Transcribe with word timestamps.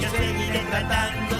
yo 0.00 0.10
seguiré 0.10 0.58
tratando 0.70 1.35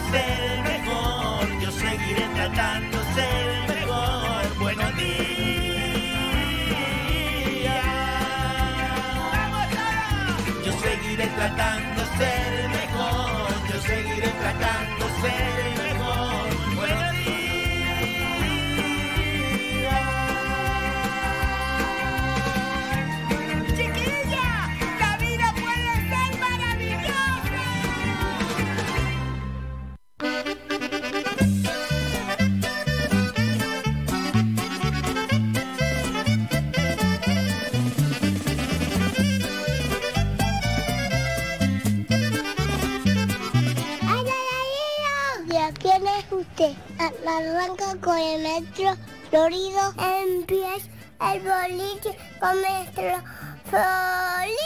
Florido. 49.30 49.92
Empieza 49.98 50.88
el 51.32 51.40
boliche 51.40 52.16
con 52.40 52.60
nuestro 52.60 53.22
Florido. 53.64 54.56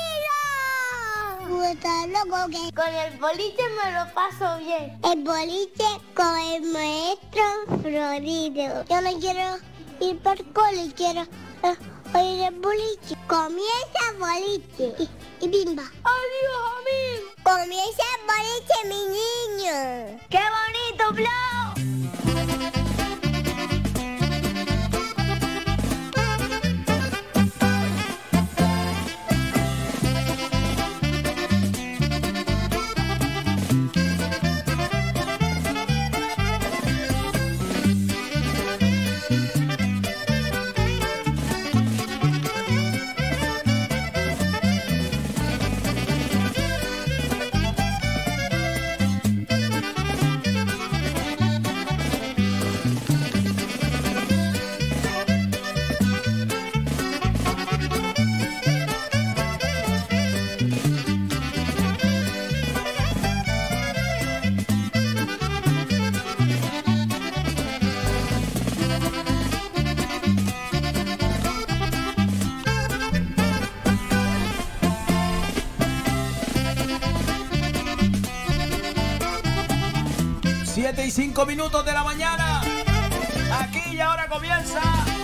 Está 1.70 2.06
loco 2.06 2.48
que 2.50 2.72
con 2.74 2.88
el 2.88 3.18
boliche 3.18 3.62
me 3.82 3.92
lo 3.92 4.12
paso 4.14 4.58
bien. 4.58 4.98
El 5.04 5.22
boliche 5.22 5.84
con 6.14 6.38
el 6.38 6.62
maestro 6.62 7.42
Florido. 7.82 8.84
Yo 8.84 9.00
no 9.00 9.20
quiero 9.20 9.58
ir 10.00 10.18
por 10.20 10.52
cole, 10.52 10.92
quiero 10.96 11.22
eh, 11.22 11.76
oír 12.14 12.42
el 12.44 12.54
boliche. 12.60 13.16
Comienza 13.26 14.00
el 14.10 14.18
boliche 14.18 15.08
y, 15.40 15.48
bimba. 15.48 15.82
Adiós, 15.82 16.60
amigo. 16.78 17.30
Comienza 17.42 18.02
el 18.16 18.22
boliche, 18.26 18.76
mi 18.88 19.02
niño. 19.16 20.20
¡Qué 20.28 20.38
bonito, 20.38 21.12
Blau! 21.14 21.69
5 81.30 81.46
minutos 81.46 81.86
de 81.86 81.92
la 81.92 82.02
mañana. 82.02 82.60
Aquí 83.60 83.94
y 83.94 84.00
ahora 84.00 84.26
comienza 84.26 84.80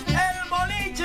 el 0.06 0.48
boliche. 0.48 1.04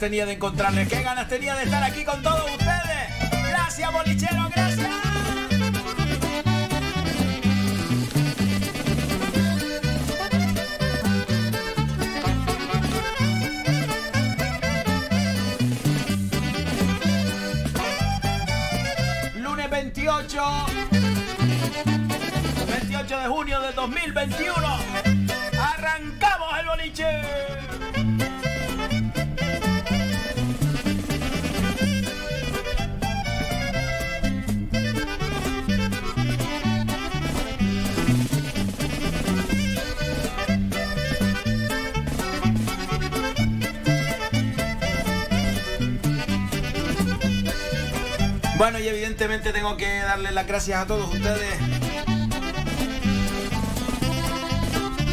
Tenía 0.00 0.26
de 0.26 0.32
encontrarles, 0.32 0.88
qué 0.88 1.00
ganas 1.00 1.28
tenía 1.28 1.54
de 1.54 1.62
estar 1.62 1.80
aquí 1.84 2.04
con 2.04 2.20
todos 2.24 2.50
ustedes. 2.50 2.71
Bolichero, 4.04 4.48
gracias. 4.50 4.90
Lunes 19.36 19.70
28. 19.70 20.42
28 22.66 23.18
de 23.20 23.26
junio 23.28 23.60
del 23.60 23.74
2021. 23.76 24.56
Arrancamos 25.60 26.58
el 26.58 26.66
boliche. 26.66 27.31
Bueno, 48.62 48.78
y 48.78 48.86
evidentemente 48.86 49.52
tengo 49.52 49.76
que 49.76 50.02
darle 50.02 50.30
las 50.30 50.46
gracias 50.46 50.80
a 50.80 50.86
todos 50.86 51.12
ustedes 51.12 51.58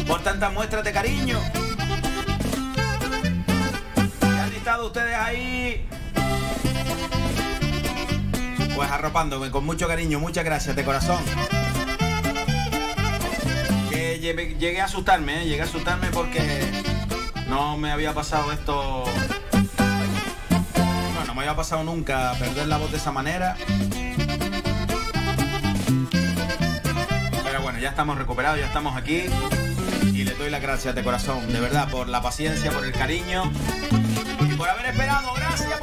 por 0.06 0.22
tantas 0.22 0.52
muestras 0.52 0.84
de 0.84 0.92
cariño. 0.92 1.40
Han 4.22 4.52
estado 4.52 4.86
ustedes 4.86 5.16
ahí. 5.16 5.84
Pues 8.72 8.88
arropándome 8.88 9.50
con 9.50 9.64
mucho 9.64 9.88
cariño, 9.88 10.20
muchas 10.20 10.44
gracias 10.44 10.76
de 10.76 10.84
corazón. 10.84 11.20
Que 13.90 14.20
llegué, 14.20 14.80
a 14.80 14.84
asustarme, 14.84 15.42
¿eh? 15.42 15.46
llegué 15.46 15.62
a 15.62 15.64
asustarme 15.64 16.06
porque 16.12 16.70
no 17.48 17.76
me 17.76 17.90
había 17.90 18.14
pasado 18.14 18.52
esto 18.52 19.06
había 21.50 21.56
pasado 21.56 21.82
nunca 21.82 22.32
perder 22.38 22.68
la 22.68 22.76
voz 22.76 22.92
de 22.92 22.98
esa 22.98 23.10
manera. 23.10 23.56
Pero 27.42 27.62
bueno, 27.62 27.80
ya 27.80 27.88
estamos 27.88 28.16
recuperados, 28.16 28.60
ya 28.60 28.66
estamos 28.66 28.96
aquí. 28.96 29.24
Y 30.14 30.22
le 30.22 30.34
doy 30.34 30.48
las 30.48 30.62
gracias 30.62 30.94
de 30.94 31.02
corazón, 31.02 31.52
de 31.52 31.58
verdad, 31.58 31.90
por 31.90 32.08
la 32.08 32.22
paciencia, 32.22 32.70
por 32.70 32.84
el 32.84 32.92
cariño 32.92 33.50
y 34.48 34.54
por 34.54 34.68
haber 34.68 34.86
esperado. 34.86 35.34
Gracias, 35.34 35.79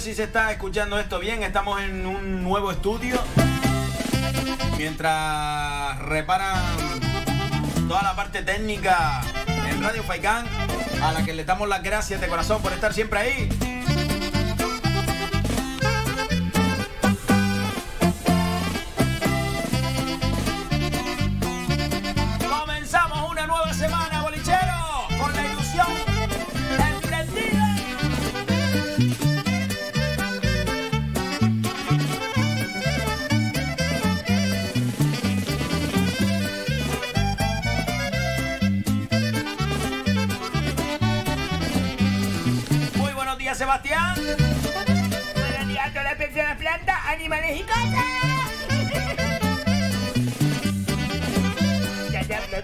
si 0.00 0.14
se 0.14 0.22
está 0.22 0.50
escuchando 0.50 0.98
esto 0.98 1.18
bien. 1.18 1.42
Estamos 1.42 1.82
en 1.82 2.06
un 2.06 2.42
nuevo 2.42 2.70
estudio. 2.70 3.22
Mientras 4.78 5.98
reparan 5.98 6.58
toda 7.86 8.02
la 8.02 8.16
parte 8.16 8.42
técnica 8.42 9.20
en 9.68 9.82
Radio 9.82 10.02
Faikán, 10.02 10.46
a 11.02 11.12
la 11.12 11.22
que 11.22 11.34
le 11.34 11.44
damos 11.44 11.68
las 11.68 11.82
gracias 11.82 12.20
de 12.22 12.28
corazón 12.28 12.62
por 12.62 12.72
estar 12.72 12.94
siempre 12.94 13.18
ahí. 13.20 13.48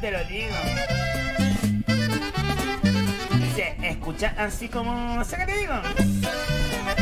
Te 0.06 0.12
lo 0.12 0.24
digo. 0.26 0.54
Se 3.56 3.74
escucha 3.88 4.34
así 4.38 4.68
como... 4.68 5.24
¿Sabes 5.24 5.46
qué 5.46 5.52
te 5.52 5.58
digo? 5.58 5.74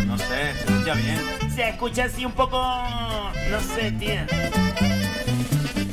No 0.06 0.16
sé, 0.16 0.24
se 0.26 0.50
escucha 0.64 0.94
bien. 0.94 1.20
Se 1.54 1.68
escucha 1.68 2.04
así 2.04 2.24
un 2.24 2.32
poco... 2.32 2.56
No 3.50 3.60
sé, 3.60 3.92
tío. 3.92 4.22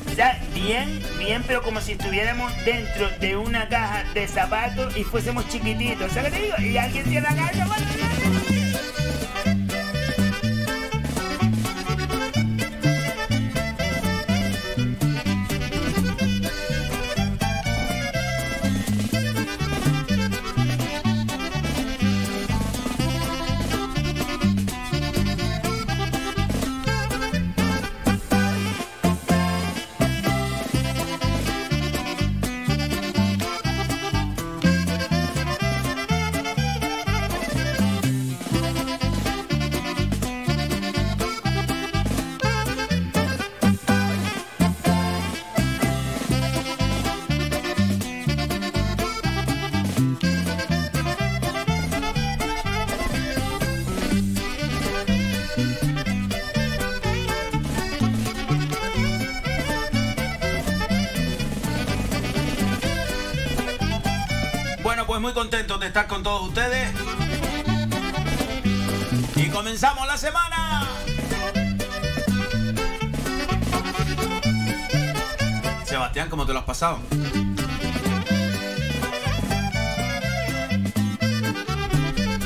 O 0.09 0.15
sea, 0.15 0.41
bien, 0.53 1.03
bien, 1.19 1.43
pero 1.45 1.61
como 1.61 1.81
si 1.81 1.93
estuviéramos 1.93 2.53
dentro 2.63 3.09
de 3.19 3.35
una 3.35 3.67
caja 3.67 4.05
de 4.13 4.27
zapatos 4.27 4.95
y 4.95 5.03
fuésemos 5.03 5.49
chiquititos. 5.49 6.13
¿Sabes 6.13 6.31
qué 6.31 6.39
te 6.39 6.45
digo? 6.45 6.57
Y 6.59 6.77
alguien 6.77 7.05
cierra 7.07 7.31
la 7.31 7.35
caja. 7.35 7.51
ya. 7.53 7.90
Contentos 65.61 65.79
de 65.79 65.87
estar 65.87 66.07
con 66.07 66.23
todos 66.23 66.47
ustedes. 66.47 66.89
Y 69.35 69.47
comenzamos 69.49 70.07
la 70.07 70.17
semana. 70.17 70.87
Sebastián, 75.85 76.29
¿cómo 76.29 76.47
te 76.47 76.53
lo 76.53 76.59
has 76.59 76.65
pasado? 76.65 76.99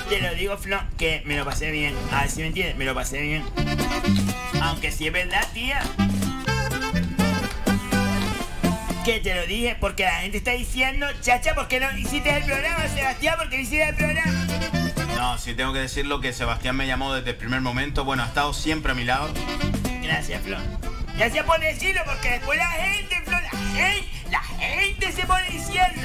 Te 0.10 0.22
lo 0.22 0.36
digo, 0.36 0.58
Flo, 0.58 0.82
que 0.98 1.24
me 1.26 1.38
lo 1.38 1.46
pasé 1.46 1.72
bien. 1.72 1.96
A 2.12 2.24
ver 2.24 2.30
si 2.30 2.42
me 2.42 2.48
entiendes, 2.48 2.76
me 2.76 2.84
lo 2.84 2.94
pasé 2.94 3.22
bien. 3.22 3.46
Aunque 4.62 4.92
sí 4.92 5.08
es 5.08 5.14
verdad, 5.14 5.48
tía, 5.54 5.82
Que 9.06 9.20
te 9.20 9.36
lo 9.36 9.46
dije 9.46 9.78
porque 9.80 10.04
la 10.04 10.22
gente 10.22 10.38
está 10.38 10.54
diciendo, 10.54 11.06
chacha, 11.22 11.54
¿por 11.54 11.68
qué 11.68 11.80
no 11.80 11.96
hiciste 11.96 12.38
el 12.38 12.44
programa, 12.44 12.88
Sebastián? 12.88 13.36
¿Por 13.38 13.50
qué 13.50 13.58
no 13.58 13.62
hiciste 13.62 13.88
el 13.88 13.96
programa? 13.96 14.48
No, 15.16 15.38
sí 15.38 15.54
tengo 15.54 15.74
que 15.74 15.80
decirlo 15.80 16.22
que 16.22 16.34
Sebastián 16.34 16.76
me 16.76 16.88
llamó 16.88 17.14
desde 17.14 17.30
el 17.30 17.36
primer 17.36 17.62
momento. 17.62 18.04
Bueno, 18.04 18.24
ha 18.24 18.26
estado 18.26 18.52
siempre 18.52 18.94
a 18.94 18.96
mi 18.96 19.04
lado. 19.04 19.30
Gracias, 20.02 20.42
Flor. 20.42 20.58
Gracias 21.18 21.46
por 21.46 21.60
decirlo, 21.60 22.02
porque 22.04 22.32
después 22.32 22.58
la 22.58 22.68
gente, 22.72 23.22
Flor, 23.24 23.44
la 23.44 23.60
gente, 23.80 24.10
la 24.32 24.40
gente 24.40 25.12
se 25.12 25.28
pone 25.28 25.52
diciendo. 25.52 26.02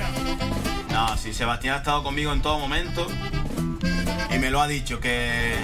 No, 0.91 1.17
sí, 1.17 1.33
Sebastián 1.33 1.77
ha 1.77 1.79
estado 1.79 2.03
conmigo 2.03 2.35
en 2.35 2.43
todo 2.43 2.59
momento. 2.59 3.07
Y 4.31 4.39
me 4.39 4.51
lo 4.51 4.61
ha 4.61 4.69
dicho 4.69 5.01
que. 5.01 5.55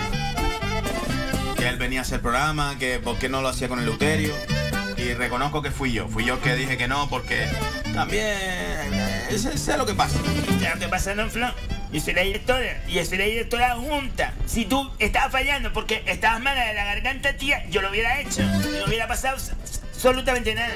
que 1.58 1.68
él 1.68 1.76
venía 1.76 1.98
a 1.98 2.02
hacer 2.02 2.22
programa, 2.22 2.78
que 2.78 2.98
por 2.98 3.18
qué 3.18 3.28
no 3.28 3.42
lo 3.42 3.48
hacía 3.48 3.68
con 3.68 3.78
el 3.78 3.84
Luterio. 3.84 4.32
Y 4.96 5.12
reconozco 5.14 5.62
que 5.62 5.70
fui 5.70 5.92
yo. 5.92 6.08
Fui 6.08 6.24
yo 6.24 6.40
que 6.40 6.54
dije 6.54 6.76
que 6.76 6.88
no, 6.88 7.08
porque 7.08 7.48
también. 7.94 8.24
Eh, 8.26 9.38
sé, 9.38 9.76
lo 9.76 9.84
que 9.84 9.94
pasa. 9.94 10.18
¿Sabes 10.18 10.74
lo 10.74 10.80
que 10.80 10.88
pasa, 10.88 11.14
no, 11.14 11.28
Flor? 11.28 11.52
Yo 11.92 12.00
soy 12.00 12.14
la 12.14 12.22
directora 12.22 12.82
y 12.88 12.94
yo 12.94 13.04
soy 13.04 13.18
la 13.18 13.24
directora 13.24 13.76
junta. 13.76 14.32
Si 14.46 14.64
tú 14.64 14.90
estabas 14.98 15.30
fallando 15.32 15.72
porque 15.72 16.02
estabas 16.06 16.40
mala 16.40 16.64
de 16.64 16.74
la 16.74 16.84
garganta, 16.84 17.36
tía, 17.36 17.64
yo 17.68 17.82
lo 17.82 17.90
hubiera 17.90 18.20
hecho. 18.20 18.42
No 18.42 18.86
hubiera 18.86 19.06
pasado 19.06 19.36
absolutamente 19.92 20.54
nada. 20.54 20.74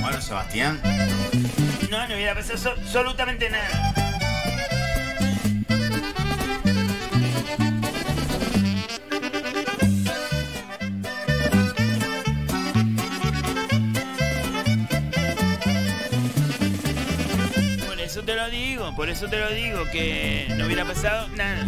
Bueno, 0.00 0.20
Sebastián. 0.20 0.80
No, 1.90 2.08
no 2.08 2.14
hubiera 2.14 2.34
pasado 2.34 2.74
absolutamente 2.80 3.50
nada. 3.50 4.05
Por 18.94 19.08
eso 19.08 19.26
te 19.28 19.38
lo 19.38 19.50
digo, 19.50 19.84
que 19.90 20.46
no 20.56 20.66
hubiera 20.66 20.84
pasado 20.84 21.28
nada. 21.28 21.64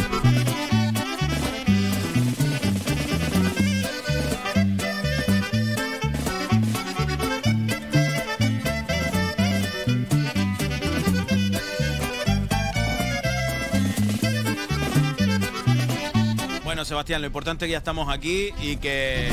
Bueno, 16.64 16.84
Sebastián, 16.84 17.22
lo 17.22 17.26
importante 17.26 17.64
es 17.64 17.68
que 17.68 17.72
ya 17.72 17.78
estamos 17.78 18.08
aquí 18.12 18.50
y 18.60 18.76
que 18.76 19.32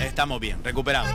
estamos 0.00 0.38
bien, 0.38 0.62
recuperados. 0.62 1.10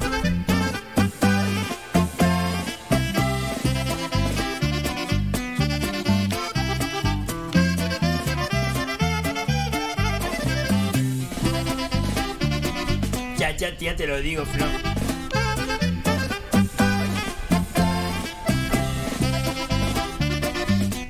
Ya, 13.80 13.96
te 13.96 14.08
lo 14.08 14.20
digo, 14.20 14.46
Flo. 14.46 14.66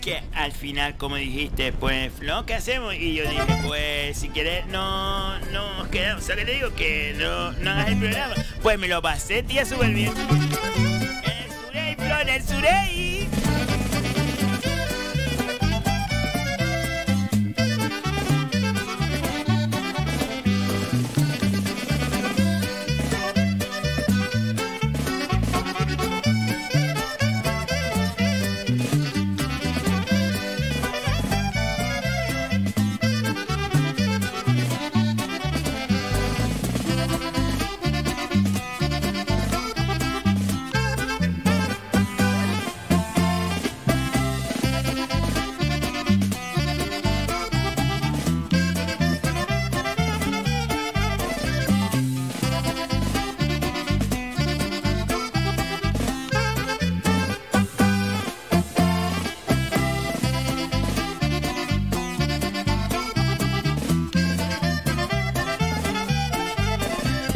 Que 0.02 0.22
al 0.34 0.52
final, 0.52 0.96
como 0.98 1.16
dijiste, 1.16 1.74
pues, 1.74 2.12
Flo, 2.14 2.46
¿qué 2.46 2.54
hacemos? 2.54 2.94
Y 2.96 3.16
yo 3.16 3.28
dije, 3.28 3.44
pues, 3.66 4.18
si 4.18 4.30
quieres, 4.30 4.68
no, 4.68 5.40
no 5.52 5.90
quedamos. 5.90 6.24
O 6.24 6.26
sea, 6.28 6.36
que 6.36 6.46
te 6.46 6.52
digo 6.54 6.74
que 6.76 7.16
no, 7.18 7.52
no 7.54 7.72
hagas 7.72 7.88
el 7.90 7.98
programa. 7.98 8.36
Pues 8.62 8.78
me 8.78 8.88
lo 8.88 9.02
pasé, 9.02 9.44
tía, 9.44 9.66
súper 9.66 9.90
bien. 9.90 10.14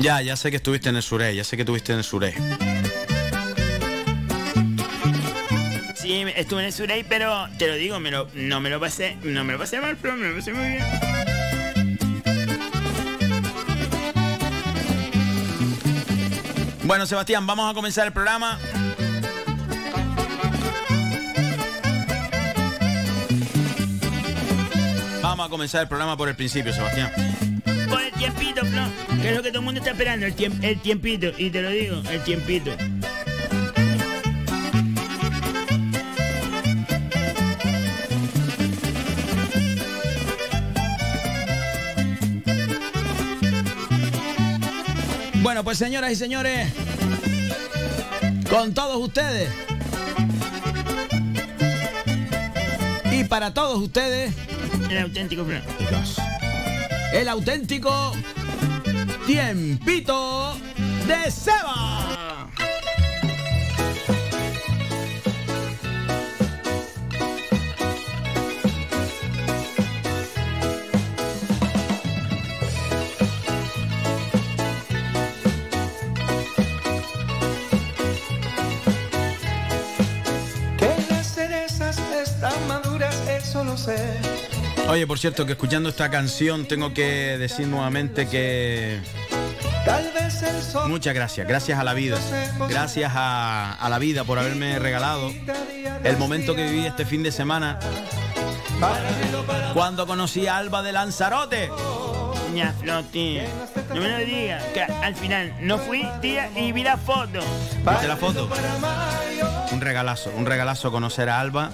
Ya, 0.03 0.21
ya 0.21 0.35
sé 0.35 0.51
que 0.51 0.57
estuviste 0.57 0.89
en 0.89 0.97
el 0.97 1.01
Suré, 1.01 1.33
ya 1.33 1.45
sé 1.45 1.55
que 1.55 1.61
estuviste 1.61 1.93
en 1.93 1.99
el 1.99 2.03
Suré. 2.03 2.35
Sí, 5.95 6.25
estuve 6.35 6.59
en 6.59 6.65
el 6.65 6.73
Surey, 6.73 7.05
pero 7.05 7.47
te 7.57 7.67
lo 7.67 7.75
digo, 7.75 8.01
me 8.01 8.11
lo, 8.11 8.27
no 8.33 8.59
me 8.59 8.69
lo 8.69 8.81
pasé, 8.81 9.15
no 9.23 9.45
me 9.45 9.53
lo 9.53 9.59
pasé 9.59 9.79
mal, 9.79 9.95
pero 10.01 10.17
me 10.17 10.27
lo 10.27 10.35
pasé 10.35 10.51
muy 10.51 10.67
bien. 10.67 10.83
Bueno, 16.83 17.05
Sebastián, 17.05 17.47
vamos 17.47 17.71
a 17.71 17.73
comenzar 17.73 18.05
el 18.05 18.11
programa. 18.11 18.59
Vamos 25.21 25.47
a 25.47 25.49
comenzar 25.49 25.83
el 25.83 25.87
programa 25.87 26.17
por 26.17 26.27
el 26.27 26.35
principio, 26.35 26.73
Sebastián 26.73 27.53
tiempito, 28.23 28.61
Que 29.21 29.29
es 29.29 29.35
lo 29.35 29.43
que 29.43 29.49
todo 29.49 29.59
el 29.59 29.65
mundo 29.65 29.79
está 29.79 29.91
esperando, 29.91 30.25
el, 30.25 30.33
el 30.61 30.79
tiempito. 30.79 31.31
Y 31.37 31.49
te 31.49 31.61
lo 31.61 31.69
digo, 31.69 32.01
el 32.09 32.23
tiempito. 32.23 32.71
Bueno, 45.41 45.63
pues 45.65 45.77
señoras 45.77 46.13
y 46.13 46.15
señores, 46.15 46.71
con 48.49 48.73
todos 48.73 48.95
ustedes 48.95 49.49
y 53.11 53.25
para 53.25 53.53
todos 53.53 53.81
ustedes, 53.81 54.33
el 54.89 54.99
auténtico 54.99 55.43
Fran 55.43 56.22
el 57.13 57.29
auténtico 57.29 58.13
tiempito 59.25 60.55
de 61.07 61.31
Seba. 61.31 61.82
Oye, 85.03 85.07
por 85.09 85.19
cierto, 85.19 85.45
que 85.45 85.51
escuchando 85.51 85.89
esta 85.89 86.09
canción 86.09 86.65
tengo 86.65 86.93
que 86.93 87.37
decir 87.37 87.67
nuevamente 87.67 88.25
que... 88.29 89.01
Muchas 90.87 91.13
gracias, 91.13 91.45
gracias 91.45 91.77
a 91.77 91.83
la 91.83 91.93
vida, 91.93 92.17
gracias 92.69 93.11
a, 93.13 93.85
la 93.89 93.99
vida 93.99 94.23
por 94.23 94.39
haberme 94.39 94.79
regalado 94.79 95.29
el 96.05 96.15
momento 96.15 96.55
que 96.55 96.63
viví 96.69 96.85
este 96.85 97.05
fin 97.05 97.21
de 97.21 97.33
semana 97.33 97.79
cuando 99.73 100.07
conocí 100.07 100.47
a 100.47 100.55
Alba 100.55 100.81
de 100.81 100.93
Lanzarote. 100.93 101.69
Ña, 102.53 102.73
tía. 103.11 103.45
No 103.89 103.99
me 103.99 104.07
lo 104.07 104.17
digas, 104.19 104.63
que 104.73 104.83
al 104.83 105.15
final 105.15 105.53
no 105.59 105.79
fui, 105.79 106.07
tía, 106.21 106.49
y 106.55 106.71
vi 106.71 106.83
la 106.83 106.95
foto. 106.95 107.41
¿Viste 107.85 108.07
la 108.07 108.15
foto? 108.15 108.47
Un 109.69 109.81
regalazo, 109.81 110.31
un 110.37 110.45
regalazo 110.45 110.93
conocer 110.93 111.27
a 111.27 111.41
Alba. 111.41 111.71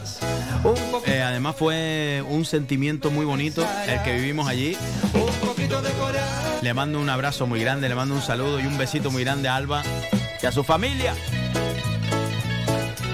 Eh, 1.06 1.22
además 1.22 1.56
fue 1.58 2.24
un 2.28 2.46
sentimiento 2.46 3.12
muy 3.12 3.26
bonito 3.26 3.66
el 3.88 4.02
que 4.04 4.16
vivimos 4.16 4.48
allí. 4.48 4.78
Le 6.62 6.74
mando 6.74 7.00
un 7.00 7.10
abrazo 7.10 7.48
muy 7.48 7.62
grande, 7.62 7.88
le 7.88 7.96
mando 7.96 8.16
un 8.16 8.22
saludo 8.22 8.60
y 8.60 8.66
un 8.66 8.78
besito 8.78 9.12
muy 9.12 9.24
grande 9.24 9.48
a 9.48 9.56
Alba 9.56 9.84
y 10.42 10.46
a 10.46 10.52
su 10.52 10.64
familia. 10.64 11.14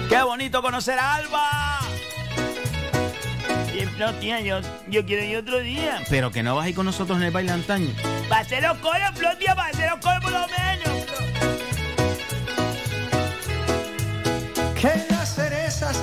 ¡Qué 0.08 0.22
bonito 0.22 0.62
conocer 0.62 0.98
a 0.98 1.14
Alba! 1.14 1.66
No, 3.98 4.12
tía, 4.14 4.40
yo, 4.40 4.60
yo 4.88 5.06
quiero 5.06 5.24
ir 5.24 5.38
otro 5.38 5.58
día. 5.60 6.02
Pero 6.10 6.30
que 6.30 6.42
no 6.42 6.54
vas 6.54 6.66
a 6.66 6.68
ir 6.68 6.74
con 6.74 6.84
nosotros 6.84 7.16
en 7.16 7.24
el 7.24 7.30
baile 7.30 7.52
antaño. 7.52 7.88
Va 8.30 8.40
a 8.40 8.44
ser 8.44 8.62
los 8.62 8.76
coros, 8.78 9.10
Flo, 9.14 9.34
tía, 9.38 9.54
va 9.54 9.68
a 9.68 9.72
ser 9.72 9.90
los 9.90 10.00
coros 10.00 10.22
por 10.22 10.32
lo 10.32 10.46
menos. 10.48 11.06
Cerezas 14.78 15.15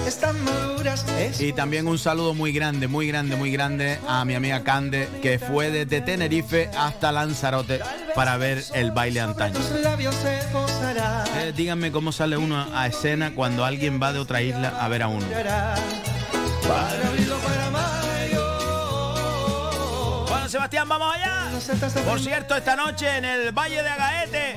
están 0.07 0.43
maduras. 0.43 1.05
Y 1.39 1.53
también 1.53 1.87
un 1.87 1.97
saludo 1.97 2.33
muy 2.33 2.51
grande, 2.51 2.87
muy 2.87 3.07
grande, 3.07 3.35
muy 3.35 3.51
grande 3.51 3.99
a 4.07 4.25
mi 4.25 4.35
amiga 4.35 4.63
Cande, 4.63 5.07
que 5.21 5.39
fue 5.39 5.71
desde 5.71 6.01
Tenerife 6.01 6.69
hasta 6.77 7.11
Lanzarote 7.11 7.79
para 8.15 8.37
ver 8.37 8.63
el 8.73 8.91
baile 8.91 9.21
antaño. 9.21 9.59
Eh, 11.37 11.53
díganme 11.55 11.91
cómo 11.91 12.11
sale 12.11 12.37
uno 12.37 12.67
a 12.73 12.87
escena 12.87 13.33
cuando 13.33 13.65
alguien 13.65 14.01
va 14.01 14.13
de 14.13 14.19
otra 14.19 14.41
isla 14.41 14.69
a 14.79 14.87
ver 14.87 15.03
a 15.03 15.07
uno. 15.07 15.25
Bueno, 20.29 20.49
Sebastián, 20.49 20.87
vamos 20.89 21.15
allá. 21.15 21.49
Por 22.05 22.19
cierto, 22.19 22.55
esta 22.55 22.75
noche 22.75 23.17
en 23.17 23.25
el 23.25 23.51
Valle 23.51 23.81
de 23.81 23.89
Agaete, 23.89 24.55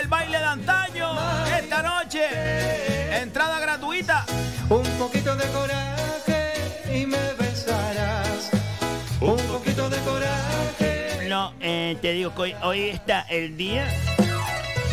el 0.00 0.08
baile 0.08 0.38
de 0.38 0.44
antaño, 0.44 1.12
esta 1.58 1.82
noche, 1.82 2.99
entrada 3.10 3.60
gratuita. 3.60 4.24
Un 4.68 4.84
poquito 4.98 5.34
de 5.36 5.46
coraje 5.48 6.52
y 6.94 7.06
me 7.06 7.32
besarás. 7.38 8.50
Un 9.20 9.36
poquito 9.48 9.90
de 9.90 9.98
coraje. 9.98 11.28
No, 11.28 11.52
eh, 11.60 11.96
te 12.00 12.12
digo 12.12 12.34
que 12.34 12.54
hoy, 12.62 12.90
está 12.90 13.22
el 13.28 13.56
día. 13.56 13.86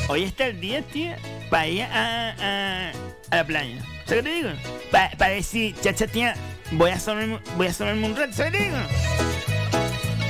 Hoy 0.09 0.23
está 0.23 0.47
el 0.47 0.59
día, 0.59 0.81
tía, 0.81 1.17
para 1.49 1.67
ir 1.67 1.83
a, 1.83 2.91
la 3.31 3.43
playa. 3.45 3.81
¿Sabes 4.05 4.23
qué 4.23 4.29
te 4.29 4.35
digo? 4.35 4.49
Para 4.91 5.29
decir, 5.33 5.75
chacha, 5.81 6.07
tía, 6.07 6.35
voy 6.71 6.91
a 6.91 6.97
voy 7.55 7.67
a 7.67 7.83
un 7.93 8.15
rato. 8.15 8.33
¿Sabes 8.33 8.51
qué 8.51 8.57
te 8.57 8.63
digo? 8.63 9.36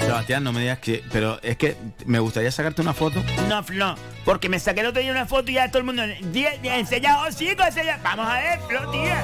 Sebastián, 0.07 0.41
no 0.41 0.53
me 0.53 0.61
digas 0.61 0.79
que. 0.79 1.03
Pero 1.11 1.37
es 1.43 1.57
que 1.57 1.75
me 2.05 2.19
gustaría 2.19 2.49
sacarte 2.49 2.81
una 2.81 2.93
foto. 2.93 3.21
No, 3.49 3.61
Flo, 3.61 3.93
porque 4.23 4.47
me 4.47 4.57
saqué 4.57 4.79
el 4.79 4.87
otro 4.87 5.01
día 5.01 5.11
una 5.11 5.25
foto 5.25 5.51
y 5.51 5.55
ya 5.55 5.67
todo 5.67 5.79
el 5.79 5.83
mundo. 5.83 6.01
Enseña, 6.03 7.23
oh, 7.23 7.29
chicos, 7.29 7.67
enseña. 7.67 7.99
Vamos 8.01 8.25
a 8.25 8.35
ver, 8.35 8.59
Flo, 8.69 8.89
tía. 8.89 9.21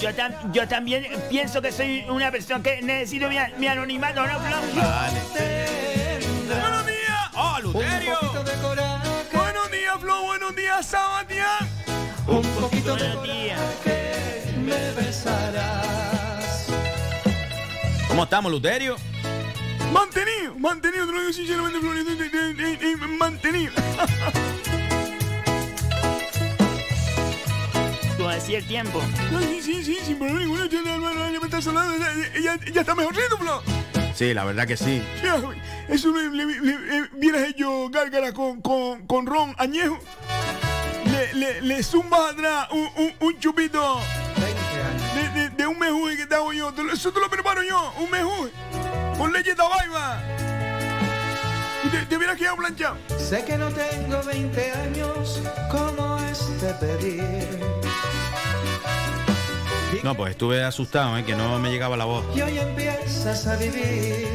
Yo, 0.00 0.10
yo 0.52 0.66
también 0.66 1.06
pienso 1.30 1.62
que 1.62 1.70
soy 1.70 2.04
una 2.08 2.32
persona 2.32 2.64
que 2.64 2.82
necesito 2.82 3.28
mi, 3.28 3.36
mi 3.58 3.68
anonimato, 3.68 4.26
¿no, 4.26 4.40
Flo? 4.40 4.56
Vale. 4.74 5.20
¡Buenos 6.48 6.86
días! 6.86 7.30
¡Oh, 7.34 7.58
Luterio! 7.62 8.18
¡Buenos 9.32 9.70
días, 9.70 9.94
Flo! 10.00 10.22
¡Buenos 10.22 10.56
días, 10.56 10.84
Sebastián! 10.84 11.68
Un 12.26 12.42
poquito 12.42 12.96
de 12.96 13.12
que 13.84 14.52
me 14.58 14.90
besarás. 15.00 16.11
¿Cómo 18.12 18.24
estamos, 18.24 18.52
Luterio? 18.52 18.96
Mantenido, 19.90 20.54
mantenido, 20.58 21.06
te 21.06 21.12
lo 21.12 21.20
digo 21.20 21.32
sinceramente, 21.32 21.78
mantenido. 23.18 23.72
Tú 28.18 28.28
hacía 28.28 28.58
el 28.58 28.66
tiempo. 28.66 29.00
Sí, 29.40 29.62
sí, 29.62 29.82
sí, 29.82 29.98
sin 30.04 30.18
problema 30.18 30.40
ninguno. 30.40 30.66
Ya, 30.66 30.82
me 31.40 31.46
está 31.46 31.62
sonando, 31.62 31.94
ya, 32.38 32.60
ya 32.70 32.82
está 32.82 32.94
mejorcito, 32.94 33.38
Flo. 33.38 33.62
Sí, 34.14 34.34
la 34.34 34.44
verdad 34.44 34.66
que 34.66 34.76
sí. 34.76 35.02
Eso 35.88 36.12
le, 36.14 36.28
le, 36.28 36.60
le, 36.60 37.08
hubieras 37.14 37.48
hecho 37.48 37.88
gárgara 37.88 38.34
con, 38.34 38.60
con, 38.60 39.06
con 39.06 39.24
ron 39.24 39.54
añejo. 39.56 39.98
Le, 41.06 41.32
le, 41.32 41.62
le 41.62 41.82
zumbas 41.82 42.34
atrás 42.34 42.68
un, 42.72 42.90
un, 42.94 43.14
un 43.20 43.38
chupito 43.40 44.02
de, 45.62 45.66
un 45.66 45.78
mejuje 45.78 46.16
que 46.16 46.26
te 46.26 46.34
hago 46.34 46.52
yo. 46.52 46.72
Eso 46.92 47.12
te 47.12 47.20
lo 47.20 47.28
preparo 47.28 47.62
yo, 47.62 47.92
un 47.98 48.10
mejuje. 48.10 48.50
Con 49.16 49.32
leche 49.32 49.50
de 49.50 49.56
tabaiba. 49.56 50.22
Y 51.84 51.88
te, 51.88 52.06
te 52.06 52.16
hubieras 52.16 52.36
quedado 52.36 52.56
planchado. 52.56 52.96
Sé 53.18 53.44
que 53.44 53.56
no 53.56 53.68
tengo 53.68 54.22
20 54.22 54.72
años, 54.72 55.40
como 55.70 56.18
es 56.18 56.60
de 56.60 56.74
pedir? 56.74 57.82
No, 60.02 60.16
pues 60.16 60.32
estuve 60.32 60.64
asustado, 60.64 61.16
¿eh? 61.18 61.24
que 61.24 61.34
no 61.36 61.58
me 61.58 61.70
llegaba 61.70 61.96
la 61.96 62.06
voz. 62.06 62.24
Y 62.36 62.42
hoy 62.42 62.58
empiezas 62.58 63.46
a 63.46 63.56
vivir. 63.56 64.26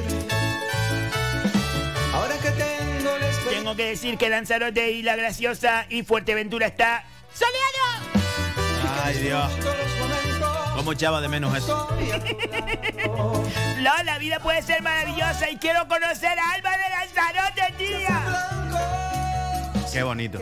Ahora 2.14 2.38
que 2.38 2.52
tengo 2.52 3.10
Tengo 3.50 3.76
que 3.76 3.90
decir 3.90 4.18
que 4.18 4.30
Lanzarote 4.30 4.92
y 4.92 5.04
La 5.04 5.16
Graciosa 5.16 5.86
y 5.90 6.04
Fuerteventura 6.04 6.68
está 6.68 7.06
soleado. 7.34 7.68
Ay, 9.04 9.18
Dios. 9.18 9.52
¿Cómo 10.78 10.92
echaba 10.92 11.20
de 11.22 11.28
menos 11.28 11.58
eso? 11.58 11.88
no, 13.82 14.04
la 14.04 14.20
vida 14.20 14.40
puede 14.40 14.62
ser 14.62 14.84
maravillosa 14.84 15.50
y 15.50 15.58
quiero 15.58 15.88
conocer 15.88 16.38
a 16.38 16.52
Alba 16.52 16.70
de 16.70 16.90
Lanzarote, 16.92 17.74
tía. 17.80 18.24
Qué 19.92 20.04
bonito. 20.04 20.40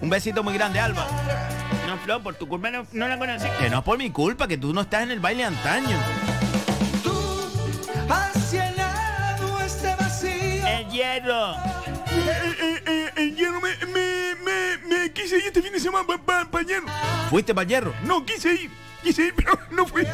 Un 0.00 0.08
besito 0.08 0.44
muy 0.44 0.54
grande, 0.54 0.78
Alba. 0.78 1.08
No, 1.88 1.98
Flo, 1.98 2.22
por 2.22 2.36
tu 2.36 2.46
culpa 2.46 2.70
no, 2.70 3.08
la 3.08 3.18
conocí. 3.18 3.48
Que 3.58 3.68
no 3.68 3.82
por 3.82 3.98
mi 3.98 4.10
culpa, 4.10 4.46
que 4.46 4.56
tú 4.56 4.72
no 4.72 4.82
estás 4.82 5.02
en 5.02 5.10
el 5.10 5.18
baile 5.18 5.42
antaño. 5.42 5.98
Tú 7.02 7.50
has 8.08 8.52
llenado 8.52 9.60
este 9.60 9.92
vacío. 9.96 10.66
El 10.68 10.88
hierro. 10.88 11.56
El 13.16 13.34
hierro 13.34 13.60
me, 13.60 13.74
me, 13.86 14.36
me, 14.36 14.78
me, 14.86 15.12
quise 15.12 15.38
ir 15.38 15.46
este 15.46 15.60
fin 15.60 15.72
de 15.72 15.80
semana 15.80 16.06
para 16.24 16.48
pa, 16.48 16.62
hierro. 16.62 16.86
¿Fuiste 17.28 17.52
para 17.52 17.66
hierro? 17.66 17.92
No, 18.04 18.24
quise 18.24 18.54
ir. 18.54 18.82
Quise 19.02 19.32
pero 19.36 19.58
no 19.70 19.84
fui. 19.84 20.04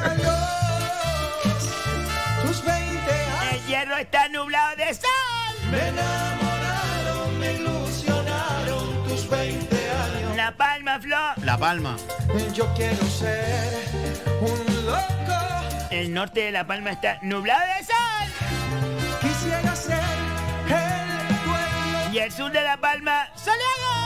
Tus 2.43 2.65
20 2.65 3.11
El 3.53 3.67
hierro 3.67 3.97
está 3.97 4.29
nublado 4.29 4.77
de 4.77 4.95
sol. 4.95 5.11
Me 5.71 5.89
enamoraron, 5.89 7.39
me 7.39 7.53
ilusionaron 7.55 9.05
tus 9.09 9.29
20 9.29 9.91
años. 9.91 10.37
La 10.37 10.57
Palma, 10.57 10.99
Flor. 11.01 11.45
La 11.45 11.59
Palma. 11.59 11.97
Yo 12.55 12.73
quiero 12.75 13.05
ser 13.07 13.85
un 14.41 14.87
loco. 14.87 15.89
El 15.91 16.15
norte 16.15 16.41
de 16.41 16.51
La 16.53 16.67
Palma 16.67 16.91
está 16.91 17.19
nublado 17.23 17.61
de 17.61 17.85
sol. 17.85 19.19
Quisiera 19.21 19.77
ser 19.77 19.99
el 20.67 21.45
dueño. 21.45 22.13
Y 22.13 22.19
el 22.19 22.33
sur 22.33 22.51
de 22.51 22.63
La 22.63 22.79
Palma, 22.79 23.29
soleado. 23.37 23.98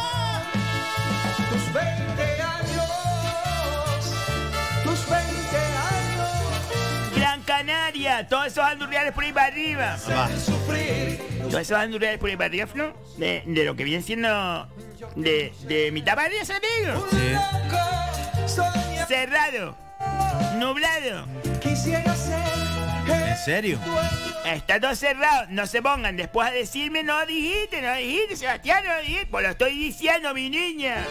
Todos 8.29 8.47
esos 8.47 8.65
andurriales 8.65 9.13
por 9.13 9.25
ahí 9.25 9.33
para 9.33 9.47
arriba. 9.47 9.97
Todos 11.41 11.61
esos 11.61 11.77
andurriales 11.77 12.19
por 12.19 12.31
ahí 12.31 12.37
para 12.37 12.47
arriba, 12.47 12.67
Flo, 12.67 12.95
de, 13.17 13.43
de 13.47 13.65
lo 13.65 13.77
que 13.77 13.85
viene 13.85 14.03
siendo 14.03 14.69
de, 15.17 15.53
de 15.63 15.91
mitad 15.93 16.15
para 16.15 16.29
arriba, 16.29 16.43
amigo. 16.43 17.07
Cerrado, 19.09 19.77
nublado. 20.59 21.27
¿En 23.09 23.37
serio? 23.45 23.79
Está 24.45 24.81
todo 24.81 24.95
cerrado, 24.95 25.47
no 25.49 25.67
se 25.67 25.83
pongan 25.83 26.17
después 26.17 26.49
a 26.49 26.53
decirme 26.53 27.03
no 27.03 27.25
dijiste, 27.27 27.83
no 27.83 27.95
dijiste, 27.95 28.37
Sebastián, 28.37 28.85
no 28.87 28.97
dijiste. 29.01 29.27
Pues 29.27 29.45
lo 29.45 29.51
estoy 29.51 29.79
diciendo, 29.79 30.33
mi 30.35 30.51
niña. 30.51 31.05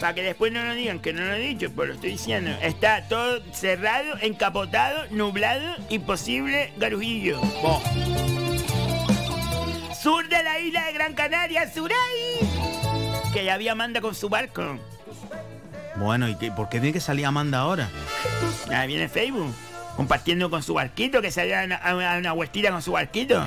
Para 0.00 0.14
que 0.14 0.22
después 0.22 0.52
no 0.52 0.64
nos 0.64 0.76
digan 0.76 1.00
que 1.00 1.12
no 1.12 1.22
lo 1.22 1.34
he 1.34 1.40
dicho, 1.40 1.70
pues 1.72 1.88
lo 1.88 1.94
estoy 1.94 2.10
diciendo. 2.10 2.50
Está 2.62 3.08
todo 3.08 3.42
cerrado, 3.52 4.16
encapotado, 4.20 5.06
nublado, 5.10 5.74
imposible 5.88 6.72
garujillo. 6.76 7.40
Sur 10.00 10.28
de 10.28 10.42
la 10.42 10.60
isla 10.60 10.86
de 10.86 10.92
Gran 10.92 11.14
Canaria, 11.14 11.68
Suray. 11.72 11.96
Que 13.32 13.44
ya 13.44 13.54
había 13.54 13.72
Amanda 13.72 14.00
con 14.00 14.14
su 14.14 14.28
barco. 14.28 14.78
Bueno, 15.96 16.28
¿y 16.28 16.34
por 16.50 16.68
qué 16.68 16.78
tiene 16.78 16.92
que 16.92 17.00
salir 17.00 17.26
Amanda 17.26 17.58
ahora? 17.58 17.88
Ahí 18.70 18.86
viene 18.86 19.08
Facebook. 19.08 19.52
Compartiendo 19.96 20.48
con 20.48 20.62
su 20.62 20.74
barquito, 20.74 21.20
que 21.20 21.32
salía 21.32 21.62
a 21.82 21.94
una, 21.96 22.18
una 22.18 22.32
vueltita 22.32 22.70
con 22.70 22.82
su 22.82 22.92
barquito. 22.92 23.44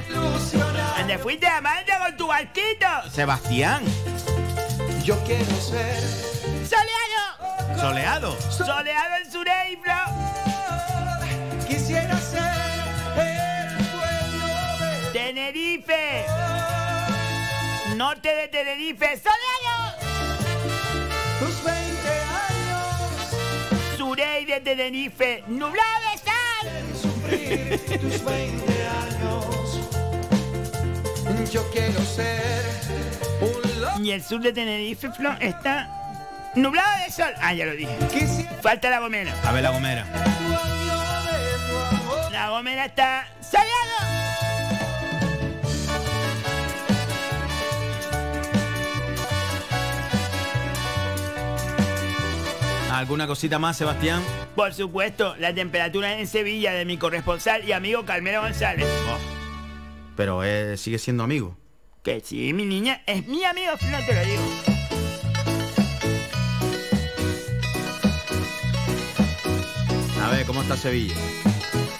¿Dónde 0.97 1.17
fuiste, 1.17 1.47
Amanda, 1.47 1.99
con 2.05 2.17
tu 2.17 2.27
barquito? 2.27 2.87
Sebastián. 3.09 3.85
Yo 5.05 5.17
quiero 5.23 5.45
ser 5.55 6.40
¡Soleado! 6.71 7.77
¿Soleado? 7.77 8.41
¡Soleado 8.49 9.15
en 9.21 9.29
Sureibro! 9.29 9.91
Quisiera 11.67 12.17
ser 12.17 12.39
el 13.17 13.91
dueño 13.91 14.47
de... 14.79 15.11
¡Tenerife! 15.11 16.25
¡Norte 17.97 18.33
de 18.33 18.47
Tenerife! 18.47 19.17
¡Soleado! 19.17 19.51
Soleil 23.97 24.47
de 24.47 24.59
Tenerife, 24.61 25.43
nublado 25.47 25.99
de 26.07 26.17
sal. 26.19 26.67
tus 27.99 28.23
20 28.23 28.87
años. 28.87 29.79
Yo 31.51 31.69
quiero 31.71 31.99
ser 32.01 32.63
un 33.41 33.81
loco. 33.81 33.99
Y 34.01 34.11
el 34.11 34.23
sur 34.23 34.41
de 34.41 34.53
Tenerife, 34.53 35.11
Flo, 35.11 35.31
está 35.41 36.00
nublado 36.55 37.05
de 37.05 37.11
sol. 37.11 37.33
Ah, 37.39 37.53
ya 37.53 37.65
lo 37.65 37.73
dije. 37.73 37.97
Falta 38.61 38.89
la 38.89 38.99
gomera. 38.99 39.33
A 39.43 39.51
ver 39.51 39.63
la 39.63 39.71
gomera. 39.71 40.05
La 42.31 42.49
gomera 42.49 42.85
está 42.85 43.27
soleado. 43.41 44.11
¿Alguna 52.91 53.25
cosita 53.25 53.57
más, 53.57 53.77
Sebastián? 53.77 54.21
Por 54.55 54.73
supuesto, 54.73 55.35
la 55.37 55.53
temperatura 55.55 56.19
en 56.19 56.27
Sevilla 56.27 56.73
de 56.73 56.85
mi 56.85 56.97
corresponsal 56.97 57.63
y 57.67 57.71
amigo 57.71 58.05
Carmelo 58.05 58.41
González. 58.41 58.85
Oh. 59.07 59.17
Pero 60.15 60.43
eh, 60.43 60.77
sigue 60.77 60.99
siendo 60.99 61.23
amigo. 61.23 61.57
Que 62.03 62.19
sí, 62.19 62.53
mi 62.53 62.65
niña, 62.65 63.01
es 63.05 63.27
mi 63.27 63.43
amigo, 63.43 63.71
no 63.89 64.05
te 64.05 64.13
lo 64.13 64.25
digo. 64.25 64.70
A 70.21 70.29
ver, 70.29 70.45
¿cómo 70.45 70.61
está 70.61 70.77
Sevilla? 70.77 71.15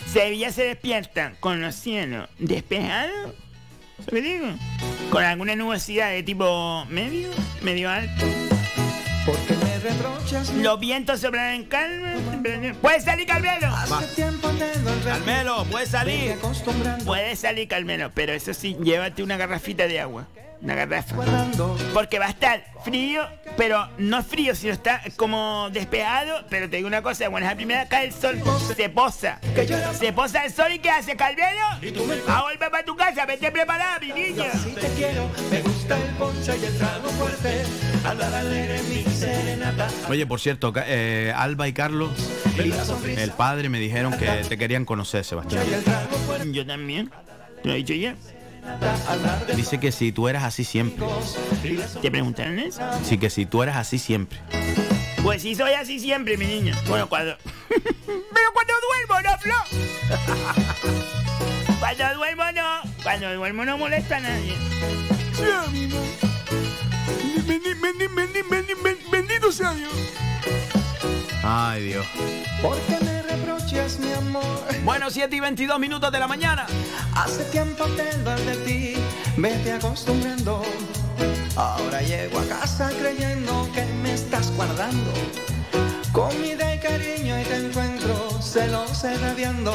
Sevilla 0.05 0.51
se 0.51 0.63
despierta 0.65 1.33
con 1.39 1.61
los 1.61 1.73
cielos 1.75 2.29
despejados, 2.37 3.33
¿qué 4.09 4.21
digo? 4.21 4.47
Con 5.09 5.23
alguna 5.23 5.55
nubosidad 5.55 6.11
de 6.11 6.21
tipo 6.21 6.85
medio, 6.89 7.29
medio 7.61 7.89
alto. 7.89 8.25
Porque 9.25 9.55
me 9.55 9.79
reprochas 9.79 10.53
Los 10.53 10.79
vientos 10.79 11.21
soplan 11.21 11.53
en 11.53 11.65
calma. 11.65 12.13
¿Puede 12.81 13.01
salir 13.01 13.27
Carmelo? 13.27 13.67
Carmelo, 15.03 15.65
puedes 15.69 15.89
salir. 15.89 16.33
acostumbrando. 16.33 17.05
Puede 17.05 17.35
salir 17.35 17.67
Carmelo, 17.67 18.11
pero 18.13 18.33
eso 18.33 18.53
sí, 18.53 18.75
llévate 18.83 19.23
una 19.23 19.37
garrafita 19.37 19.87
de 19.87 19.99
agua. 19.99 20.27
Una 20.61 20.75
garrafa. 20.75 21.15
Porque 21.93 22.19
va 22.19 22.27
a 22.27 22.29
estar 22.29 22.63
frío, 22.83 23.23
pero 23.57 23.87
no 23.97 24.23
frío, 24.23 24.53
sino 24.53 24.73
está 24.73 25.01
como 25.17 25.69
despejado. 25.71 26.45
Pero 26.49 26.69
te 26.69 26.77
digo 26.77 26.87
una 26.87 27.01
cosa, 27.01 27.29
bueno, 27.29 27.47
es 27.47 27.51
la 27.51 27.55
primera 27.55 27.87
cae 27.87 28.05
el 28.05 28.13
sol, 28.13 28.39
se 28.75 28.89
posa. 28.89 29.39
Se 29.97 30.13
posa 30.13 30.45
el 30.45 30.51
sol 30.51 30.71
y 30.71 30.79
¿qué 30.79 30.91
hace, 30.91 31.15
Calvero? 31.15 31.65
A 32.27 32.41
volver 32.43 32.69
para 32.69 32.85
tu 32.85 32.95
casa, 32.95 33.25
vete 33.25 33.51
preparada, 33.51 33.99
mi 33.99 34.11
niña. 34.11 34.51
Si 34.53 34.71
te 34.71 34.87
quiero, 34.95 35.29
me 35.49 35.61
gusta 35.61 35.97
el 35.97 36.15
poncho 36.15 36.55
y 36.55 36.65
el 36.65 36.77
trago 36.77 37.09
fuerte. 37.09 37.63
Hablar 38.05 38.33
alegre 38.33 38.81
mi 38.83 39.03
serenata. 39.03 39.87
Oye, 40.09 40.27
por 40.27 40.39
cierto, 40.39 40.73
eh, 40.75 41.33
Alba 41.35 41.67
y 41.67 41.73
Carlos, 41.73 42.11
el 42.57 43.31
padre, 43.31 43.69
me 43.69 43.79
dijeron 43.79 44.15
que 44.17 44.27
te 44.47 44.57
querían 44.59 44.85
conocer, 44.85 45.23
Sebastián. 45.23 45.63
Yo 46.51 46.65
también. 46.67 47.11
¿Te 47.63 47.67
lo 47.67 47.73
he 47.73 47.77
dicho 47.77 47.93
ya? 47.93 48.15
Dice 49.55 49.79
que 49.79 49.91
si 49.91 50.11
tú 50.11 50.27
eras 50.27 50.43
así 50.43 50.63
siempre. 50.63 51.05
¿Te 52.01 52.11
preguntaron 52.11 52.59
eso? 52.59 52.81
Sí, 53.03 53.17
que 53.17 53.29
si 53.29 53.45
tú 53.45 53.63
eras 53.63 53.77
así 53.77 53.99
siempre. 53.99 54.39
Pues 55.23 55.41
sí, 55.43 55.55
soy 55.55 55.73
así 55.73 55.99
siempre, 55.99 56.37
mi 56.37 56.45
niña. 56.45 56.75
Bueno, 56.87 57.07
cuando. 57.07 57.37
Pero 57.69 58.53
cuando 58.53 58.73
duermo, 59.07 59.29
no, 59.29 59.37
Flo. 59.37 59.55
cuando 61.79 62.15
duermo, 62.15 62.43
no. 62.53 62.81
Cuando 63.03 63.33
duermo, 63.35 63.65
no 63.65 63.77
molesta 63.77 64.17
a 64.17 64.19
nadie. 64.21 64.55
Bendito 69.11 69.51
sea 69.51 69.73
Dios. 69.73 69.91
Ay, 71.43 71.83
Dios. 71.83 72.05
me 72.89 73.00
reprochas 73.71 73.99
mi 73.99 74.11
amor. 74.11 74.43
Bueno, 74.83 75.09
7 75.09 75.35
y 75.35 75.39
22 75.39 75.79
minutos 75.79 76.11
de 76.11 76.19
la 76.19 76.27
mañana. 76.27 76.65
Hace 77.15 77.43
tiempo 77.45 77.85
tengo 77.85 78.31
el 78.31 78.45
de 78.45 78.55
ti, 78.65 78.93
vete 79.37 79.73
acostumbrando. 79.73 80.61
Ahora 81.55 82.01
llego 82.01 82.39
a 82.39 82.45
casa 82.45 82.91
creyendo 82.99 83.69
que 83.73 83.85
me 84.01 84.13
estás 84.13 84.51
guardando. 84.55 85.11
Comida 86.11 86.75
y 86.75 86.79
cariño 86.79 87.39
y 87.39 87.43
te 87.43 87.55
encuentro 87.57 88.41
celosa 88.41 89.13
y 89.13 89.17
rabiando. 89.17 89.73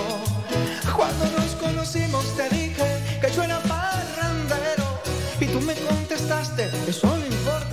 Cuando 0.95 1.25
nos 1.39 1.55
conocimos 1.57 2.25
te 2.37 2.49
dije 2.51 3.19
que 3.21 3.33
yo 3.33 3.43
era 3.43 3.61
parrandero. 3.61 5.01
Y 5.41 5.47
tú 5.47 5.61
me 5.61 5.75
contestaste, 5.75 6.71
eso 6.89 7.07
no 7.07 7.26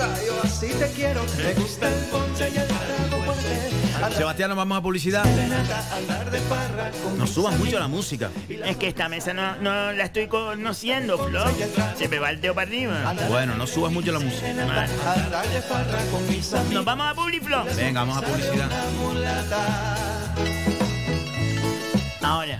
importa, 0.04 0.26
yo 0.26 0.42
así 0.44 0.68
te 0.68 0.92
quiero. 0.92 1.22
Me 1.38 1.54
gusta 1.54 1.88
el 1.88 2.06
ponche 2.06 2.50
y 2.50 2.58
el 2.58 2.68
trago 2.68 3.24
fuerte. 3.24 3.96
Andar 3.96 4.14
Sebastián, 4.14 4.50
nos 4.50 4.58
vamos 4.58 4.78
a 4.78 4.82
publicidad. 4.82 5.24
de 5.24 5.48
nata, 5.48 5.96
andar 5.96 6.32
de 6.32 6.40
farra 6.40 6.92
con 6.92 7.18
No 7.18 7.24
mis 7.24 7.34
subas 7.34 7.58
mucho 7.58 7.80
la 7.80 7.88
música. 7.88 8.30
Es 8.50 8.78
que 8.78 8.88
esta 8.88 9.08
mesa 9.08 9.34
no, 9.34 9.56
no 9.58 9.92
la 9.94 10.06
estoy 10.06 10.28
conociendo, 10.28 11.18
Flo. 11.18 11.46
Se 11.98 12.08
me 12.08 12.20
va 12.20 12.32
el 12.32 12.42
dedo 12.42 12.54
para 12.54 12.68
arriba. 12.68 13.14
Bueno, 13.30 13.56
no 13.56 13.68
subas 13.68 13.92
mucho 13.92 14.12
la 14.12 14.20
música. 14.20 14.48
Vale. 14.66 14.94
Nos 16.72 16.86
vamos 16.86 17.08
a 17.08 17.14
Publi, 17.14 17.40
Flo. 17.40 17.64
Venga, 17.76 18.02
vamos 18.02 18.18
a 18.18 18.22
publicidad. 18.22 18.70
Ahora. 22.22 22.60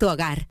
tu 0.01 0.09
hogar. 0.09 0.50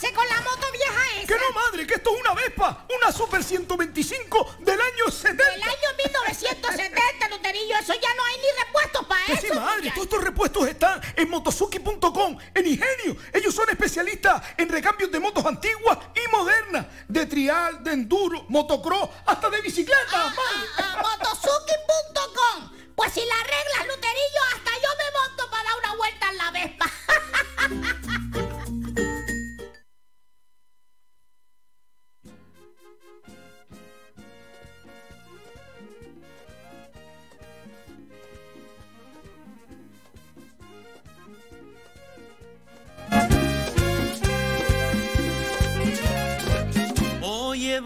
¿Qué 0.00 0.06
vas 0.12 0.14
a 0.14 0.14
hacer 0.14 0.14
con 0.14 0.28
la 0.28 0.40
moto 0.42 0.66
vieja 0.72 1.00
esa? 1.18 1.26
Que 1.26 1.34
no, 1.34 1.52
madre, 1.52 1.86
que 1.86 1.94
esto 1.94 2.14
es 2.14 2.20
una 2.20 2.34
Vespa, 2.34 2.86
una 2.96 3.12
Super 3.12 3.42
125 3.44 4.56
del 4.60 4.80
año 4.80 5.10
70. 5.10 5.44
Del 5.44 5.62
año 5.62 5.88
1970, 6.04 7.28
Luterillo, 7.30 7.76
eso 7.78 7.94
ya 7.94 8.14
no 8.14 8.24
hay 8.24 8.36
ni 8.36 8.64
repuestos 8.64 9.06
para 9.06 9.24
eso. 9.26 9.42
sí, 9.42 9.58
madre, 9.58 9.90
todos 9.90 10.04
estos 10.04 10.24
repuestos 10.24 10.68
están 10.68 11.00
en 11.16 11.28
motosuki.com, 11.30 12.38
en 12.54 12.66
Ingenio. 12.66 13.16
Ellos 13.32 13.54
son 13.54 13.68
especialistas 13.70 14.42
en 14.56 14.68
recambios 14.68 15.10
de 15.10 15.20
motos 15.20 15.44
antiguas 15.44 15.98
y 16.14 16.30
modernas, 16.30 16.86
de 17.08 17.26
trial, 17.26 17.82
de 17.82 17.92
enduro, 17.92 18.44
motocross, 18.48 19.08
hasta 19.26 19.50
de 19.50 19.60
bicicleta, 19.62 19.98
Ah, 20.12 20.34
ah, 20.36 20.64
ah, 20.78 21.02
Motosuki.com. 21.02 22.70
Pues 22.94 23.12
si 23.12 23.20
la 23.20 23.47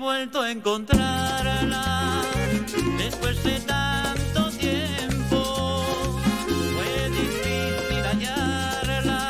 vuelto 0.03 0.43
a 0.43 0.51
encontrarla 0.51 2.23
después 2.99 3.43
de 3.45 3.61
tanto 3.61 4.51
tiempo. 4.51 6.15
Fue 6.75 7.09
difícil 7.11 8.03
hallarla 8.05 9.29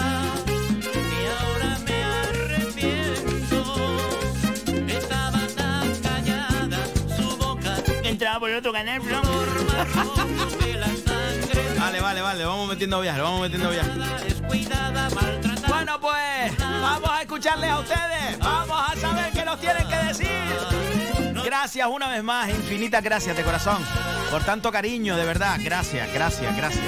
y 0.87 1.27
ahora 1.41 1.79
me 1.87 2.05
arrepiento. 2.05 3.59
Estaba 4.89 5.47
tan 5.55 5.95
callada, 6.01 6.79
su 7.17 7.37
boca 7.37 7.77
Entraba 8.03 8.41
por 8.41 8.49
el 8.49 8.57
otro 8.57 8.73
canal, 8.73 9.03
sangre 9.03 9.21
Vale, 11.79 12.01
vale, 12.01 12.23
vale, 12.23 12.45
vamos 12.47 12.67
metiendo 12.69 13.01
viaje, 13.03 13.21
vamos 13.21 13.43
metiendo 13.43 13.69
maltratada. 15.11 15.69
Bueno, 15.69 16.01
pues, 16.01 16.57
vamos 16.59 17.11
a 17.11 17.21
escucharles 17.21 17.71
a 17.71 17.79
ustedes. 17.79 18.39
Vamos 18.39 18.91
a 18.91 18.97
saber 18.97 19.32
nos 19.53 19.61
tienen 19.61 19.87
que 19.87 19.97
decir. 19.97 21.43
Gracias 21.45 21.87
una 21.87 22.09
vez 22.09 22.23
más, 22.23 22.49
infinitas 22.49 23.03
gracias 23.03 23.37
de 23.37 23.43
corazón. 23.43 23.85
Por 24.31 24.43
tanto 24.45 24.73
cariño, 24.73 25.17
de 25.17 25.25
verdad. 25.27 25.59
Gracias, 25.63 26.11
gracias, 26.13 26.57
gracias. 26.57 26.85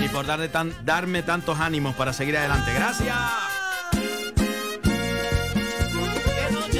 Y 0.00 0.08
por 0.08 0.26
darle 0.26 0.48
tan, 0.48 0.74
darme 0.84 1.22
tantos 1.22 1.58
ánimos 1.58 1.94
para 1.94 2.12
seguir 2.12 2.36
adelante. 2.36 2.72
Gracias. 2.74 3.16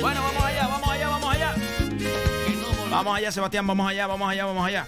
Bueno, 0.00 0.22
vamos 0.22 0.44
allá, 0.44 0.66
vamos 0.66 0.88
allá, 0.90 1.08
vamos 1.08 1.34
allá. 1.34 1.54
Vamos 2.90 3.16
allá, 3.16 3.32
Sebastián, 3.32 3.66
vamos 3.66 3.88
allá, 3.88 4.06
vamos 4.06 4.30
allá, 4.30 4.44
vamos 4.44 4.66
allá. 4.66 4.86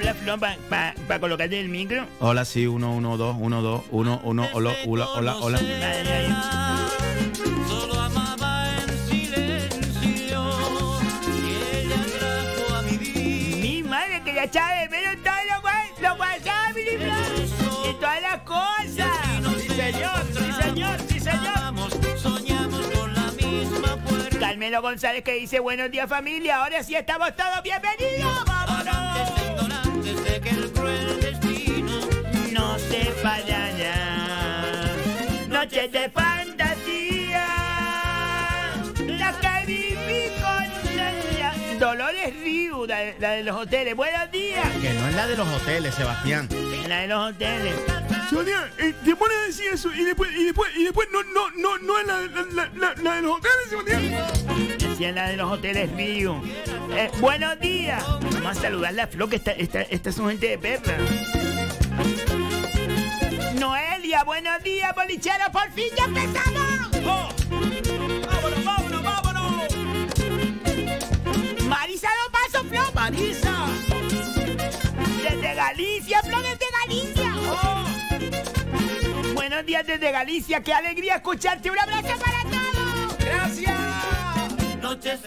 Habla, 0.00 0.14
Flo, 0.14 0.38
para 0.38 1.20
colocarte 1.20 1.60
el 1.60 1.68
micro. 1.68 2.06
Hola, 2.20 2.46
sí, 2.46 2.66
uno, 2.66 2.94
uno, 2.94 3.18
dos, 3.18 3.36
uno, 3.38 3.60
dos, 3.60 3.82
uno, 3.90 4.18
uno, 4.24 4.48
hola, 4.54 4.72
hola, 4.86 5.06
hola, 5.10 5.36
hola. 5.36 5.58
Ahí, 5.58 6.08
ahí. 6.08 6.34
Solo 7.68 8.00
amaba 8.00 8.66
en 8.78 8.98
silencio 9.10 10.42
y 11.36 11.76
ella 11.76 11.96
trajo 12.18 12.74
a 12.76 12.82
mi 12.82 12.96
vida. 12.96 13.56
Mi 13.60 13.82
madre 13.82 14.22
que 14.24 14.32
ya 14.34 14.50
sabe, 14.50 14.86
pero 14.88 15.20
todos 15.22 15.36
los 15.52 15.64
wa- 15.64 16.08
los 16.08 16.18
WhatsApp 16.18 16.76
y 16.78 17.90
y 17.90 17.92
todas 18.00 18.22
las 18.22 18.38
cosas. 18.40 19.60
Sí, 19.60 19.68
señor, 19.68 20.26
sí, 20.32 20.62
señor, 20.62 20.96
sí, 21.10 21.20
señor. 21.20 21.44
Soñamos, 21.44 21.92
soñamos 22.22 22.80
con 22.86 23.14
la 23.14 23.32
misma 23.32 23.96
puerta. 24.08 24.38
Carmelo 24.38 24.80
González 24.80 25.22
que 25.24 25.34
dice 25.34 25.60
buenos 25.60 25.90
días 25.90 26.08
familia, 26.08 26.62
ahora 26.62 26.82
sí 26.82 26.94
estamos 26.94 27.36
todos 27.36 27.62
bienvenidos. 27.62 28.49
Que 30.42 30.50
el 30.50 30.70
cruel 30.72 31.20
destino 31.20 32.00
No 32.52 32.78
se 32.78 33.04
fallará. 33.22 34.94
Noches 35.48 35.92
de 35.92 36.10
fantasía. 36.10 37.46
La 39.06 39.32
que 39.40 39.66
viví 39.66 40.30
con 40.40 40.64
ella. 40.90 41.52
Dolores 41.78 42.34
Riu, 42.42 42.86
la, 42.86 42.98
de- 42.98 43.16
la 43.18 43.30
de 43.32 43.44
los 43.44 43.56
hoteles. 43.56 43.94
Buenos 43.96 44.30
días. 44.30 44.66
Que 44.80 44.92
no 44.94 45.08
es 45.08 45.14
la 45.14 45.26
de 45.26 45.36
los 45.36 45.48
hoteles, 45.48 45.94
Sebastián. 45.94 46.48
La 46.88 47.00
de 47.00 47.06
los 47.08 47.30
hoteles. 47.30 47.74
Sebastián, 48.28 48.70
eh, 48.78 48.94
te 49.04 49.16
pones 49.16 49.36
a 49.36 49.46
decir 49.46 49.66
eso 49.72 49.92
y 49.92 50.04
después, 50.04 50.30
y 50.36 50.44
después, 50.44 50.70
y 50.76 50.84
después 50.84 51.08
no, 51.12 51.22
no, 51.24 51.50
no, 51.56 51.78
no 51.78 51.98
es 51.98 52.06
la, 52.06 52.20
la, 52.20 52.42
la, 52.52 52.70
la- 52.76 52.94
la 53.02 53.14
de 53.16 53.22
los 53.22 53.36
hoteles, 53.38 53.68
Sebastián. 53.68 54.49
Decía 55.00 55.12
la 55.14 55.30
de 55.30 55.36
los 55.38 55.50
hoteles 55.50 55.90
Riu. 55.92 56.42
Eh, 56.94 57.10
buenos 57.20 57.58
días. 57.58 58.04
Vamos 58.06 58.44
a 58.44 58.54
saludarle 58.54 59.00
a 59.00 59.06
Flo, 59.06 59.30
que 59.30 59.36
esta, 59.36 59.52
esta, 59.52 59.80
esta 59.80 60.10
es 60.10 60.14
su 60.14 60.26
gente 60.26 60.48
de 60.48 60.58
perra. 60.58 60.98
Noelia, 63.58 64.24
buenos 64.24 64.62
días, 64.62 64.94
bolichero, 64.94 65.50
por 65.52 65.72
fin 65.72 65.86
ya 65.96 66.04
empezamos. 66.04 66.90
¡Oh! 67.06 67.30
¡Vámonos, 68.26 68.62
vámonos, 68.62 69.02
vámonos! 69.02 69.76
Marisa 71.66 72.08
no 72.22 72.30
paso, 72.30 72.62
Flo. 72.68 72.82
Marisa. 72.92 73.68
Desde 75.22 75.54
Galicia, 75.54 76.22
Flo, 76.24 76.42
desde 76.42 76.66
Galicia. 76.84 77.34
¡Oh! 77.48 77.86
Buenos 79.32 79.64
días 79.64 79.86
desde 79.86 80.12
Galicia, 80.12 80.62
qué 80.62 80.74
alegría 80.74 81.14
escucharte. 81.14 81.70
Un 81.70 81.78
abrazo 81.78 82.18
para 82.18 82.42
todos. 82.42 83.16
¡Gracias! 83.18 83.79
Noches 84.90 85.20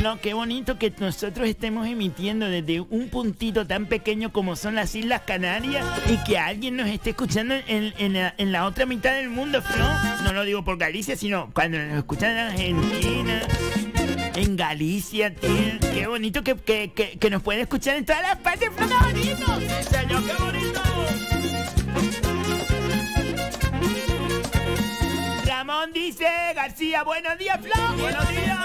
No, 0.00 0.20
qué 0.20 0.32
bonito 0.34 0.78
que 0.78 0.92
nosotros 1.00 1.48
estemos 1.48 1.88
emitiendo 1.88 2.46
desde 2.46 2.80
un 2.80 3.08
puntito 3.08 3.66
tan 3.66 3.86
pequeño 3.86 4.32
como 4.32 4.54
son 4.54 4.76
las 4.76 4.94
Islas 4.94 5.22
Canarias 5.26 5.84
y 6.08 6.22
que 6.22 6.38
alguien 6.38 6.76
nos 6.76 6.88
esté 6.88 7.10
escuchando 7.10 7.56
en, 7.66 8.52
la, 8.52 8.66
otra 8.66 8.86
mitad 8.86 9.14
del 9.14 9.28
mundo, 9.28 9.60
¿no? 9.76 10.22
No 10.22 10.32
lo 10.32 10.44
digo 10.44 10.64
por 10.64 10.78
Galicia, 10.78 11.16
sino 11.16 11.50
cuando 11.52 11.78
nos 11.78 11.98
escuchan 11.98 12.30
en 12.30 12.76
Argentina, 12.76 13.42
en 14.36 14.56
Galicia, 14.56 15.34
tío. 15.34 15.50
Qué 15.92 16.06
bonito 16.06 16.44
que, 16.44 16.54
que, 16.54 16.92
que, 17.18 17.30
nos 17.30 17.42
pueden 17.42 17.62
escuchar 17.62 17.96
en 17.96 18.04
todas 18.04 18.22
las 18.22 18.36
partes, 18.36 18.70
qué 18.70 18.84
bonito. 20.44 21.35
Ramón 25.66 25.92
dice, 25.92 26.24
García, 26.54 27.02
buenos 27.02 27.36
días, 27.38 27.58
Flo. 27.60 27.74
Buenos 27.98 28.28
días. 28.28 28.58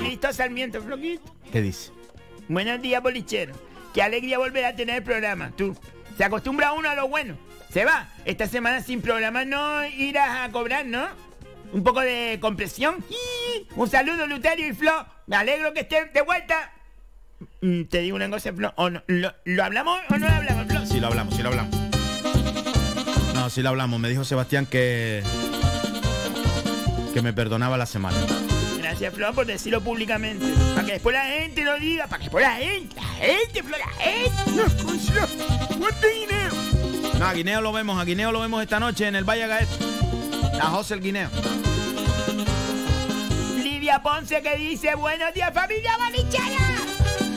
Cristo 0.00 0.32
Sarmiento, 0.32 0.82
Floquito. 0.82 1.22
¿Qué 1.52 1.62
dice? 1.62 1.92
Buenos 2.48 2.82
días, 2.82 3.00
bolichero. 3.00 3.54
Qué 3.94 4.02
alegría 4.02 4.38
volver 4.38 4.64
a 4.64 4.74
tener 4.74 4.96
el 4.96 5.02
programa. 5.04 5.52
Tú, 5.56 5.76
se 6.16 6.24
acostumbra 6.24 6.72
uno 6.72 6.90
a 6.90 6.96
lo 6.96 7.06
bueno. 7.06 7.36
Se 7.72 7.84
va. 7.84 8.08
Esta 8.24 8.48
semana 8.48 8.82
sin 8.82 9.02
programa 9.02 9.44
no 9.44 9.86
irás 9.86 10.48
a 10.48 10.50
cobrar, 10.50 10.84
¿no? 10.84 11.06
Un 11.72 11.84
poco 11.84 12.00
de 12.00 12.38
compresión. 12.40 12.96
¡Y! 13.08 13.68
Un 13.76 13.88
saludo, 13.88 14.26
Luterio 14.26 14.66
y 14.66 14.72
Flo. 14.72 15.06
Me 15.28 15.36
alegro 15.36 15.72
que 15.74 15.80
estén 15.82 16.12
de 16.12 16.22
vuelta. 16.22 16.72
Mm, 17.60 17.84
Te 17.84 18.00
digo 18.00 18.16
una 18.16 18.28
cosa, 18.28 18.52
Flo. 18.52 18.72
¿O 18.78 18.90
no? 18.90 19.00
¿Lo, 19.06 19.32
lo 19.44 19.62
hablamos 19.62 20.00
o 20.10 20.18
no 20.18 20.28
lo 20.28 20.34
hablamos, 20.34 20.66
Flo? 20.66 20.86
Sí 20.86 20.98
lo 20.98 21.06
hablamos, 21.06 21.36
sí 21.36 21.42
lo 21.44 21.50
hablamos. 21.50 21.76
No, 23.32 23.48
sí 23.48 23.62
lo 23.62 23.68
hablamos. 23.68 24.00
Me 24.00 24.08
dijo 24.08 24.24
Sebastián 24.24 24.66
que. 24.66 25.22
Que 27.14 27.22
me 27.22 27.32
perdonaba 27.32 27.78
la 27.78 27.86
semana. 27.86 28.16
Gracias, 28.76 29.14
Flo, 29.14 29.32
por 29.32 29.46
decirlo 29.46 29.80
públicamente. 29.80 30.44
Para 30.74 30.84
que 30.84 30.92
después 30.94 31.14
la 31.14 31.24
gente 31.26 31.62
lo 31.62 31.78
diga. 31.78 32.08
Para 32.08 32.18
que 32.18 32.24
después 32.24 32.44
la 32.44 32.56
gente, 32.56 32.96
la 32.96 33.06
gente, 33.06 33.62
Flo, 33.62 33.76
la 33.78 33.88
gente. 34.02 35.76
Fuerte 35.78 36.06
guineo. 36.12 37.18
No, 37.20 37.26
a 37.26 37.32
Guineo 37.32 37.60
lo 37.60 37.72
vemos, 37.72 38.00
a 38.00 38.04
Guineo 38.04 38.32
lo 38.32 38.40
vemos 38.40 38.60
esta 38.60 38.80
noche 38.80 39.06
en 39.06 39.14
el 39.14 39.22
Valle 39.22 39.46
Gaet. 39.46 39.68
A 40.60 40.66
José 40.70 40.94
el 40.94 41.00
Guineo. 41.00 41.30
Lidia 43.62 44.02
Ponce 44.02 44.42
que 44.42 44.56
dice, 44.56 44.96
buenos 44.96 45.32
días 45.32 45.54
familia 45.54 45.96
bolichera. 45.96 46.74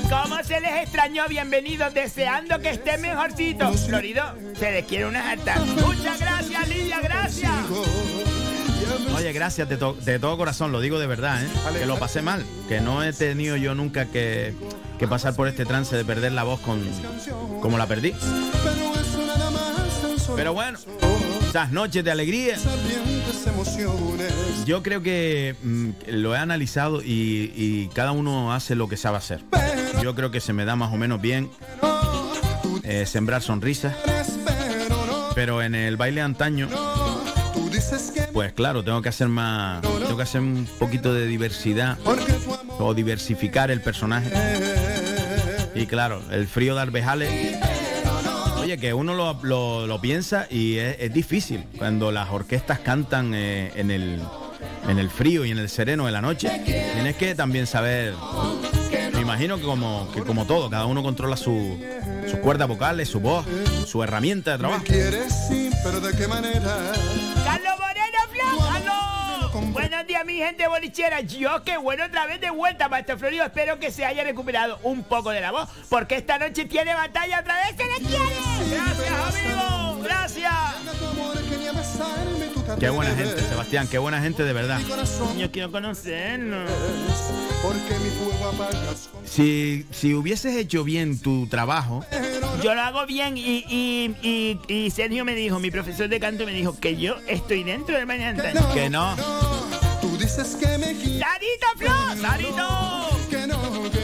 ¿Cómo 0.10 0.44
se 0.44 0.60
les 0.60 0.72
extrañó? 0.82 1.28
Bienvenidos, 1.28 1.94
deseando 1.94 2.60
que 2.60 2.72
estén 2.72 3.02
mejorcitos. 3.02 3.86
Florido, 3.86 4.24
se 4.58 4.72
les 4.72 4.86
quiere 4.86 5.06
una 5.06 5.30
alta. 5.30 5.56
Muchas 5.86 6.20
gracias, 6.20 6.68
Lidia, 6.68 7.00
gracias. 7.00 7.54
Oye, 9.16 9.34
gracias 9.34 9.68
de, 9.68 9.78
to- 9.78 9.98
de 10.06 10.20
todo 10.20 10.38
corazón, 10.38 10.72
lo 10.72 10.80
digo 10.80 11.00
de 11.00 11.08
verdad, 11.08 11.44
¿eh? 11.44 11.48
que 11.80 11.86
lo 11.86 11.98
pasé 11.98 12.22
mal, 12.22 12.46
que 12.70 12.82
no 12.82 13.04
he 13.04 13.14
tenido 13.14 13.56
yo 13.56 13.74
nunca 13.74 14.06
que, 14.06 14.54
que 15.00 15.08
pasar 15.08 15.36
por 15.36 15.48
este 15.48 15.66
trance 15.66 15.96
de 15.96 16.06
perder 16.06 16.34
la 16.34 16.44
voz 16.44 16.60
con, 16.60 16.82
como 17.62 17.78
la 17.78 17.88
perdí. 17.88 18.14
Pero 20.36 20.54
bueno, 20.54 20.78
esas 21.50 21.72
noches 21.72 22.04
de 22.04 22.12
alegría, 22.12 22.58
yo 24.66 24.84
creo 24.84 25.02
que 25.02 25.56
mm, 25.64 25.90
lo 26.10 26.36
he 26.36 26.38
analizado 26.38 27.02
y, 27.02 27.52
y 27.56 27.90
cada 27.96 28.12
uno 28.12 28.54
hace 28.54 28.76
lo 28.76 28.88
que 28.88 28.98
sabe 28.98 29.18
hacer. 29.18 29.40
Yo 30.04 30.14
creo 30.14 30.30
que 30.30 30.42
se 30.42 30.54
me 30.54 30.64
da 30.66 30.76
más 30.76 30.94
o 30.94 30.98
menos 30.98 31.20
bien 31.22 31.50
eh, 32.84 33.06
sembrar 33.08 33.42
sonrisas, 33.42 33.96
pero 35.34 35.64
en 35.64 35.74
el 35.74 35.98
baile 35.98 36.22
antaño 36.22 36.68
pues 38.34 38.54
claro, 38.54 38.84
tengo 38.84 39.02
que 39.02 39.10
hacer 39.10 39.28
más, 39.28 39.82
tengo 39.82 40.18
que 40.18 40.24
hacer 40.24 40.42
un 40.42 40.68
poquito 40.80 41.14
de 41.14 41.26
diversidad 41.28 41.98
o 42.80 42.94
diversificar 42.94 43.72
el 43.72 43.82
personaje. 43.82 44.30
Y 45.76 45.86
claro, 45.86 46.22
el 46.32 46.48
frío 46.48 46.76
de 46.76 46.82
Arbejales. 46.82 47.58
Oye, 48.60 48.78
que 48.78 48.94
uno 48.94 49.14
lo, 49.14 49.40
lo- 49.44 49.88
lo 49.88 50.02
piensa 50.02 50.48
y 50.50 50.78
es, 50.78 51.14
difícil 51.14 51.64
cuando 51.78 52.12
las 52.12 52.30
orquestas 52.32 52.80
cantan 52.80 53.34
eh, 53.34 53.72
en, 53.76 53.92
el, 53.92 54.20
en 54.90 55.00
el 55.00 55.10
frío 55.10 55.46
y 55.46 55.52
en 55.52 55.58
el 55.60 55.70
sereno 55.70 56.06
de 56.06 56.12
la 56.12 56.22
noche. 56.22 56.50
Tienes 56.66 57.16
que 57.16 57.34
también 57.36 57.66
saber, 57.68 58.14
me 59.14 59.22
imagino 59.22 59.58
que 59.58 59.64
como, 59.64 60.10
que 60.14 60.22
como 60.22 60.46
todo, 60.46 60.70
cada 60.70 60.86
uno 60.86 61.02
controla 61.02 61.38
su, 61.38 61.80
sus 62.30 62.40
cuerdas 62.40 62.68
vocales, 62.68 63.08
su 63.08 63.20
voz, 63.22 63.46
su 63.86 64.04
herramienta 64.04 64.52
de 64.54 64.58
trabajo. 64.58 64.84
Pero 65.84 66.02
de 66.02 66.18
qué 66.18 66.28
manera. 66.28 66.92
Días, 70.18 70.26
mi 70.26 70.38
gente 70.38 70.68
bolichera. 70.68 71.22
Yo, 71.22 71.64
qué 71.64 71.78
bueno, 71.78 72.06
otra 72.06 72.26
vez 72.26 72.42
de 72.42 72.50
vuelta, 72.50 72.90
Maestro 72.90 73.18
Florido. 73.20 73.46
Espero 73.46 73.80
que 73.80 73.92
se 73.92 74.04
haya 74.04 74.24
recuperado 74.24 74.80
un 74.84 75.04
poco 75.04 75.30
de 75.30 75.42
la 75.42 75.52
voz, 75.52 75.70
porque 75.90 76.16
esta 76.16 76.40
noche 76.40 76.66
tiene 76.66 76.94
batalla 76.96 77.42
otra 77.42 77.56
vez. 77.56 77.76
¡Se 77.78 77.84
le 77.86 78.08
quiere! 78.08 78.26
Gracias, 78.72 79.46
amigo. 79.46 80.00
Gracias. 80.04 80.54
Qué 82.80 82.90
buena 82.90 83.16
gente, 83.16 83.42
Sebastián, 83.42 83.88
qué 83.88 83.98
buena 83.98 84.22
gente 84.22 84.44
de 84.44 84.54
verdad. 84.54 84.80
Yo 85.38 85.52
quiero 85.52 85.72
conocerlo. 85.72 86.66
Si, 89.26 89.86
si 89.92 90.14
hubieses 90.14 90.56
hecho 90.56 90.84
bien 90.84 91.20
tu 91.22 91.48
trabajo, 91.48 92.04
Yo 92.64 92.74
lo 92.74 92.82
hago 92.82 93.06
bien 93.06 93.38
y, 93.38 93.64
y, 93.68 94.16
y, 94.24 94.60
y 94.68 94.90
Sergio 94.92 95.26
me 95.26 95.36
dijo, 95.36 95.60
mi 95.60 95.70
profesor 95.70 96.10
de 96.10 96.20
canto 96.20 96.46
me 96.46 96.54
dijo 96.54 96.78
que 96.80 96.98
yo 96.98 97.18
estoy 97.28 97.64
dentro 97.64 97.96
del 97.96 98.08
mañana. 98.08 98.44
que 98.74 98.90
no. 98.90 99.16
Dices 100.28 100.58
que 100.58 100.78
me. 100.78 100.88
¡Sarito, 101.20 101.68
Flo! 101.78 102.22
¡Sarito! 102.22 103.10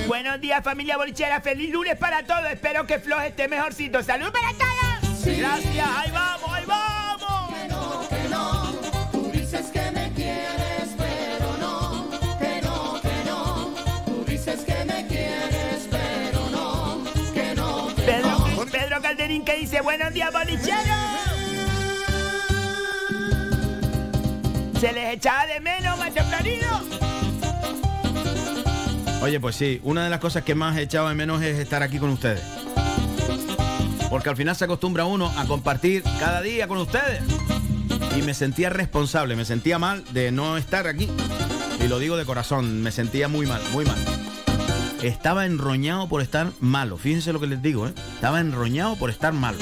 Buenos 0.07 0.39
días, 0.39 0.63
familia 0.63 0.95
bolichera. 0.95 1.41
Feliz 1.41 1.69
lunes 1.69 1.97
para 1.97 2.23
todos. 2.23 2.45
Espero 2.49 2.87
que 2.87 2.97
Flo 2.97 3.19
esté 3.19 3.49
mejorcito. 3.49 4.01
¡Salud 4.01 4.31
para 4.31 4.53
todos! 4.53 5.25
Gracias. 5.25 5.85
Ahí 5.97 6.11
vamos, 6.11 6.49
ahí 6.49 6.63
vamos. 6.65 8.07
que 8.07 8.29
no. 8.29 8.71
Tú 9.11 9.31
dices 9.33 9.65
que 9.65 9.91
me 9.91 10.13
quieres, 10.13 10.95
pero 10.97 11.57
no. 11.59 12.09
Que 12.39 12.61
no, 12.61 13.01
que 13.01 13.29
no. 13.29 13.75
Tú 14.05 14.23
dices 14.25 14.61
que 14.61 14.85
me 14.85 15.05
quieres, 15.07 15.89
pero 15.91 16.49
no. 16.51 17.03
Que 17.33 17.53
no, 17.53 17.93
que 17.95 18.01
Pedro, 18.01 18.65
Pedro 18.71 19.01
Calderín 19.01 19.43
que 19.43 19.57
dice, 19.57 19.81
buenos 19.81 20.13
días, 20.13 20.31
bolicheros. 20.31 21.42
Se 24.83 24.91
les 24.91 25.13
echaba 25.13 25.45
de 25.45 25.61
menos, 25.61 25.97
macho 25.97 26.21
Florido. 26.25 26.67
Oye, 29.21 29.39
pues 29.39 29.55
sí, 29.55 29.79
una 29.81 30.03
de 30.03 30.09
las 30.09 30.19
cosas 30.19 30.43
que 30.43 30.55
más 30.55 30.75
he 30.75 30.81
echado 30.81 31.07
de 31.07 31.15
menos 31.15 31.41
es 31.41 31.57
estar 31.57 31.81
aquí 31.83 31.99
con 31.99 32.09
ustedes. 32.09 32.41
Porque 34.09 34.27
al 34.27 34.35
final 34.35 34.57
se 34.57 34.65
acostumbra 34.65 35.05
uno 35.05 35.31
a 35.37 35.45
compartir 35.45 36.03
cada 36.19 36.41
día 36.41 36.67
con 36.67 36.79
ustedes. 36.79 37.23
Y 38.17 38.23
me 38.23 38.33
sentía 38.33 38.69
responsable, 38.69 39.37
me 39.37 39.45
sentía 39.45 39.79
mal 39.79 40.03
de 40.11 40.33
no 40.33 40.57
estar 40.57 40.85
aquí. 40.87 41.09
Y 41.81 41.87
lo 41.87 41.97
digo 41.97 42.17
de 42.17 42.25
corazón, 42.25 42.81
me 42.81 42.91
sentía 42.91 43.29
muy 43.29 43.45
mal, 43.45 43.61
muy 43.71 43.85
mal. 43.85 43.97
Estaba 45.01 45.45
enroñado 45.45 46.09
por 46.09 46.21
estar 46.21 46.51
malo. 46.59 46.97
Fíjense 46.97 47.31
lo 47.31 47.39
que 47.39 47.47
les 47.47 47.61
digo, 47.61 47.87
¿eh? 47.87 47.93
Estaba 48.15 48.41
enroñado 48.41 48.97
por 48.97 49.09
estar 49.09 49.31
malo. 49.31 49.59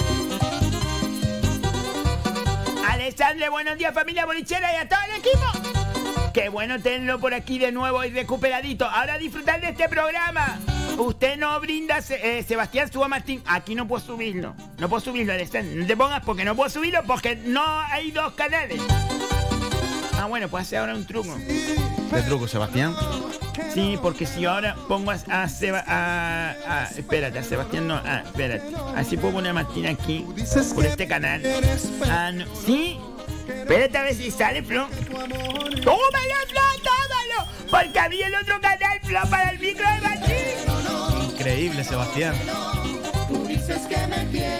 Alexandre, 3.11 3.49
buenos 3.49 3.77
días, 3.77 3.93
familia 3.93 4.25
bolichera 4.25 4.71
y 4.71 4.77
a 4.77 4.87
todo 4.87 4.99
el 5.09 5.19
equipo. 5.19 6.31
Qué 6.33 6.47
bueno 6.47 6.81
tenerlo 6.81 7.19
por 7.19 7.33
aquí 7.33 7.59
de 7.59 7.69
nuevo 7.73 8.05
y 8.05 8.09
recuperadito. 8.09 8.85
Ahora 8.85 9.17
disfrutar 9.17 9.59
de 9.59 9.71
este 9.71 9.89
programa. 9.89 10.57
Usted 10.97 11.35
no 11.35 11.59
brinda, 11.59 11.99
eh, 12.09 12.41
Sebastián 12.47 12.89
Suba 12.89 13.09
Martín. 13.09 13.43
Aquí 13.45 13.75
no 13.75 13.85
puedo 13.85 14.01
subirlo. 14.01 14.55
No 14.77 14.87
puedo 14.87 15.01
subirlo, 15.01 15.33
Alexandre. 15.33 15.75
No 15.75 15.85
te 15.85 15.97
pongas 15.97 16.23
porque 16.23 16.45
no 16.45 16.55
puedo 16.55 16.69
subirlo 16.69 17.03
porque 17.03 17.35
no 17.35 17.81
hay 17.81 18.11
dos 18.11 18.31
canales. 18.31 18.79
Ah, 20.21 20.27
bueno, 20.27 20.47
pues 20.49 20.67
hacer 20.67 20.77
ahora 20.77 20.93
un 20.93 21.03
truco. 21.05 21.35
¿Qué 21.47 22.21
truco, 22.27 22.47
Sebastián? 22.47 22.95
Sí, 23.73 23.97
porque 24.01 24.27
si 24.27 24.45
ahora 24.45 24.75
pongo 24.87 25.09
a, 25.09 25.15
a 25.15 25.49
Seba- 25.49 25.83
a- 25.87 26.51
a- 26.67 26.83
espérate, 26.95 27.39
a 27.39 27.43
Sebastián 27.43 27.87
no, 27.87 27.95
ah, 27.95 28.21
espérate. 28.25 28.61
Así 28.95 29.17
puedo 29.17 29.33
poner 29.35 29.49
a 29.49 29.53
Martín 29.55 29.87
aquí, 29.87 30.27
por 30.75 30.85
este 30.85 31.07
canal. 31.07 31.41
Ah, 32.07 32.31
no. 32.31 32.45
¿Sí? 32.65 32.99
Espérate 33.47 33.97
a 33.97 34.03
ver 34.03 34.13
si 34.13 34.29
sale, 34.29 34.61
Flo. 34.61 34.87
¡Tómalo, 34.89 36.37
Flo, 36.49 36.61
tómalo! 36.83 37.51
Porque 37.71 37.99
había 37.99 38.27
el 38.27 38.35
otro 38.35 38.61
canal, 38.61 38.99
Flo, 39.01 39.19
para 39.29 39.49
el 39.51 39.59
micro 39.59 39.85
de 39.89 40.01
Martín. 40.01 41.31
Increíble, 41.31 41.83
Sebastián. 41.83 42.35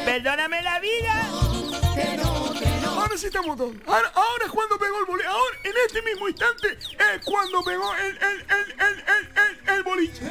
Perdóname 0.06 0.62
la 0.64 0.80
vida. 0.80 2.71
Que 3.12 3.18
no. 3.18 3.18
Ahora 3.18 3.18
sí 3.18 3.26
estamos 3.28 3.58
todos. 3.58 3.74
Ahora, 3.88 4.12
ahora 4.16 4.46
es 4.46 4.52
cuando 4.52 4.78
pegó 4.78 5.00
el 5.00 5.06
boliche. 5.06 5.28
Ahora, 5.28 5.58
en 5.64 5.74
este 5.86 6.02
mismo 6.02 6.30
instante, 6.30 6.68
es 6.80 7.26
cuando 7.26 7.64
pegó 7.64 7.94
el, 7.96 8.18
el, 8.18 8.40
el, 8.42 8.72
el, 8.80 9.04
el, 9.08 9.70
el, 9.70 9.76
el 9.76 9.84
boliche. 9.84 10.22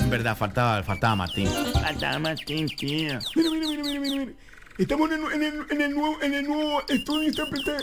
En 0.00 0.10
verdad, 0.10 0.36
faltaba, 0.36 0.82
faltaba 0.82 1.16
Martín. 1.16 1.48
Faltaba 1.72 2.18
Martín, 2.18 2.68
tío. 2.76 3.18
Mira, 3.34 3.50
mira, 3.50 3.66
mira, 3.68 3.82
mira, 3.82 4.00
mira, 4.00 4.16
mira. 4.16 4.32
Estamos 4.78 5.10
en 5.10 5.24
el, 5.24 5.32
en 5.32 5.42
el, 5.42 5.66
en 5.70 5.80
el 5.82 5.94
nuevo, 5.94 6.22
en 6.22 6.34
el 6.34 6.46
nuevo 6.46 6.82
estudio. 6.88 7.28
Está, 7.30 7.42
está, 7.44 7.76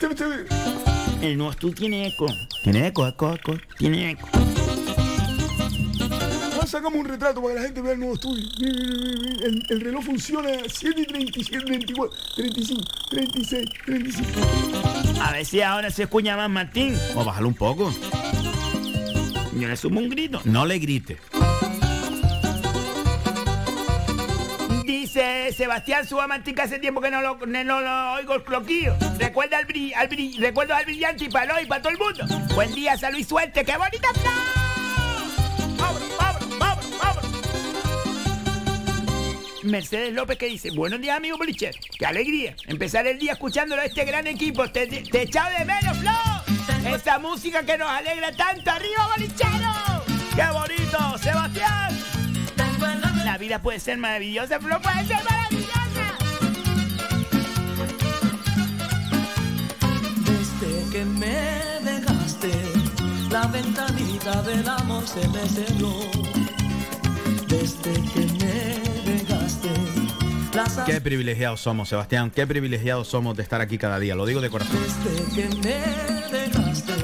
está, 0.00 0.26
está- 0.26 1.24
El 1.26 1.36
nuevo 1.36 1.52
estudio 1.52 1.74
tiene 1.74 2.08
eco. 2.08 2.26
Tiene 2.64 2.86
eco, 2.88 3.06
eco, 3.06 3.32
eco. 3.34 3.54
Tiene 3.78 4.10
eco. 4.10 4.28
Sacamos 6.70 7.00
un 7.00 7.04
retrato 7.06 7.42
para 7.42 7.54
que 7.54 7.60
la 7.60 7.66
gente 7.66 7.82
vea 7.82 7.92
el 7.94 7.98
nuevo 7.98 8.14
estudio. 8.14 8.46
El, 8.60 9.66
el 9.68 9.80
reloj 9.80 10.04
funciona 10.04 10.50
7 10.68 11.00
y 11.00 11.04
37, 11.06 11.64
34, 11.66 12.16
35, 12.36 12.82
36, 13.10 13.68
35. 13.86 15.20
A 15.20 15.32
ver 15.32 15.44
si 15.46 15.60
ahora 15.62 15.90
se 15.90 16.04
escucha 16.04 16.36
más 16.36 16.48
Martín. 16.48 16.96
O 17.16 17.24
bájalo 17.24 17.48
un 17.48 17.54
poco. 17.54 17.92
Yo 19.58 19.66
le 19.68 19.76
sumo 19.76 19.98
un 19.98 20.10
grito. 20.10 20.40
No 20.44 20.64
le 20.64 20.78
grite. 20.78 21.18
Dice 24.84 25.52
Sebastián 25.52 26.06
Suba 26.06 26.28
Martín 26.28 26.54
que 26.54 26.62
hace 26.62 26.78
tiempo 26.78 27.00
que 27.00 27.10
no 27.10 27.20
lo, 27.20 27.36
no, 27.46 27.64
no 27.64 27.80
lo 27.80 28.12
oigo 28.12 28.34
el 28.36 28.44
cloquillo. 28.44 28.94
Recuerda 29.18 29.58
al, 29.58 29.66
bri- 29.66 29.92
al 29.96 30.08
bri- 30.08 30.38
recuerdo 30.38 30.74
al 30.74 30.84
brillante 30.84 31.24
y 31.24 31.28
para 31.28 31.56
hoy, 31.56 31.66
para 31.66 31.82
todo 31.82 31.92
el 31.92 31.98
mundo. 31.98 32.24
Buen 32.54 32.72
día, 32.76 32.96
salud 32.96 33.18
y 33.18 33.24
suerte. 33.24 33.64
¡Qué 33.64 33.76
bonita 33.76 34.08
flor! 34.14 36.19
Mercedes 39.62 40.12
López 40.14 40.38
que 40.38 40.46
dice, 40.46 40.70
buenos 40.70 41.00
días 41.00 41.16
amigo 41.16 41.36
Bolicher, 41.36 41.74
qué 41.98 42.06
alegría 42.06 42.54
empezar 42.66 43.06
el 43.06 43.18
día 43.18 43.32
escuchándolo 43.32 43.82
a 43.82 43.84
este 43.84 44.04
gran 44.04 44.26
equipo, 44.26 44.68
te, 44.70 44.86
te, 44.86 45.02
te 45.02 45.18
he 45.18 45.22
echado 45.22 45.50
de 45.58 45.64
menos, 45.64 45.98
Flo, 45.98 46.94
esa 46.94 47.18
música 47.18 47.62
que 47.64 47.76
nos 47.76 47.88
alegra 47.88 48.32
tanto, 48.32 48.70
arriba 48.70 49.08
Bolichero, 49.16 50.04
qué 50.34 50.44
bonito, 50.52 51.18
Sebastián, 51.18 51.98
la 53.24 53.38
vida 53.38 53.60
puede 53.60 53.80
ser 53.80 53.98
maravillosa, 53.98 54.58
Flo, 54.60 54.80
puede 54.80 55.04
ser 55.06 55.18
maravillosa. 55.24 55.70
Desde 60.24 60.90
que 60.90 61.04
me 61.04 61.90
dejaste, 61.90 62.50
la 63.30 63.46
ventanita 63.46 64.42
del 64.42 64.68
amor 64.68 65.06
se 65.06 65.28
me 65.28 65.46
cerró. 65.48 65.94
Desde 67.46 67.92
que 68.12 68.44
me 68.44 68.99
Qué 70.86 71.00
privilegiados 71.00 71.60
somos, 71.60 71.88
Sebastián. 71.88 72.30
Qué 72.30 72.46
privilegiados 72.46 73.08
somos 73.08 73.36
de 73.36 73.42
estar 73.42 73.60
aquí 73.60 73.78
cada 73.78 73.98
día. 73.98 74.14
Lo 74.14 74.26
digo 74.26 74.40
de 74.40 74.50
corazón. 74.50 74.78
Desde 75.04 75.24
que 75.34 75.48
me 75.56 75.74
dejaste, 76.38 76.94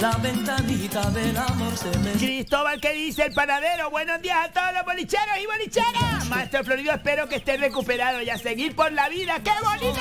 la 0.00 0.10
ventanita 0.18 1.10
del 1.10 1.36
amor 1.36 1.76
se 1.76 1.98
me... 1.98 2.12
Cristóbal, 2.12 2.80
¿qué 2.80 2.92
dice 2.92 3.24
el 3.26 3.32
panadero? 3.32 3.90
Buenos 3.90 4.20
días 4.20 4.36
a 4.44 4.52
todos 4.52 4.72
los 4.74 4.84
bolicheros 4.84 5.36
y 5.42 5.46
bolicheras. 5.46 6.28
Maestro 6.28 6.64
Florido, 6.64 6.92
espero 6.92 7.28
que 7.28 7.36
esté 7.36 7.56
recuperado 7.56 8.20
y 8.22 8.30
a 8.30 8.36
seguir 8.36 8.74
por 8.74 8.92
la 8.92 9.08
vida. 9.08 9.40
¡Qué 9.42 9.52
bonito! 9.62 10.00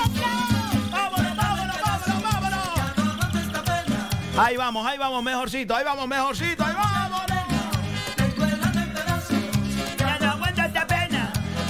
¡Vámonos, 0.91 1.35
vámonos, 1.35 1.77
vámonos, 1.81 2.23
vámonos! 2.23 2.63
Ahí 4.37 4.57
vamos, 4.57 4.85
ahí 4.85 4.97
vamos, 4.97 5.23
mejorcito, 5.23 5.75
ahí 5.75 5.85
vamos, 5.85 6.07
mejorcito, 6.07 6.63
ahí 6.65 6.73
vamos. 6.73 7.32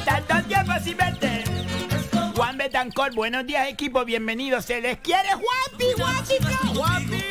Pena, 0.04 0.22
tanto 0.22 0.48
tiempo 0.48 0.74
sin 0.84 0.98
verte. 0.98 1.44
Juan 2.36 2.58
Betancor, 2.58 3.14
buenos 3.14 3.46
días 3.46 3.68
equipo, 3.68 4.04
bienvenidos. 4.06 4.66
Se 4.66 4.82
les 4.82 4.98
quiere 5.00 5.30
Juanpi, 5.30 5.86
Juanpi, 5.98 6.34
Flo, 6.42 6.74
Juanpi. 6.74 7.24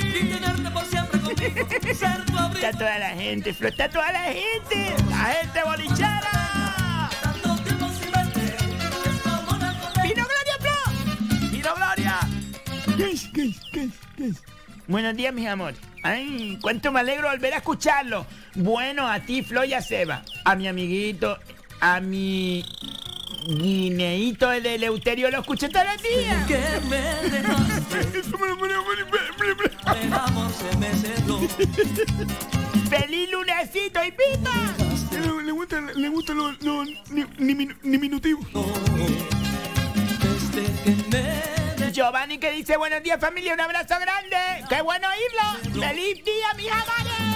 Está 2.55 2.73
toda 2.73 2.99
la 2.99 3.11
gente, 3.11 3.53
Flo, 3.53 3.69
está 3.69 3.89
toda 3.89 4.13
la 4.13 4.23
gente. 4.25 4.95
La 5.11 5.17
gente 5.17 5.63
bolichera. 5.65 7.11
¡Vino 10.03 10.25
Gloria, 10.25 10.57
Flo! 10.61 11.51
¡Vino 11.51 11.75
Gloria! 11.75 12.21
¿Qué 12.97 13.11
es? 13.11 13.29
¿Qué 13.35 13.43
es? 13.45 13.61
¿Qué 13.73 13.83
es? 13.85 13.93
¿Qué 14.17 14.27
es? 14.27 14.43
Buenos 14.87 15.17
días, 15.17 15.33
mis 15.33 15.47
amores. 15.47 15.81
Ay, 16.05 16.59
cuánto 16.61 16.93
me 16.93 17.01
alegro 17.01 17.29
volver 17.31 17.55
a 17.55 17.59
escucharlo. 17.59 18.27
Bueno, 18.55 19.09
a 19.09 19.21
ti, 19.21 19.43
Flo 19.43 19.65
y 19.65 19.73
a 19.75 19.81
Seba. 19.81 20.23
A 20.45 20.55
mi 20.55 20.69
amiguito, 20.69 21.39
a 21.83 22.01
mi 22.01 22.65
guineíto 23.45 24.49
de 24.51 24.77
Eleuterio 24.77 25.29
lo 25.33 25.41
escuché 25.41 25.69
todos 25.69 25.85
los 25.87 26.01
días. 26.01 26.47
Que 26.47 26.61
me 26.89 27.01
dejaste, 27.29 27.99
el 28.23 28.23
se 30.53 30.77
me. 30.79 30.93
¡Feliz 32.89 33.31
lunesito 33.33 34.05
y 34.05 34.13
pipa! 34.13 34.53
Le, 35.11 35.43
le 35.43 35.53
gusta, 35.53 35.81
le 35.81 36.09
gusta 36.09 36.35
los 36.35 36.63
los 36.63 36.87
ni, 37.11 37.25
ni, 37.39 37.55
minu- 37.55 37.77
diminutivos. 37.83 38.47
Giovanni 41.93 42.39
que 42.39 42.53
dice 42.53 42.77
buenos 42.77 43.03
días 43.03 43.21
familia, 43.21 43.55
un 43.55 43.61
abrazo 43.61 43.97
grande. 44.01 44.37
¡Qué 44.69 44.81
bueno 44.83 45.09
oírlo! 45.09 45.81
¡Feliz 45.87 46.25
día, 46.25 46.55
mis 46.57 46.71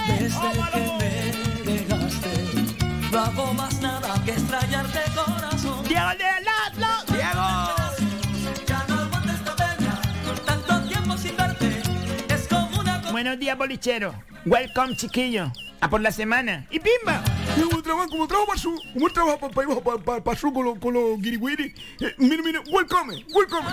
me 0.07 0.23
dejaste, 0.23 1.26
no 3.17 3.23
hago 3.23 3.53
más 3.55 3.81
nada 3.81 4.13
que 4.23 4.31
extrañarte 4.31 4.99
corazón. 5.15 5.83
¡Diego 5.87 6.09
de! 6.09 7.15
¡Diego! 7.15 7.47
Ya 8.67 8.85
no 8.87 8.95
aguanto 8.95 9.31
esta 9.31 9.55
pena, 9.55 10.01
tanto 10.45 10.81
tiempo 10.87 11.17
sin 11.17 11.35
verte, 11.35 11.81
es 12.29 12.47
como 12.47 12.79
una... 12.79 13.11
Buenos 13.11 13.39
días, 13.39 13.57
bolichero. 13.57 14.13
Welcome, 14.45 14.95
chiquillo. 14.95 15.51
A 15.81 15.89
por 15.89 16.01
la 16.01 16.11
semana. 16.11 16.67
¡Y 16.69 16.79
pimba! 16.79 17.23
Como 17.55 17.81
trabaja, 17.81 18.07
como 18.07 18.27
trabaja 18.27 18.47
para 18.49 18.59
su, 18.59 18.79
como 18.93 19.07
él 19.07 19.13
trabaja 19.13 19.37
para, 19.39 19.53
para, 19.53 19.81
para, 19.81 19.97
para, 19.97 20.23
para 20.23 20.37
su 20.37 20.53
con 20.53 20.65
los 20.65 20.77
con 20.77 20.93
los 20.93 21.19
guiriguiri. 21.19 21.73
Eh, 21.99 22.13
mira, 22.19 22.43
mira, 22.43 22.61
welcome, 22.69 23.25
welcome. 23.33 23.67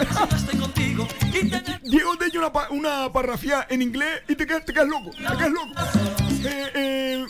Diego 1.83 2.17
te 2.17 2.27
echa 2.27 2.39
una, 2.39 2.51
una 2.71 3.13
parrafía 3.13 3.67
en 3.69 3.83
inglés 3.83 4.23
y 4.27 4.37
te 4.37 4.47
quedas, 4.47 4.65
te 4.65 4.73
quedas 4.73 4.89
loco, 4.89 5.11
te 5.11 5.37
quedas 5.37 5.51
loco. 5.51 5.73
Eh, 6.47 6.71
eh, 6.75 7.27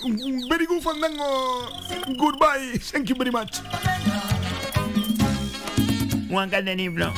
very 0.48 0.66
good 0.66 0.82
fandango, 0.82 1.68
goodbye, 2.16 2.78
thank 2.90 3.08
you 3.08 3.14
very 3.14 3.30
much. 3.30 3.60
Juan 6.28 6.50
Calderín, 6.50 6.94
Flo. 6.94 7.12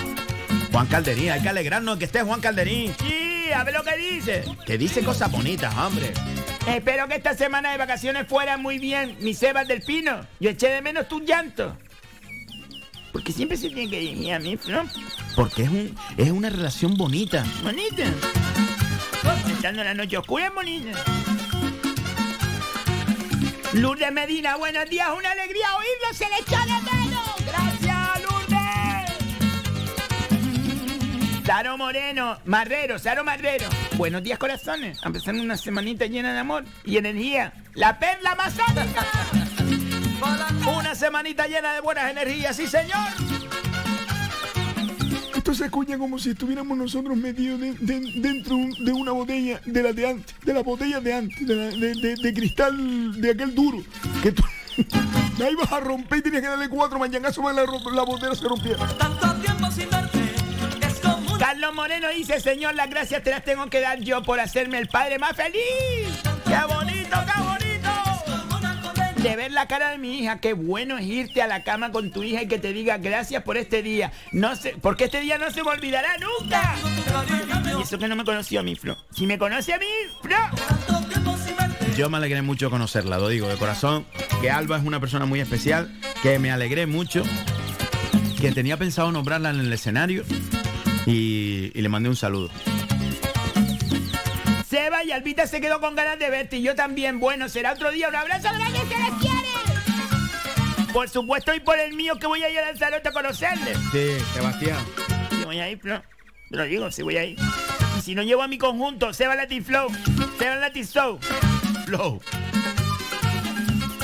Juan 0.73 0.87
Calderín, 0.89 1.31
hay 1.31 1.41
que 1.41 1.49
alegrarnos 1.49 1.97
que 1.97 2.05
esté 2.05 2.23
Juan 2.23 2.41
Calderín. 2.43 2.95
Sí, 3.01 3.51
a 3.51 3.65
ver 3.65 3.73
lo 3.73 3.83
que 3.83 3.97
dice. 3.97 4.45
Que 4.67 4.77
dice 4.77 5.03
cosas 5.03 5.31
bonitas, 5.31 5.75
hombre. 5.75 6.13
Espero 6.67 7.09
que 7.09 7.15
esta 7.15 7.35
semana 7.35 7.73
de 7.73 7.79
vacaciones 7.79 8.27
fuera 8.27 8.59
muy 8.59 8.79
bien, 8.79 9.17
mi 9.21 9.33
Sebas 9.33 9.67
del 9.67 9.81
Pino. 9.81 10.27
Yo 10.39 10.51
eché 10.51 10.69
de 10.69 10.83
menos 10.83 11.09
tu 11.09 11.21
llanto. 11.21 11.79
Porque 13.11 13.33
siempre 13.33 13.57
se 13.57 13.69
tiene 13.69 13.89
que 13.89 14.01
dirigir 14.01 14.35
a 14.35 14.39
mí, 14.39 14.59
¿no? 14.69 14.85
Porque 15.35 15.63
es, 15.63 15.71
un, 15.71 15.97
es 16.19 16.31
una 16.31 16.51
relación 16.51 16.95
bonita. 16.99 17.43
Bonita. 17.63 18.05
Estando 19.49 19.83
la 19.83 19.95
noche 19.95 20.19
oscura 20.19 20.49
es 20.49 20.55
bonita. 20.55 20.91
Lourdes 23.73 24.13
Medina, 24.13 24.57
buenos 24.57 24.89
días, 24.89 25.09
una 25.17 25.31
alegría 25.31 25.67
oírlo, 25.77 26.15
se 26.15 26.29
le 26.29 26.37
echa 26.39 26.61
de 26.65 26.73
menos. 26.91 27.35
Gracias, 27.47 28.23
Lourdes. 28.23 28.67
Saro 31.45 31.77
Moreno, 31.77 32.39
Marrero, 32.45 32.99
Saro 32.99 33.25
Marrero. 33.25 33.69
Buenos 33.97 34.23
días, 34.23 34.39
corazones. 34.39 35.01
Empezando 35.05 35.43
una 35.43 35.57
semanita 35.57 36.07
llena 36.07 36.33
de 36.33 36.39
amor 36.39 36.65
y 36.85 36.97
energía. 36.97 37.53
La 37.75 37.99
perla 37.99 38.35
masónica. 38.35 39.05
Una 40.67 40.95
semanita 40.95 41.47
llena 41.47 41.75
de 41.75 41.81
buenas 41.81 42.11
energías, 42.11 42.57
sí 42.57 42.67
señor. 42.67 43.09
Esto 45.47 45.55
se 45.59 45.67
escucha 45.67 45.97
como 45.97 46.19
si 46.19 46.31
estuviéramos 46.31 46.77
nosotros 46.77 47.17
metidos 47.17 47.61
de- 47.61 47.75
de- 47.75 48.13
dentro 48.21 48.57
de 48.81 48.93
una 48.93 49.13
botella 49.13 49.61
de 49.65 49.81
la 49.81 49.93
de 49.93 50.09
antes, 50.09 50.35
de 50.45 50.53
la 50.53 50.61
botella 50.65 50.99
de 50.99 51.15
antes, 51.15 51.47
de, 51.47 51.55
la- 51.55 51.69
de- 51.69 51.95
de- 51.95 52.17
de 52.17 52.35
cristal 52.35 53.21
de 53.21 53.31
aquel 53.31 53.55
duro. 53.55 53.79
Que 54.25 54.33
tú, 54.33 54.43
ahí 55.45 55.55
vas 55.55 55.71
a 55.71 55.79
romper 55.79 56.19
y 56.19 56.23
tenías 56.23 56.43
que 56.43 56.49
darle 56.49 56.69
cuatro 56.69 56.99
mañanazos 56.99 57.45
para 57.45 57.65
que 57.65 57.73
la, 57.95 58.03
botella 58.03 58.35
se 58.35 58.43
rompiera. 58.43 58.89
Tanto 58.99 59.35
tiempo 59.37 59.71
sin 59.71 59.89
Carlos 61.39 61.75
Moreno 61.77 62.09
dice, 62.11 62.41
Señor, 62.41 62.75
las 62.75 62.91
gracias 62.91 63.23
te 63.23 63.31
las 63.31 63.45
tengo 63.45 63.71
que 63.71 63.81
dar 63.81 64.01
yo 64.01 64.25
por 64.25 64.41
hacerme 64.41 64.79
el 64.79 64.89
padre 64.89 65.21
más 65.21 65.37
feliz. 65.37 65.61
¡Qué 66.45 66.75
bonito, 66.75 67.17
qué 67.25 67.41
bonito! 67.41 67.66
De 69.27 69.35
ver 69.35 69.51
la 69.51 69.67
cara 69.67 69.91
de 69.91 69.99
mi 69.99 70.21
hija, 70.21 70.39
qué 70.39 70.53
bueno 70.53 70.99
es 70.99 71.05
irte 71.05 71.43
a 71.43 71.49
la 71.49 71.65
cama 71.65 71.91
con 71.91 72.13
tu 72.13 72.23
hija 72.23 72.43
y 72.43 72.47
que 72.47 72.59
te 72.59 72.73
diga 72.73 72.99
gracias 72.99 73.43
por 73.43 73.57
este 73.57 73.83
día. 73.83 74.13
No 74.31 74.55
sé, 74.55 74.77
porque 74.81 75.07
este 75.07 75.21
día 75.21 75.37
no 75.37 75.51
se 75.51 75.65
me 75.65 75.71
olvidará 75.71 76.11
nunca. 76.19 76.77
Y 77.77 77.83
eso 77.83 77.99
que 77.99 78.07
no 78.07 78.15
me 78.15 78.25
conoció 78.25 78.61
a 78.61 78.63
mí, 78.63 78.77
Flo. 78.77 78.97
Si 79.11 79.27
me 79.27 79.37
conoce 79.37 79.75
a 79.75 79.79
mí, 79.79 79.87
Flo. 80.23 80.37
Yo 81.97 82.09
me 82.09 82.19
alegré 82.19 82.41
mucho 82.43 82.71
conocerla, 82.71 83.19
lo 83.19 83.27
digo 83.27 83.49
de 83.49 83.57
corazón, 83.57 84.07
que 84.41 84.49
Alba 84.49 84.77
es 84.77 84.85
una 84.85 85.01
persona 85.01 85.27
muy 85.27 85.41
especial, 85.41 85.93
que 86.23 86.39
me 86.39 86.53
alegré 86.53 86.87
mucho, 86.87 87.25
que 88.41 88.53
tenía 88.53 88.77
pensado 88.77 89.11
nombrarla 89.11 89.51
en 89.51 89.59
el 89.59 89.73
escenario 89.73 90.23
y, 91.05 91.73
y 91.75 91.81
le 91.83 91.89
mandé 91.89 92.09
un 92.11 92.17
saludo. 92.17 92.49
Seba 94.69 95.05
y 95.05 95.13
Albita 95.13 95.47
se 95.47 95.61
quedó 95.61 95.81
con 95.81 95.95
ganas 95.95 96.19
de 96.19 96.29
verte 96.29 96.59
y 96.59 96.63
yo 96.63 96.75
también. 96.75 97.19
Bueno, 97.19 97.49
será 97.49 97.73
otro 97.73 97.91
día. 97.93 98.09
Un 98.09 98.17
abrazo 98.17 98.49
grande. 98.53 98.86
Por 100.97 101.11
supuesto 101.11 101.55
y 101.55 101.61
por 101.61 101.79
el 101.79 101.93
mío 101.93 102.19
que 102.19 102.27
voy 102.27 102.43
a 102.43 102.49
ir 102.49 102.59
a 102.59 102.69
Lanzarote 102.69 103.11
a 103.11 103.13
conocerle. 103.13 103.75
Sí, 103.93 104.17
Sebastián. 104.33 104.83
Sí, 105.29 105.45
voy 105.45 105.61
a 105.61 105.69
ir. 105.69 105.79
Te 105.79 106.01
lo 106.49 106.65
digo, 106.65 106.91
sí 106.91 107.03
voy 107.03 107.19
a 107.19 107.25
ir. 107.25 107.39
Y 107.99 108.01
si 108.01 108.15
no 108.15 108.23
llevo 108.23 108.43
a 108.43 108.49
mi 108.49 108.57
conjunto, 108.57 109.13
Seba 109.13 109.35
Latin 109.35 109.63
Flow, 109.63 109.91
Seba 110.39 110.57
Latin 110.57 110.87
Show, 110.87 111.19
Flow. 111.85 112.23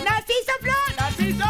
¡Narciso 0.04 0.52
Flow! 0.60 0.74
¡Narciso! 0.98 1.44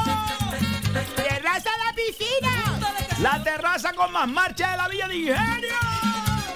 ¡Terraza 1.16 1.70
la 1.86 1.93
piscina! 1.93 3.18
La 3.20 3.43
terraza 3.43 3.93
con 3.95 4.12
más 4.12 4.28
marcha 4.28 4.70
de 4.70 4.76
la 4.76 4.86
Villa 4.86 5.09
de 5.09 5.16
Ingenio. 5.16 5.74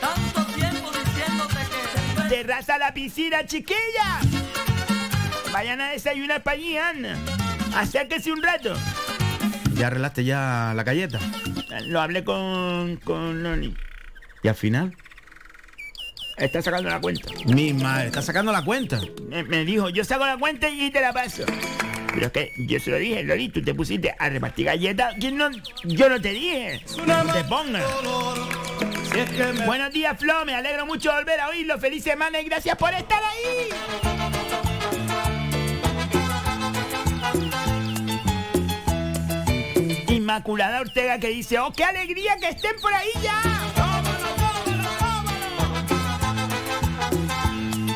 tanto 0.00 0.44
tiempo 0.52 0.92
diciéndote 0.92 1.56
que... 2.22 2.28
¡Terraza 2.28 2.76
a 2.76 2.78
la 2.78 2.94
piscina, 2.94 3.44
chiquilla! 3.44 4.20
Vayan 5.50 5.80
a 5.80 5.90
desayunar 5.90 6.40
para 6.44 6.56
allí, 6.56 6.78
Ana. 6.78 7.18
Acérquese 7.76 8.32
un 8.32 8.42
rato. 8.42 8.74
¿Ya 9.74 9.88
arreglaste 9.88 10.24
ya 10.24 10.72
la 10.74 10.82
galleta? 10.82 11.20
Lo 11.84 12.00
hablé 12.00 12.24
con, 12.24 12.96
con 12.96 13.42
Noni. 13.42 13.76
¿Y 14.42 14.48
al 14.48 14.54
final? 14.54 14.96
Está 16.38 16.62
sacando 16.62 16.88
la 16.88 17.00
cuenta. 17.00 17.28
Mi 17.44 17.74
madre, 17.74 18.06
está 18.06 18.22
sacando 18.22 18.50
la 18.50 18.62
cuenta. 18.64 18.98
Me, 19.28 19.42
me 19.42 19.64
dijo, 19.64 19.90
yo 19.90 20.04
saco 20.04 20.24
la 20.24 20.38
cuenta 20.38 20.70
y 20.70 20.90
te 20.90 21.02
la 21.02 21.12
paso. 21.12 21.44
Pero 22.14 22.26
es 22.26 22.32
que 22.32 22.52
yo 22.66 22.80
se 22.80 22.90
lo 22.90 22.96
dije, 22.96 23.22
Loli, 23.24 23.50
tú 23.50 23.62
te 23.62 23.74
pusiste 23.74 24.14
a 24.18 24.30
repartir 24.30 24.64
galletas. 24.64 25.14
¿Quién 25.20 25.36
no? 25.36 25.50
Yo 25.84 26.08
no 26.08 26.18
te 26.18 26.30
dije. 26.30 26.82
No 27.06 27.30
te 27.30 27.44
pongas. 27.44 27.84
Buenos 29.66 29.92
días, 29.92 30.18
Flo. 30.18 30.46
Me 30.46 30.54
alegro 30.54 30.86
mucho 30.86 31.10
de 31.10 31.16
volver 31.16 31.40
a 31.40 31.48
oírlo. 31.48 31.78
Feliz 31.78 32.02
semana 32.02 32.40
y 32.40 32.44
gracias 32.44 32.76
por 32.78 32.94
estar 32.94 33.22
ahí. 33.22 34.45
Inmaculada 40.26 40.80
Ortega 40.80 41.20
que 41.20 41.28
dice, 41.28 41.60
oh, 41.60 41.72
qué 41.72 41.84
alegría 41.84 42.36
que 42.40 42.48
estén 42.48 42.74
por 42.82 42.92
ahí 42.92 43.10
ya. 43.22 43.40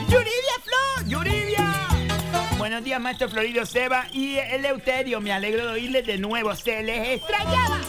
Yuridia 0.08 0.56
Flo, 0.62 1.08
Yuridia. 1.08 1.66
Buenos 2.56 2.84
días, 2.84 3.00
maestro 3.00 3.28
Florido 3.28 3.66
Seba 3.66 4.06
y 4.12 4.36
Eleuterio. 4.36 5.20
Me 5.20 5.32
alegro 5.32 5.66
de 5.66 5.72
oírles 5.72 6.06
de 6.06 6.18
nuevo. 6.18 6.54
Se 6.54 6.84
les 6.84 7.20
extrañaba. 7.20 7.80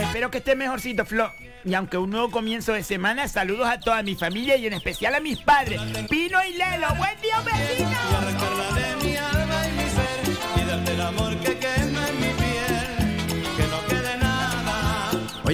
Espero 0.00 0.30
que 0.30 0.38
esté 0.38 0.56
mejorcito, 0.56 1.04
Flo. 1.04 1.34
y 1.62 1.74
aunque 1.74 1.98
un 1.98 2.08
nuevo 2.08 2.30
comienzo 2.30 2.72
de 2.72 2.82
semana, 2.82 3.28
saludos 3.28 3.68
a 3.68 3.80
toda 3.80 4.02
mi 4.02 4.14
familia 4.14 4.56
y 4.56 4.66
en 4.66 4.72
especial 4.72 5.14
a 5.14 5.20
mis 5.20 5.40
padres, 5.40 5.78
Pino 6.08 6.42
y 6.42 6.54
Lelo. 6.54 6.88
¡Buen 6.96 7.20
día, 7.20 7.38
un 7.38 7.44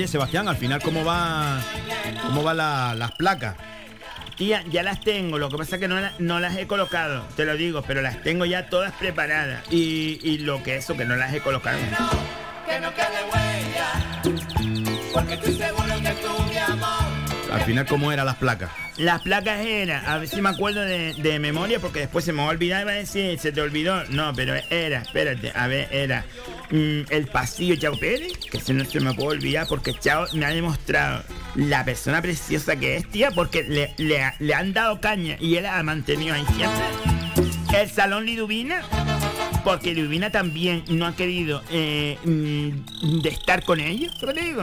Oye, 0.01 0.09
Sebastián, 0.09 0.49
al 0.49 0.57
final, 0.57 0.81
¿cómo 0.81 1.05
va, 1.05 1.61
cómo 2.23 2.43
va 2.43 2.55
la- 2.55 2.95
las 2.95 3.13
placas? 3.13 3.55
Tía, 4.35 4.65
ya 4.71 4.83
las 4.83 5.03
tengo, 5.03 5.37
lo 5.37 5.51
que 5.51 5.59
pasa 5.59 5.77
es 5.77 5.81
que 5.83 5.89
no, 5.89 6.01
la- 6.01 6.15
no 6.19 6.41
las 6.41 6.57
he 6.57 6.67
colocado, 6.67 7.23
te 7.37 7.45
lo 7.45 7.55
digo, 7.55 7.83
pero 7.83 8.01
las 8.01 8.23
tengo 8.23 8.47
ya 8.47 8.71
todas 8.71 8.93
preparadas. 8.93 9.63
Y, 9.71 10.19
y 10.23 10.39
lo 10.39 10.63
que 10.63 10.77
eso, 10.77 10.97
que 10.97 11.05
no 11.05 11.17
las 11.17 11.35
he 11.35 11.41
colocado. 11.41 11.77
Que 12.67 12.81
no 12.81 12.95
quede 12.95 13.25
huella, 13.31 13.93
porque 15.13 15.35
estoy 15.35 15.53
seguro 15.53 15.95
que 16.03 16.11
tú, 16.13 16.43
mi 16.51 16.57
amor. 16.57 17.53
Al 17.53 17.61
final, 17.65 17.85
¿cómo 17.85 18.11
eran 18.11 18.25
las 18.25 18.37
placas? 18.37 18.71
Las 18.97 19.21
placas 19.21 19.61
eran, 19.61 20.07
a 20.07 20.17
ver 20.17 20.29
si 20.29 20.41
me 20.41 20.49
acuerdo 20.49 20.81
de, 20.81 21.13
de 21.13 21.39
memoria, 21.41 21.79
porque 21.79 21.99
después 22.01 22.25
se 22.25 22.33
me 22.33 22.39
va 22.41 22.49
a 22.49 22.51
olvidar 22.53 22.81
y 22.81 22.85
va 22.87 22.93
a 22.93 22.95
decir, 22.95 23.39
se 23.39 23.53
te 23.53 23.61
olvidó. 23.61 24.03
No, 24.07 24.33
pero 24.35 24.55
era, 24.71 25.03
espérate, 25.03 25.53
a 25.55 25.67
ver, 25.67 25.89
era 25.91 26.25
mm, 26.71 27.01
el 27.11 27.27
pasillo 27.33 27.77
Chao 27.77 27.99
Pérez, 27.99 28.33
que 28.51 28.61
se 28.61 28.73
no 28.73 28.85
se 28.85 29.01
me 29.01 29.12
puede 29.14 29.39
olvidar, 29.39 29.66
porque 29.68 29.95
Chao 29.95 30.27
me 30.35 30.47
ha 30.47 30.51
demostrado 30.51 31.23
la 31.55 31.85
persona 31.85 32.23
preciosa 32.23 32.77
que 32.77 32.97
es, 32.97 33.07
tía, 33.11 33.31
porque 33.31 33.62
le, 33.64 33.95
le- 33.99 34.55
han 34.55 34.73
dado 34.73 35.01
caña 35.01 35.37
y 35.41 35.57
él 35.57 35.66
ha 35.66 35.83
mantenido 35.83 36.35
ahí 36.35 36.45
siempre. 36.57 37.81
El 37.81 37.89
salón 37.91 38.27
Liduvina, 38.27 38.83
porque 39.64 39.95
Liduvina 39.95 40.31
también 40.31 40.85
no 40.89 41.07
ha 41.07 41.14
querido 41.14 41.62
eh, 41.71 42.18
mm, 42.25 43.21
de 43.23 43.29
estar 43.29 43.62
con 43.64 43.81
ellos, 43.81 44.12
¿qué 44.18 44.27
te 44.27 44.41
digo? 44.41 44.62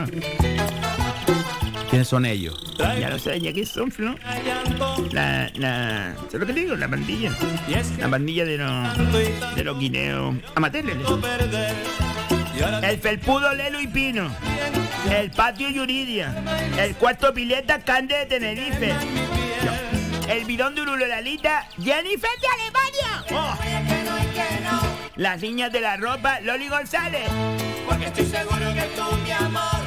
¿Quiénes 1.97 2.09
son 2.09 2.27
ellos? 2.27 2.55
Ya 2.77 3.09
lo 3.09 3.17
sé, 3.17 3.41
ya 3.41 3.51
que 3.51 3.65
son, 3.65 3.91
Flo. 3.91 4.13
La, 5.13 5.49
la, 5.55 6.13
¿sabes 6.15 6.33
lo 6.41 6.45
que 6.45 6.53
te 6.53 6.59
digo? 6.59 6.75
La 6.75 6.87
pandilla. 6.87 7.31
La 7.97 8.07
pandilla 8.07 8.45
de 8.45 8.59
los, 8.59 9.55
de 9.55 9.63
los 9.63 9.79
guineos 9.79 10.35
amateurs. 10.53 10.85
El 12.83 12.99
felpudo 12.99 13.51
Lelo 13.55 13.81
y 13.81 13.87
Pino. 13.87 14.29
El 15.11 15.31
patio 15.31 15.69
Yuridia. 15.71 16.35
El 16.77 16.93
cuarto 16.97 17.33
pileta 17.33 17.79
Cande 17.79 18.15
de 18.15 18.25
Tenerife. 18.27 18.93
El 20.29 20.45
bidón 20.45 20.75
de 20.75 20.81
Urulalita 20.81 21.67
Jennifer 21.81 22.29
de 22.39 22.47
Alemania. 22.61 23.25
Oh. 23.31 23.57
Las 25.15 25.41
niñas 25.41 25.71
de 25.71 25.81
la 25.81 25.97
ropa 25.97 26.41
Loli 26.41 26.67
González. 26.67 27.27
Porque 27.89 28.05
estoy 28.05 28.25
seguro 28.27 28.71
que 28.75 28.87
tú, 28.95 29.17
mi 29.23 29.31
amor, 29.31 29.86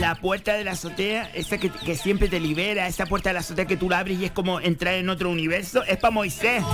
La 0.00 0.14
puerta 0.14 0.54
de 0.54 0.64
la 0.64 0.70
azotea, 0.72 1.30
esa 1.34 1.58
que, 1.58 1.68
que 1.68 1.94
siempre 1.94 2.28
te 2.28 2.40
libera, 2.40 2.86
esa 2.86 3.04
puerta 3.04 3.28
de 3.28 3.34
la 3.34 3.40
azotea 3.40 3.66
que 3.66 3.76
tú 3.76 3.90
la 3.90 3.98
abres 3.98 4.18
y 4.18 4.24
es 4.24 4.30
como 4.30 4.58
entrar 4.58 4.94
en 4.94 5.10
otro 5.10 5.28
universo, 5.28 5.84
es 5.84 5.98
para 5.98 6.10
Moisés. 6.10 6.64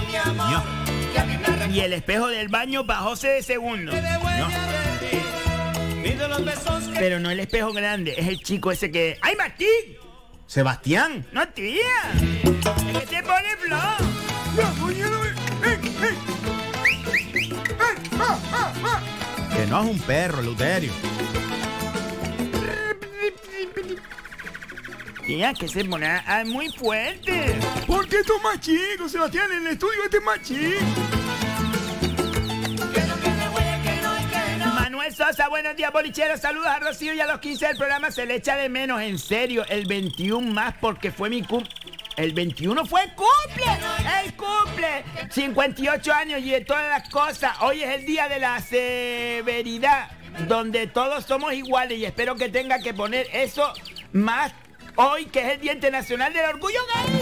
Y 1.73 1.81
el 1.81 1.93
espejo 1.93 2.29
del 2.29 2.47
baño 2.47 2.87
para 2.87 3.01
José 3.01 3.29
de 3.31 3.43
Segundo. 3.43 3.91
Pero 6.95 7.19
no 7.19 7.31
el 7.31 7.41
espejo 7.41 7.73
grande, 7.73 8.15
es 8.17 8.29
el 8.29 8.39
chico 8.39 8.71
ese 8.71 8.93
que. 8.93 9.19
¡Ay, 9.21 9.35
Martín! 9.35 9.67
Sebastián. 10.47 11.27
¡No, 11.33 11.49
tía! 11.49 11.83
¡Es 12.15 13.01
que 13.01 13.07
te 13.07 13.23
pone 13.25 13.57
flow! 13.57 13.81
Que 19.53 19.67
no 19.67 19.83
es 19.83 19.91
un 19.91 19.99
perro, 19.99 20.43
Luterio. 20.43 20.93
Tía, 25.27 25.53
que 25.55 25.67
se 25.67 25.85
pone 25.85 26.07
ah, 26.07 26.45
muy 26.47 26.69
fuerte. 26.69 27.57
¿Por 27.85 28.09
qué 28.09 28.19
esto 28.19 28.37
es 28.37 28.43
más 28.45 28.61
chico, 28.61 29.09
Sebastián? 29.09 29.51
En 29.51 29.67
el 29.67 29.73
estudio 29.73 30.05
este 30.05 30.19
es 30.19 30.23
más 30.23 30.41
chico. 30.43 30.79
Manuel 34.75 35.13
Sosa, 35.13 35.49
buenos 35.49 35.75
días, 35.75 35.93
bolicheros. 35.93 36.39
Saludos 36.39 36.69
a 36.69 36.79
Rocío 36.79 37.13
y 37.13 37.19
a 37.19 37.27
los 37.27 37.41
15 37.41 37.67
del 37.67 37.77
programa. 37.77 38.13
Se 38.13 38.25
le 38.25 38.37
echa 38.37 38.57
de 38.57 38.69
menos, 38.69 39.03
en 39.03 39.19
serio. 39.19 39.65
El 39.69 39.87
21 39.87 40.49
más 40.53 40.75
porque 40.81 41.11
fue 41.11 41.29
mi 41.29 41.43
cum. 41.43 41.65
El 42.17 42.33
21 42.33 42.87
fue 42.87 43.03
el 43.03 43.13
cumple. 43.15 43.67
El 44.25 44.33
cumple. 44.35 45.05
58 45.31 46.13
años 46.13 46.41
y 46.41 46.51
de 46.51 46.61
todas 46.61 46.89
las 46.89 47.09
cosas. 47.09 47.57
Hoy 47.63 47.83
es 47.83 47.97
el 47.97 48.07
día 48.07 48.29
de 48.29 48.39
la 48.39 48.61
severidad. 48.61 50.09
Donde 50.47 50.87
todos 50.87 51.25
somos 51.25 51.53
iguales. 51.53 51.99
Y 51.99 52.05
espero 52.05 52.37
que 52.37 52.49
tenga 52.49 52.79
que 52.79 52.95
poner 52.95 53.27
eso 53.33 53.73
más 54.13 54.53
hoy, 54.97 55.27
que 55.27 55.41
es 55.41 55.49
el 55.55 55.61
Día 55.61 55.73
Internacional 55.73 56.33
del 56.33 56.45
Orgullo 56.47 56.81
Gay. 56.95 57.21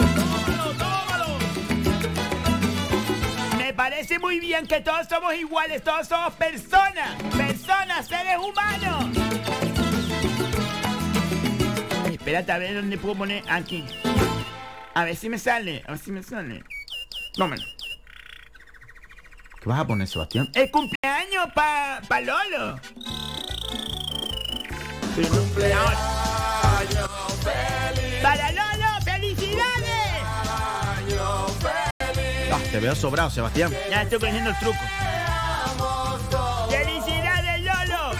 Me 3.57 3.73
parece 3.73 4.19
muy 4.19 4.39
bien 4.39 4.67
que 4.67 4.81
todos 4.81 5.07
somos 5.07 5.33
iguales, 5.35 5.83
todos 5.83 6.07
somos 6.07 6.33
personas, 6.33 7.21
personas, 7.35 8.07
seres 8.07 8.37
humanos. 8.37 9.17
Espérate 12.11 12.51
a 12.51 12.57
ver 12.57 12.75
dónde 12.75 12.97
puedo 12.97 13.15
poner 13.15 13.43
aquí. 13.49 13.85
A 14.93 15.03
ver 15.03 15.15
si 15.15 15.29
me 15.29 15.37
sale, 15.37 15.83
a 15.87 15.91
ver 15.91 15.99
si 15.99 16.11
me 16.11 16.23
sale. 16.23 16.63
Me- 17.37 17.57
¿Qué 19.61 19.69
vas 19.69 19.79
a 19.79 19.87
poner, 19.87 20.07
Sebastián? 20.07 20.49
El 20.53 20.71
cumpleaños 20.71 21.47
para 21.53 22.01
pa 22.07 22.21
Lolo. 22.21 22.79
Para 28.21 28.51
Lolo, 28.51 29.01
felicidades. 29.03 30.23
Ah, 32.51 32.59
te 32.71 32.79
veo 32.79 32.95
sobrado, 32.95 33.29
Sebastián. 33.29 33.71
Ya 33.89 34.01
estoy 34.03 34.19
cogiendo 34.19 34.49
el 34.49 34.59
truco. 34.59 34.79
¡Felicidades, 36.69 37.61
Lolo! 37.61 38.11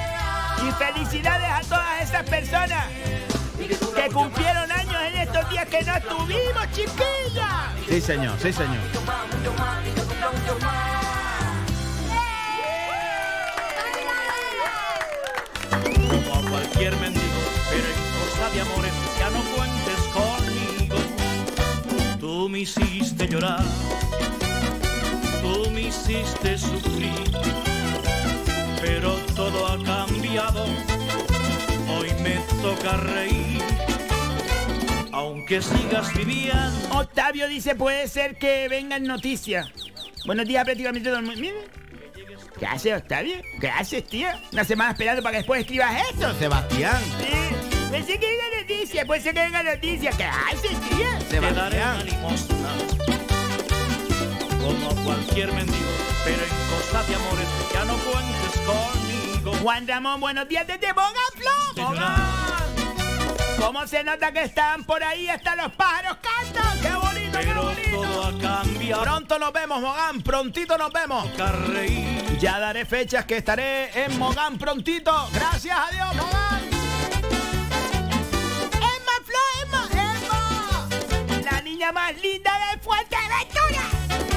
Y 0.67 0.71
felicidades 0.71 1.49
a 1.49 1.61
todas 1.61 2.01
esas 2.01 2.23
personas 2.23 2.86
que 3.95 4.09
cumplieron 4.11 4.71
años 4.71 5.01
en 5.07 5.17
estos 5.17 5.49
días 5.49 5.67
que 5.67 5.84
no 5.84 5.95
estuvimos, 5.95 6.71
chiquilla. 6.73 7.71
Sí, 7.88 8.01
señor, 8.01 8.38
sí, 8.41 8.53
señor. 8.53 8.82
como 16.09 16.47
a 16.47 16.49
cualquier 16.49 16.95
mendigo, 16.97 17.41
pero 17.69 17.86
en 17.88 17.93
cosa 18.19 18.49
de 18.53 18.61
amores 18.61 18.84
hiciste 22.66 23.28
llorar, 23.28 23.63
tú 25.43 25.70
me 25.70 25.82
hiciste 25.84 26.57
sufrir, 26.57 27.11
pero 28.82 29.13
todo 29.36 29.68
ha 29.68 29.78
cambiado. 29.84 30.66
Hoy 31.88 32.09
me 32.24 32.38
toca 32.63 32.97
reír, 32.97 33.61
aunque 35.11 35.61
sigas 35.61 36.11
viviendo. 36.16 36.97
Octavio 36.97 37.47
dice, 37.47 37.76
puede 37.76 38.07
ser 38.07 38.39
que 38.39 38.68
vengan 38.68 39.03
noticias. 39.03 39.68
Buenos 40.26 40.47
días 40.47 40.63
prácticamente 40.66 41.09
todo 41.09 41.20
el 41.20 41.26
mundo. 41.26 41.47
¿Qué 42.57 42.66
haces, 42.66 42.97
Octavio? 42.97 43.36
¿Qué 43.61 43.70
haces, 43.70 44.07
tía? 44.07 44.41
Una 44.51 44.63
semana 44.63 44.91
esperando 44.91 45.22
para 45.22 45.34
que 45.34 45.38
después 45.39 45.61
escribas 45.61 45.93
eso. 46.09 46.34
Sebastián. 46.39 46.99
Sí. 47.20 47.44
Pensé 47.95 48.19
que 48.19 48.27
venga 48.27 48.43
noticias, 48.59 49.05
puede 49.05 49.21
ser 49.21 49.33
que 49.33 49.39
venga 49.39 49.63
noticias. 49.63 50.17
¿Qué 50.17 50.25
haces, 50.25 50.77
tía? 50.89 51.17
Te 51.29 51.39
daré 51.39 51.77
una 51.77 52.03
limosna, 52.03 52.69
como 54.59 54.89
cualquier 55.05 55.53
mendigo, 55.53 55.91
pero 56.25 56.43
en 56.43 56.49
cosa 56.69 57.03
de 57.03 57.15
amores 57.15 57.47
ya 57.73 57.85
no 57.85 57.95
cuentes 57.95 58.59
conmigo. 58.65 59.53
Juan 59.63 59.87
Ramón, 59.87 60.19
buenos 60.19 60.45
días 60.49 60.67
desde 60.67 60.91
Bogaflo. 60.91 61.95
¿Cómo 63.59 63.87
se 63.87 64.03
nota 64.03 64.33
que 64.33 64.43
están 64.43 64.83
por 64.83 65.01
ahí? 65.01 65.29
Hasta 65.29 65.55
los 65.55 65.71
pájaros 65.71 66.17
cantan. 66.17 66.81
¡Qué 66.81 66.91
bonito, 66.91 67.39
qué 67.39 67.53
bonito! 67.53 68.01
Todo 68.01 68.25
ha 68.25 68.37
cambiado. 68.37 69.03
Pronto 69.03 69.39
nos 69.39 69.53
vemos, 69.53 69.79
Mogán. 69.79 70.21
Prontito 70.21 70.77
nos 70.77 70.91
vemos. 70.91 71.29
Ya 72.41 72.59
daré 72.59 72.83
fechas 72.83 73.23
que 73.23 73.37
estaré 73.37 74.03
en 74.03 74.19
Mogán 74.19 74.57
prontito. 74.57 75.29
Gracias 75.31 75.79
a 75.79 75.89
Dios, 75.91 76.13
Mogán. 76.13 76.74
Más 81.93 82.19
linda 82.21 82.51
de 82.71 82.80
Fuerteventura. 82.82 83.84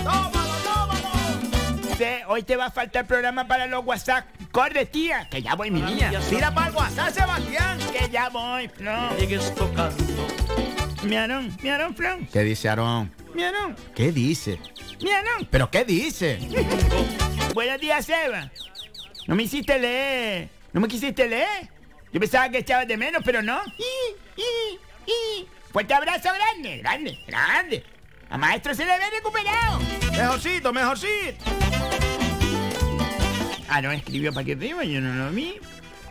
¡Tómalo, 0.03 0.55
tómalo! 0.65 1.97
Sí, 1.97 2.05
hoy 2.27 2.43
te 2.43 2.57
va 2.57 2.67
a 2.67 2.71
faltar 2.71 3.07
programa 3.07 3.47
para 3.47 3.67
los 3.67 3.85
WhatsApp. 3.87 4.27
Corre, 4.51 4.87
tía, 4.87 5.29
que 5.31 5.41
ya 5.41 5.55
voy, 5.55 5.71
mi 5.71 5.81
niña. 5.81 6.11
Tira 6.29 6.53
para 6.53 6.69
el 6.69 6.75
WhatsApp, 6.75 7.11
Sebastián. 7.15 7.79
Que 7.93 8.11
ya 8.11 8.29
voy, 8.29 8.69
Flo. 8.69 8.93
Sigues 9.19 9.55
tocando. 9.55 10.05
Mi 11.05 11.17
Aarón, 11.17 11.57
mi 11.63 11.71
Aarón, 11.71 11.95
Flo. 11.95 12.19
¿Qué 12.33 12.41
dice 12.41 12.69
Aarón? 12.69 13.15
Mi 13.35 13.45
Aarón, 13.45 13.77
¿Qué 13.95 14.11
dice? 14.11 14.59
mi 15.01 15.11
Aarón. 15.11 15.47
¿Pero 15.51 15.71
qué 15.71 15.85
dice? 15.85 16.39
Buenos 17.55 17.81
días, 17.81 18.09
Eva. 18.09 18.51
No 19.29 19.37
me 19.37 19.45
hiciste 19.45 19.79
leer. 19.79 20.49
¿No 20.73 20.81
me 20.81 20.89
quisiste 20.89 21.27
leer? 21.29 21.71
Yo 22.13 22.19
pensaba 22.21 22.49
que 22.51 22.59
echabas 22.59 22.89
de 22.89 22.97
menos, 22.97 23.23
pero 23.25 23.43
no. 23.43 23.61
Fuerte 25.79 25.95
abrazo 25.95 26.29
grande, 26.35 26.79
grande, 26.79 27.19
grande. 27.25 27.85
A 28.31 28.37
maestro 28.37 28.75
se 28.75 28.85
le 28.85 28.99
ve 28.99 29.11
recuperado. 29.13 29.79
Mejorcito, 30.11 30.73
mejorcito. 30.73 31.45
Ah, 33.69 33.81
no 33.81 33.93
escribió 33.93 34.33
para 34.33 34.45
que 34.45 34.57
viva, 34.57 34.83
yo 34.83 35.01
no 35.01 35.15
lo 35.15 35.31
vi. 35.31 35.55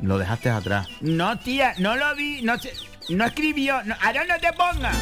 Lo 0.02 0.18
dejaste 0.18 0.50
atrás. 0.50 0.88
No, 1.02 1.38
tía, 1.38 1.74
no 1.80 1.98
lo 1.98 2.16
vi, 2.16 2.42
no 2.44 2.58
se, 2.58 2.72
no 3.10 3.26
escribió. 3.26 3.84
No, 3.84 3.94
ahora 4.02 4.24
no 4.24 4.40
te 4.40 4.54
pongas. 4.54 4.96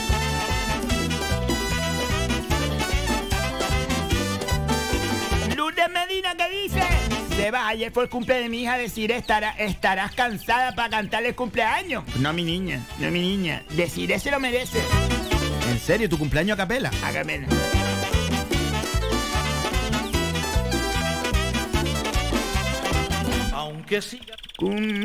Lourdes 5.56 5.90
Medina, 5.92 6.34
¿qué 6.36 6.50
dice? 6.50 7.05
Seba, 7.36 7.68
ayer 7.68 7.92
fue 7.92 8.04
el 8.04 8.10
cumple 8.10 8.36
de 8.36 8.48
mi 8.50 8.62
hija, 8.62 8.78
decir 8.78 9.12
estará, 9.12 9.52
estarás 9.52 10.14
cansada 10.16 10.74
para 10.74 10.90
cantarle 10.90 11.30
el 11.30 11.36
cumpleaños. 11.36 12.04
No, 12.20 12.32
mi 12.32 12.44
niña, 12.44 12.82
no, 13.00 13.12
mi 13.12 13.20
niña. 13.20 13.64
Deciré 13.72 14.20
se 14.20 14.32
lo 14.32 14.40
merece. 14.40 14.82
¿En 15.70 15.80
serio? 15.80 16.08
¿Tu 16.08 16.18
cumpleaños 16.18 16.56
a 16.56 16.58
capela? 16.58 16.92
A 17.04 17.12
capela. 17.12 17.48
Aunque 23.54 24.02
siga 24.02 24.36
Cumpleaños 24.58 25.04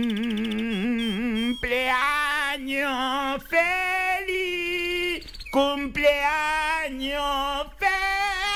feliz, 3.48 5.26
cumpleaños 5.50 7.16
feliz. 7.76 8.49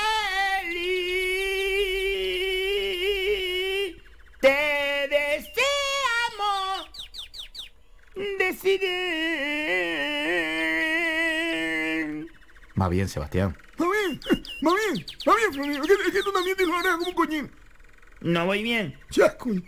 Deciré. 10.95 12.25
Va 12.79 12.89
bien, 12.89 13.07
Sebastián. 13.07 13.55
Va 13.81 13.85
bien, 13.89 14.19
va 14.65 14.73
bien, 14.75 15.05
va 15.27 15.35
bien, 15.35 15.53
Florida. 15.53 15.81
Es 16.07 16.11
que, 16.13 16.21
tú 16.23 16.31
también 16.31 16.57
te 16.57 16.65
lo 16.65 16.75
harás 16.75 16.95
como 16.97 17.09
un 17.09 17.15
coñín. 17.15 17.51
No 18.21 18.45
voy 18.45 18.63
bien. 18.63 18.97
Ya, 19.11 19.37
coño. 19.37 19.61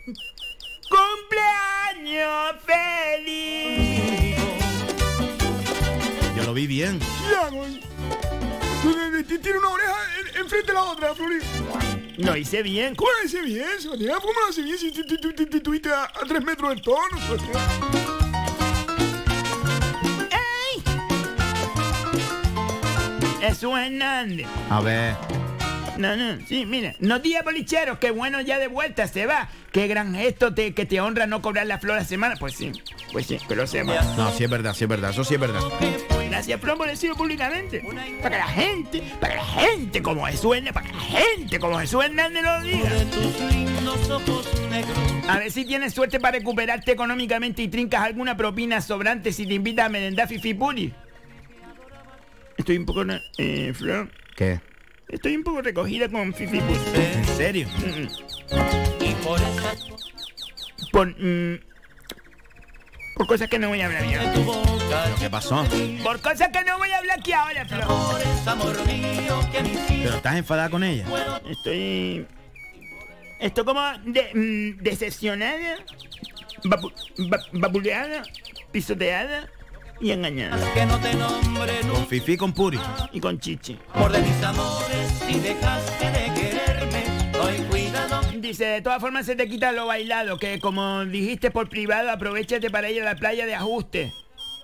Cumpleaños 0.89 2.55
feliz. 2.65 4.37
Yo 6.35 6.43
lo 6.43 6.53
vi 6.53 6.67
bien. 6.67 6.99
Ya, 7.31 7.49
coño. 7.49 7.79
Tiene 9.41 9.59
una 9.59 9.69
oreja 9.69 9.95
en- 10.19 10.37
enfrente 10.41 10.67
de 10.67 10.73
la 10.73 10.83
otra, 10.83 11.13
Florida. 11.15 11.43
Lo 12.17 12.35
hice 12.35 12.63
bien. 12.63 12.95
¿Cómo 12.95 13.11
lo 13.11 13.25
hice 13.25 13.41
bien, 13.41 13.79
Sebastián? 13.79 14.17
¿Cómo 14.21 14.33
lo 14.39 14.49
hice 14.49 14.63
bien 14.63 14.77
si 14.77 14.91
tú- 14.91 15.03
tú- 15.05 15.17
tú- 15.17 15.33
tú- 15.33 15.45
tú 15.45 15.57
estuviste 15.57 15.89
a, 15.89 16.03
a 16.05 16.25
tres 16.27 16.43
metros 16.43 16.69
del 16.71 16.81
tono, 16.81 17.17
Sebastián? 17.27 17.86
Jesús 23.49 23.77
Hernández. 23.77 24.47
A 24.69 24.81
ver. 24.81 25.15
No, 25.97 26.15
no, 26.15 26.37
sí, 26.47 26.65
mira. 26.65 26.93
No 26.99 27.19
días 27.19 27.43
bolicheros, 27.43 27.97
qué 27.97 28.11
bueno 28.11 28.39
ya 28.41 28.59
de 28.59 28.67
vuelta 28.67 29.07
se 29.07 29.25
va. 29.25 29.49
Qué 29.71 29.87
gran 29.87 30.13
gesto 30.13 30.53
te, 30.53 30.73
que 30.73 30.85
te 30.85 31.01
honra 31.01 31.25
no 31.25 31.41
cobrar 31.41 31.65
la 31.65 31.79
flor 31.79 31.97
a 31.97 32.05
semana. 32.05 32.35
Pues 32.39 32.55
sí, 32.55 32.71
pues 33.11 33.25
sí, 33.25 33.39
que 33.47 33.55
lo 33.55 33.65
sepa. 33.65 34.01
No, 34.15 34.31
sí 34.31 34.43
es 34.43 34.49
verdad, 34.49 34.73
sí 34.73 34.83
es 34.83 34.89
verdad. 34.89 35.09
Eso 35.09 35.23
sí 35.23 35.33
es 35.33 35.39
verdad. 35.39 35.61
Gracias, 36.29 36.61
Flor, 36.61 36.77
por 36.77 36.87
decirlo 36.87 37.15
públicamente. 37.15 37.83
Para 38.21 38.35
que 38.35 38.41
la 38.43 38.47
gente, 38.47 39.03
para 39.19 39.33
que 39.33 39.39
la 39.39 39.45
gente 39.45 40.03
como 40.03 40.27
Jesús 40.27 40.55
Hernández, 40.55 40.73
para 40.73 40.87
que 40.87 40.93
la 40.93 40.99
gente 40.99 41.59
como 41.59 41.79
Jesús 41.79 42.03
Hernández 42.03 42.43
lo 42.43 42.61
diga. 42.61 42.91
A 45.27 45.39
ver 45.39 45.51
si 45.51 45.65
tienes 45.65 45.95
suerte 45.95 46.19
para 46.19 46.37
recuperarte 46.37 46.91
económicamente 46.91 47.63
y 47.63 47.69
trincas 47.69 48.03
alguna 48.03 48.37
propina 48.37 48.81
sobrante 48.81 49.33
si 49.33 49.47
te 49.47 49.55
invita 49.55 49.85
a 49.85 49.89
merendar 49.89 50.27
Fifi 50.27 50.53
Puri. 50.53 50.93
Estoy 52.57 52.77
un 52.77 52.85
poco, 52.85 53.03
eh, 53.37 53.73
Flor, 53.73 54.09
¿Qué? 54.35 54.59
estoy 55.09 55.35
un 55.35 55.43
poco 55.43 55.61
recogida 55.61 56.09
con 56.09 56.33
Fifi. 56.33 56.57
¿En 56.59 57.25
serio? 57.25 57.67
y 58.99 59.13
por 59.23 59.39
Por, 60.91 61.07
mm, 61.23 61.59
por 63.15 63.27
cosas 63.27 63.47
que 63.49 63.59
no 63.59 63.69
voy 63.69 63.81
a 63.81 63.85
hablar 63.85 64.05
ya. 64.09 64.33
¿Qué 65.19 65.29
pasó? 65.29 65.65
Por 66.03 66.19
cosas 66.21 66.49
que 66.49 66.63
no 66.63 66.77
voy 66.77 66.89
a 66.91 66.97
hablar 66.97 67.19
aquí 67.19 67.31
ahora, 67.31 67.65
Flor. 67.65 67.85
¿Pero 69.87 70.15
estás 70.15 70.35
enfadada 70.35 70.69
con 70.69 70.83
ella? 70.83 71.05
Estoy. 71.49 72.25
Estoy 73.39 73.65
como 73.65 73.81
de, 74.05 74.31
mm, 74.33 74.83
decepcionada, 74.83 75.75
vapu- 76.63 76.91
va- 77.31 77.45
vapuleada, 77.53 78.23
pisoteada 78.71 79.47
y 79.99 80.11
engañada. 80.11 80.57
que 80.73 80.85
no 80.85 80.99
te 80.99 81.13
nombre 81.13 81.79
Con 81.91 82.07
Fifi 82.07 82.33
y 82.33 82.37
con 82.37 82.53
Puri. 82.53 82.79
Y 83.11 83.19
con 83.19 83.39
chichi. 83.39 83.77
amor 83.93 84.11
de 84.11 84.21
mis 84.21 84.43
amores 84.43 85.11
si 85.27 85.39
dejaste 85.39 86.11
de 86.11 86.33
quererme 86.33 87.03
hoy 87.39 87.57
cuidado 87.69 88.21
Dice, 88.37 88.65
de 88.65 88.81
todas 88.81 89.01
formas 89.01 89.25
se 89.25 89.35
te 89.35 89.47
quita 89.47 89.71
lo 89.71 89.87
bailado, 89.87 90.37
que 90.37 90.59
como 90.59 91.03
dijiste 91.05 91.51
por 91.51 91.69
privado, 91.69 92.11
aprovechate 92.11 92.69
para 92.69 92.89
ir 92.89 93.01
a 93.01 93.05
la 93.05 93.15
playa 93.15 93.45
de 93.45 93.55
ajuste. 93.55 94.13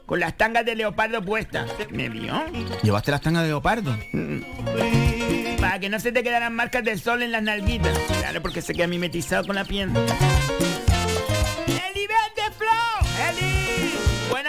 Con 0.06 0.20
las 0.20 0.38
tangas 0.38 0.66
de 0.66 0.76
leopardo 0.76 1.22
puestas. 1.22 1.70
¿Me 1.90 2.10
vio? 2.10 2.34
¿Llevaste 2.82 3.12
las 3.12 3.22
tangas 3.22 3.44
de 3.44 3.50
leopardo? 3.50 3.96
Para 5.60 5.80
que 5.80 5.90
no 5.90 6.00
se 6.00 6.12
te 6.12 6.24
quedaran 6.24 6.54
marcas 6.54 6.84
del 6.84 7.00
sol 7.00 7.22
en 7.22 7.32
las 7.32 7.42
nalguitas. 7.42 7.98
Claro, 8.20 8.42
porque 8.42 8.62
se 8.62 8.74
queda 8.74 8.88
mimetizado 8.88 9.46
con 9.46 9.56
la 9.56 9.64
piel. 9.64 9.90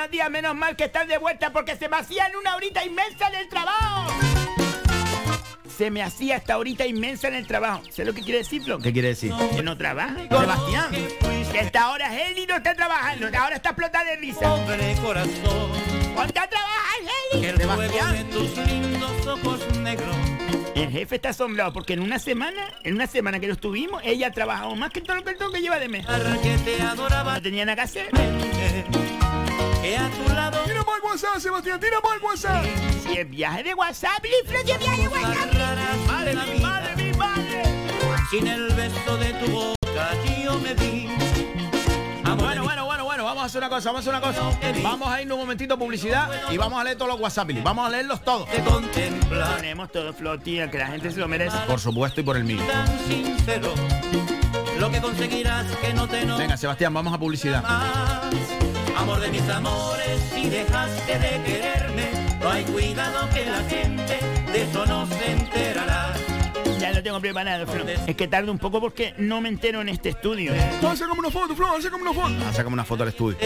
Buenos 0.04 0.12
días, 0.18 0.30
menos 0.30 0.54
mal 0.54 0.76
que 0.76 0.84
estás 0.84 1.08
de 1.08 1.16
vuelta 1.16 1.50
porque 1.50 1.76
se 1.76 1.88
me 1.88 1.96
hacía 1.96 2.26
en 2.26 2.36
una 2.36 2.56
horita 2.56 2.84
inmensa 2.84 3.26
en 3.28 3.36
el 3.36 3.48
trabajo. 3.48 4.12
Se 5.78 5.90
me 5.90 6.02
hacía 6.02 6.36
esta 6.36 6.58
horita 6.58 6.86
inmensa 6.86 7.28
en 7.28 7.36
el 7.36 7.46
trabajo. 7.46 7.80
¿Sabes 7.88 8.08
lo 8.08 8.12
que 8.12 8.20
quiere 8.20 8.40
decir, 8.40 8.62
Flo? 8.62 8.78
¿Qué 8.80 8.92
quiere 8.92 9.08
decir? 9.08 9.32
Que 9.56 9.62
no 9.62 9.78
trabaja. 9.78 10.14
Sebastián. 10.28 10.90
Que 11.50 11.58
esta 11.58 11.90
hora 11.90 12.22
Eli 12.22 12.44
no 12.44 12.56
está 12.56 12.74
trabajando. 12.74 13.28
Ahora 13.38 13.56
está 13.56 13.70
explotada 13.70 14.04
de 14.04 14.16
risa. 14.16 14.40
pobre 14.40 14.94
corazón 15.02 15.72
Ponte 16.14 16.38
a 16.38 16.50
trabajar, 16.50 17.00
Eli. 17.32 17.40
que 17.40 17.48
el 17.48 17.60
fuego 17.62 18.06
de 18.12 18.24
tus 18.24 18.56
lindos 18.58 19.26
ojos 19.26 19.76
negros 19.78 20.14
El 20.74 20.90
jefe 20.90 21.16
está 21.16 21.30
asombrado 21.30 21.72
porque 21.72 21.94
en 21.94 22.00
una 22.00 22.18
semana, 22.18 22.74
en 22.82 22.94
una 22.94 23.06
semana 23.06 23.40
que 23.40 23.46
lo 23.46 23.54
estuvimos, 23.54 24.02
ella 24.04 24.26
ha 24.26 24.32
trabajado 24.32 24.76
más 24.76 24.90
que 24.90 25.00
todo 25.00 25.16
lo 25.16 25.24
que, 25.24 25.34
todo 25.34 25.50
que 25.50 25.62
lleva 25.62 25.78
de 25.78 25.88
mes. 25.88 26.04
que 26.42 26.58
te 26.58 26.82
adoraba 26.82 27.36
No 27.36 27.42
tenía 27.42 27.64
nada 27.64 27.76
que 27.76 27.82
hacer. 27.82 29.13
Que 29.84 29.96
a 29.98 30.08
tu 30.08 30.32
lado 30.32 30.58
Tira 30.64 30.82
por 30.82 31.00
WhatsApp, 31.04 31.38
Sebastián, 31.38 31.78
tira 31.78 32.00
por 32.00 32.18
WhatsApp. 32.22 32.64
Si 33.02 33.18
es 33.18 33.28
viaje 33.28 33.62
de 33.62 33.74
WhatsApp, 33.74 34.24
es 34.24 34.64
viaje 34.64 35.02
de 35.02 35.08
WhatsApp. 35.08 35.52
madre 36.06 36.34
mi 36.34 36.60
madre 36.60 36.96
mi 36.96 37.12
madre. 37.12 37.62
sin 38.30 38.46
el 38.46 38.72
beso 38.72 39.16
de 39.18 39.32
tu 39.34 39.46
boca 39.50 39.74
yo 40.42 40.58
me 40.58 40.74
vi 40.74 41.08
Bueno, 42.38 42.64
bueno, 42.64 42.84
bueno, 42.86 43.04
bueno, 43.04 43.24
vamos 43.24 43.42
a 43.42 43.46
hacer 43.46 43.58
una 43.58 43.68
cosa, 43.68 43.92
vamos 43.92 44.06
a 44.06 44.10
hacer 44.10 44.14
una 44.14 44.50
cosa. 44.50 44.82
Vamos 44.82 45.08
a 45.08 45.20
irnos 45.20 45.36
un 45.36 45.42
momentito 45.42 45.74
a 45.74 45.76
publicidad 45.76 46.30
y 46.50 46.56
vamos 46.56 46.80
a 46.80 46.84
leer 46.84 46.96
todos 46.96 47.12
los 47.12 47.20
WhatsApp. 47.20 47.50
Vamos 47.62 47.86
a 47.86 47.90
leerlos 47.90 48.22
todos. 48.22 48.48
te 48.48 48.62
Ponemos 48.62 49.92
todo 49.92 50.14
flor, 50.14 50.40
tía, 50.40 50.70
que 50.70 50.78
la 50.78 50.86
gente 50.86 51.10
se 51.10 51.20
lo 51.20 51.28
merece. 51.28 51.58
Por 51.66 51.78
supuesto 51.78 52.22
y 52.22 52.24
por 52.24 52.38
el 52.38 52.44
mío. 52.44 52.62
tan 52.66 52.98
sincero 53.06 53.74
lo 54.78 54.90
que 54.90 55.00
conseguirás 55.00 55.66
que 55.76 55.92
no 55.92 56.08
te 56.08 56.24
no 56.24 56.38
Venga, 56.38 56.56
Sebastián, 56.56 56.92
vamos 56.94 57.12
a 57.12 57.18
publicidad. 57.18 58.23
Amor 59.04 59.20
de 59.20 59.28
mis 59.28 59.48
amores 59.50 60.18
si 60.32 60.48
dejaste 60.48 61.18
de 61.18 61.42
quererme 61.44 62.08
no 62.40 62.50
hay 62.50 62.64
cuidado 62.64 63.28
que 63.34 63.44
la 63.44 63.62
gente 63.68 64.18
de 64.50 64.62
eso 64.62 64.86
no 64.86 65.06
se 65.06 65.30
enterará 65.30 66.14
Ya 66.80 66.90
lo 66.90 67.02
tengo 67.02 67.20
preparado, 67.20 67.66
Flo. 67.66 67.84
Es 68.06 68.16
que 68.16 68.28
tarda 68.28 68.50
un 68.50 68.58
poco 68.58 68.80
porque 68.80 69.14
no 69.18 69.42
me 69.42 69.48
entero 69.50 69.82
en 69.82 69.88
este 69.90 70.10
estudio. 70.10 70.52
Vamos 70.80 71.00
a 71.00 71.04
sacar 71.04 71.18
una 71.18 71.30
foto, 71.30 71.52
a 71.52 71.82
sacar 71.82 72.00
una 72.00 72.12
foto. 72.12 72.30
Vamos 72.30 72.46
a 72.46 72.52
sacar 72.52 72.72
una 72.72 72.84
foto 72.84 73.02
al 73.02 73.10
estudio. 73.10 73.36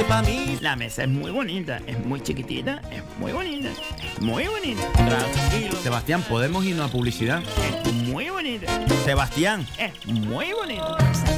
La 0.61 0.76
mesa 0.76 1.02
es 1.02 1.09
muy 1.09 1.32
bonita, 1.32 1.80
es 1.86 1.98
muy 2.04 2.20
chiquitita, 2.20 2.80
es 2.92 3.02
muy 3.18 3.32
bonita, 3.32 3.70
es 3.70 4.22
muy 4.22 4.46
bonita, 4.46 4.82
tranquilo 4.92 5.76
Sebastián, 5.82 6.22
¿podemos 6.28 6.64
irnos 6.64 6.88
a 6.88 6.92
publicidad? 6.92 7.42
es 7.84 7.92
muy 7.92 8.30
bonita, 8.30 8.66
Sebastián. 9.04 9.66
es 9.76 10.06
muy 10.06 10.52
bonita. 10.52 11.38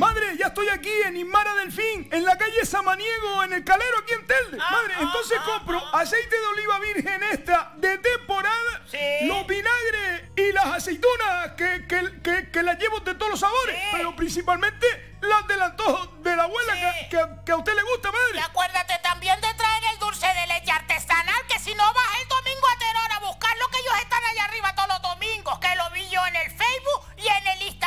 Madre, 0.00 0.34
ya 0.38 0.46
estoy 0.46 0.66
aquí 0.70 0.90
en 1.04 1.14
Inmara 1.18 1.54
del 1.56 1.70
Fin, 1.70 2.08
en 2.10 2.24
la 2.24 2.38
calle 2.38 2.64
Samaniego, 2.64 3.44
en 3.44 3.52
el 3.52 3.62
Calero, 3.62 3.98
aquí 3.98 4.14
en 4.14 4.26
Telde. 4.26 4.56
Madre, 4.56 4.94
entonces 4.98 5.38
compro 5.40 5.78
aceite 5.94 6.40
de 6.40 6.46
oliva 6.46 6.78
virgen 6.78 7.22
extra 7.24 7.72
de 7.76 7.98
temporada, 7.98 8.82
los 9.24 9.46
vinagres 9.46 10.30
y 10.36 10.52
las 10.52 10.64
aceitunas 10.64 11.52
que, 11.54 11.86
que, 11.86 12.22
que, 12.22 12.50
que 12.50 12.62
las 12.62 12.78
llevo 12.78 13.00
de 13.00 13.14
todos 13.14 13.32
los 13.32 13.40
sabores, 13.40 13.78
pero 13.92 14.16
principalmente 14.16 15.18
las 15.20 15.46
del 15.46 15.60
antojo 15.60 16.06
de 16.22 16.34
la 16.34 16.44
abuela 16.44 16.72
que, 16.72 17.08
que, 17.10 17.18
que 17.44 17.52
a 17.52 17.56
usted 17.56 17.74
le 17.74 17.82
gusta, 17.82 18.10
madre. 18.10 18.36
Y 18.36 18.40
acuérdate 18.40 18.98
también 19.02 19.38
de 19.42 19.52
traer 19.52 19.84
el 19.92 19.98
dulce 19.98 20.26
de 20.26 20.46
leche 20.46 20.72
artesanal, 20.72 21.46
que 21.46 21.58
si 21.58 21.74
no 21.74 21.84
vas 21.92 22.20
el 22.22 22.26
domingo 22.26 22.66
a 22.74 22.78
Terora 22.78 23.16
a 23.16 23.20
buscarlo, 23.20 23.68
que 23.68 23.78
ellos 23.80 23.98
están 24.00 24.24
allá 24.24 24.44
arriba 24.44 24.74
todos 24.74 24.88
los 24.88 25.02
domingos, 25.02 25.58
que 25.58 25.76
lo 25.76 25.90
vi 25.90 26.08
yo 26.08 26.26
en 26.26 26.36
el 26.36 26.50
Facebook 26.52 27.04
y 27.18 27.28
en 27.28 27.46
el 27.48 27.62
Instagram 27.62 27.79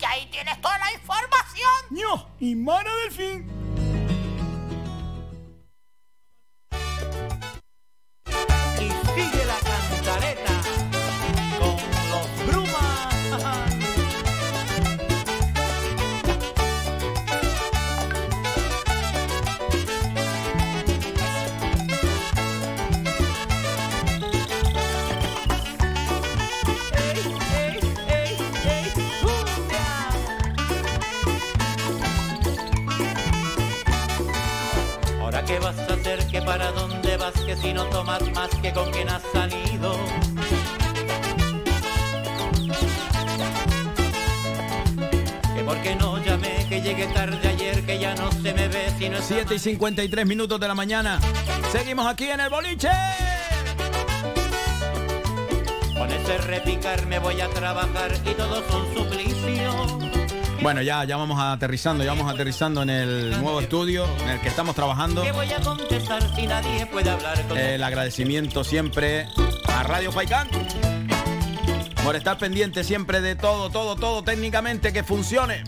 que 0.00 0.06
ahí 0.06 0.26
tienes 0.30 0.58
toda 0.62 0.78
la 0.78 0.92
información. 0.94 1.70
¡No! 1.90 2.30
Inmara 2.40 2.90
del 3.04 3.12
Fin. 3.12 3.46
Y 8.78 8.88
sigue 9.14 9.44
la 9.44 9.58
cantareta 9.58 10.52
con 11.58 11.76
los 12.10 12.46
brumas. 12.46 13.79
Que 37.50 37.56
si 37.56 37.72
no 37.72 37.84
tomas 37.86 38.22
más 38.32 38.48
que 38.62 38.72
con 38.72 38.88
quien 38.92 39.08
has 39.08 39.22
salido. 39.32 39.96
Que 45.56 45.64
porque 45.64 45.96
no 45.96 46.22
llamé, 46.22 46.64
que 46.68 46.80
llegué 46.80 47.08
tarde 47.08 47.48
ayer, 47.48 47.84
que 47.84 47.98
ya 47.98 48.14
no 48.14 48.30
se 48.30 48.54
me 48.54 48.68
ve 48.68 48.92
si 48.96 49.08
no 49.08 49.18
es 49.18 49.24
7 49.24 49.56
y 49.56 49.58
53 49.58 50.26
minutos 50.26 50.60
de 50.60 50.68
la 50.68 50.76
mañana. 50.76 51.18
Seguimos 51.72 52.06
aquí 52.06 52.28
en 52.28 52.38
el 52.38 52.50
boliche. 52.50 52.90
Con 55.98 56.08
ese 56.12 56.38
repicar 56.38 57.04
me 57.06 57.18
voy 57.18 57.40
a 57.40 57.48
trabajar 57.48 58.12
y 58.24 58.30
todo 58.34 58.60
es 58.60 58.74
un 58.74 58.94
suplicio. 58.94 59.09
Bueno, 60.62 60.82
ya, 60.82 61.04
ya 61.04 61.16
vamos 61.16 61.40
aterrizando, 61.40 62.04
ya 62.04 62.10
vamos 62.10 62.32
aterrizando 62.32 62.82
en 62.82 62.90
el 62.90 63.30
nuevo 63.40 63.60
estudio 63.60 64.06
en 64.22 64.28
el 64.28 64.40
que 64.40 64.48
estamos 64.48 64.74
trabajando. 64.74 65.22
¿Qué 65.22 65.32
voy 65.32 65.50
a 65.50 65.60
contestar 65.60 66.22
si 66.34 66.46
nadie 66.46 66.84
puede 66.86 67.08
hablar 67.08 67.42
con 67.48 67.56
El 67.56 67.82
agradecimiento 67.82 68.62
siempre 68.62 69.26
a 69.68 69.82
Radio 69.82 70.12
Faikán 70.12 70.48
por 72.04 72.14
estar 72.14 72.36
pendiente 72.38 72.84
siempre 72.84 73.20
de 73.20 73.36
todo, 73.36 73.70
todo, 73.70 73.96
todo 73.96 74.22
técnicamente 74.22 74.92
que 74.92 75.02
funcione. 75.02 75.64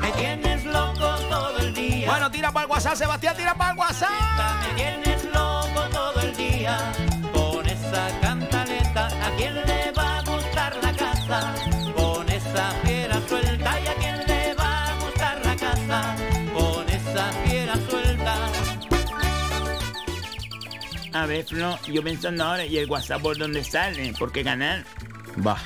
Me 0.00 0.10
tienes 0.12 0.64
loco 0.66 1.14
todo 1.30 1.58
el 1.58 1.74
día. 1.74 2.10
Bueno, 2.10 2.30
tira 2.30 2.52
para 2.52 2.66
el 2.66 2.70
WhatsApp, 2.70 2.96
Sebastián, 2.96 3.36
tira 3.36 3.54
para 3.54 3.72
el 3.72 3.78
WhatsApp. 3.78 4.10
Me 4.68 4.74
tienes 4.74 5.24
loco 5.24 5.80
todo 5.92 6.20
el 6.20 6.36
día 6.36 6.92
con 7.32 7.66
esa 7.66 8.08
cantaleta. 8.20 9.06
¿A 9.06 9.30
quién 9.36 9.54
le 9.54 9.92
va 9.92 10.18
a 10.18 10.22
gustar 10.22 10.76
la 10.82 10.92
casa? 10.92 11.54
A 21.14 21.26
ver, 21.26 21.44
Flo, 21.44 21.78
yo 21.86 22.02
pensando 22.02 22.42
ahora, 22.44 22.66
¿y 22.66 22.76
el 22.76 22.90
WhatsApp 22.90 23.22
por 23.22 23.38
dónde 23.38 23.62
sale? 23.62 24.12
¿Por 24.18 24.32
qué 24.32 24.42
canal? 24.42 24.84
Va, 25.46 25.56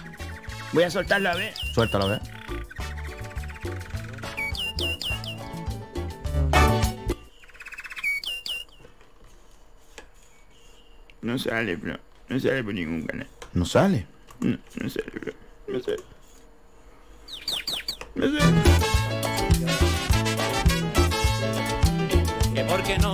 Voy 0.72 0.82
a 0.82 0.90
soltarlo 0.90 1.30
a 1.30 1.34
ver. 1.34 1.54
suéltalo, 1.74 2.04
a 2.04 2.08
ver. 2.08 2.20
No 11.22 11.38
sale, 11.38 11.76
Flo. 11.76 11.96
No 12.28 12.38
sale 12.40 12.62
por 12.64 12.74
ningún 12.74 13.02
canal. 13.06 13.26
No 13.54 13.64
sale. 13.64 14.06
No, 14.40 14.56
no 14.80 14.88
sale, 14.88 15.10
Flo. 15.10 15.32
No 15.66 15.80
sale. 15.80 16.02
No 18.14 18.26
sale. 18.38 18.62
Que 22.54 22.64
porque 22.64 22.98
no 22.98 23.12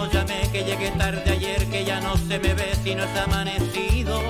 llegué 0.84 0.98
tarde 0.98 1.30
ayer, 1.32 1.66
que 1.66 1.84
ya 1.84 2.00
no 2.00 2.16
se 2.16 2.38
me 2.38 2.54
ve 2.54 2.72
si 2.82 2.94
no 2.94 3.04
es 3.04 3.16
amanecido. 3.20 4.20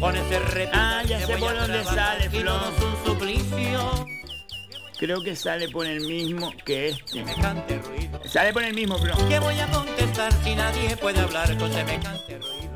Con 0.00 0.16
ese 0.16 0.38
reto 0.38 0.70
Ah, 0.74 1.02
ya 1.06 1.26
sé 1.26 1.36
por 1.36 1.58
dónde 1.58 1.84
sale, 1.84 2.30
Flo. 2.30 2.56
un 2.56 3.04
suplicio. 3.06 4.06
Creo 4.98 5.22
que 5.22 5.36
sale 5.36 5.68
por 5.68 5.86
el 5.86 6.00
mismo 6.00 6.52
que 6.64 6.88
este. 6.88 7.24
Sale 8.28 8.52
por 8.52 8.64
el 8.64 8.74
mismo, 8.74 8.98
Flo. 8.98 9.14
¿Qué 9.28 9.38
voy 9.38 9.58
a 9.58 9.66
contestar 9.68 10.32
si 10.44 10.54
nadie 10.54 10.96
puede 10.96 11.20
hablar 11.20 11.56
con 11.56 11.72
semejante 11.72 12.38
ruido? 12.38 12.67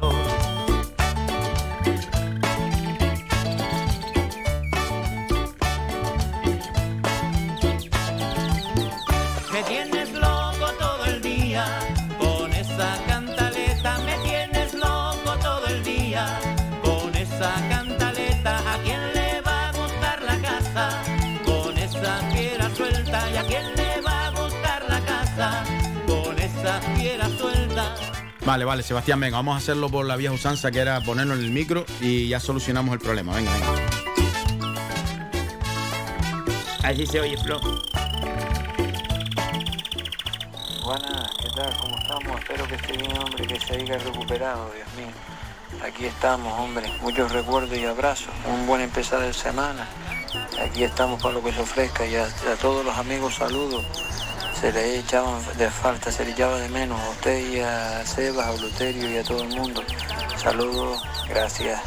Me 9.52 9.62
tienes 9.64 10.10
loco 10.14 10.72
todo 10.78 11.04
el 11.04 11.20
día 11.20 11.66
con 12.18 12.50
esa 12.54 12.96
cantaleta. 13.06 13.98
Me 13.98 14.16
tienes 14.26 14.72
loco 14.72 15.36
todo 15.42 15.66
el 15.66 15.84
día 15.84 16.40
con 16.82 17.14
esa 17.14 17.52
cantaleta. 17.68 18.72
¿A 18.72 18.78
quién 18.78 19.12
le 19.12 19.42
va 19.42 19.68
a 19.68 19.72
gustar 19.72 20.22
la 20.22 20.38
casa 20.38 21.02
con 21.44 21.76
esa 21.76 22.18
fiera 22.30 22.74
suelta? 22.74 23.30
¿Y 23.30 23.36
a 23.36 23.42
quién 23.42 23.76
le 23.76 24.00
va 24.00 24.28
a 24.28 24.30
gustar 24.30 24.84
la 24.88 25.00
casa 25.04 25.64
con 26.06 26.38
esa 26.38 26.80
fiera 26.96 27.28
suelta? 27.28 27.94
Vale, 28.46 28.64
vale, 28.64 28.82
Sebastián, 28.82 29.20
venga, 29.20 29.36
vamos 29.36 29.54
a 29.54 29.58
hacerlo 29.58 29.90
por 29.90 30.06
la 30.06 30.16
vieja 30.16 30.32
usanza 30.32 30.70
que 30.70 30.78
era 30.78 31.02
ponerlo 31.02 31.34
en 31.34 31.40
el 31.40 31.50
micro 31.50 31.84
y 32.00 32.26
ya 32.26 32.40
solucionamos 32.40 32.94
el 32.94 33.00
problema. 33.00 33.34
Venga, 33.34 33.52
venga. 33.52 33.68
Así 36.82 37.06
se 37.06 37.20
oye, 37.20 37.36
Flo. 37.36 37.60
Espero 42.42 42.66
que 42.66 42.74
esté 42.74 42.96
bien, 42.96 43.16
hombre, 43.18 43.46
que 43.46 43.60
se 43.60 43.74
haya 43.74 43.98
recuperado, 43.98 44.68
Dios 44.74 44.88
mío. 44.96 45.14
Aquí 45.86 46.06
estamos, 46.06 46.52
hombre. 46.58 46.92
Muchos 47.00 47.30
recuerdos 47.30 47.78
y 47.78 47.84
abrazos. 47.84 48.34
Un 48.52 48.66
buen 48.66 48.82
empezar 48.82 49.20
de 49.20 49.32
semana. 49.32 49.86
Aquí 50.60 50.82
estamos 50.82 51.22
para 51.22 51.34
lo 51.34 51.42
que 51.44 51.52
se 51.52 51.60
ofrezca 51.60 52.04
y 52.04 52.16
a, 52.16 52.26
todos 52.60 52.84
los 52.84 52.98
amigos 52.98 53.36
saludos. 53.36 53.84
Se 54.60 54.72
le 54.72 54.98
echaban 54.98 55.40
de 55.56 55.70
falta, 55.70 56.10
se 56.10 56.24
le 56.24 56.32
echaba 56.32 56.58
de 56.58 56.68
menos 56.68 57.00
a 57.00 57.10
usted 57.10 57.48
y 57.48 57.60
a 57.60 58.04
Sebas, 58.04 58.48
a 58.48 58.60
Luterio 58.60 59.08
y 59.08 59.18
a 59.18 59.22
todo 59.22 59.44
el 59.44 59.50
mundo. 59.50 59.84
Saludos, 60.36 61.00
gracias. 61.28 61.80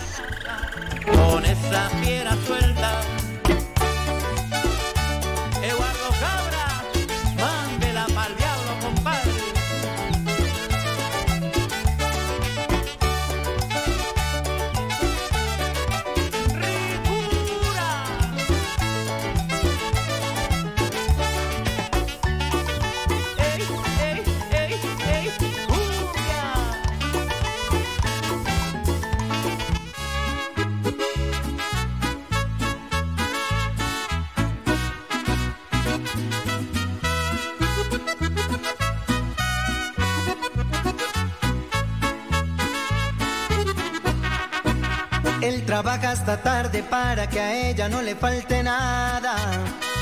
Trabaja 45.76 46.12
hasta 46.12 46.38
tarde 46.38 46.84
para 46.84 47.28
que 47.28 47.38
a 47.38 47.70
ella 47.70 47.90
no 47.90 48.02
le 48.02 48.16
falte 48.16 48.64
nada. 48.64 49.36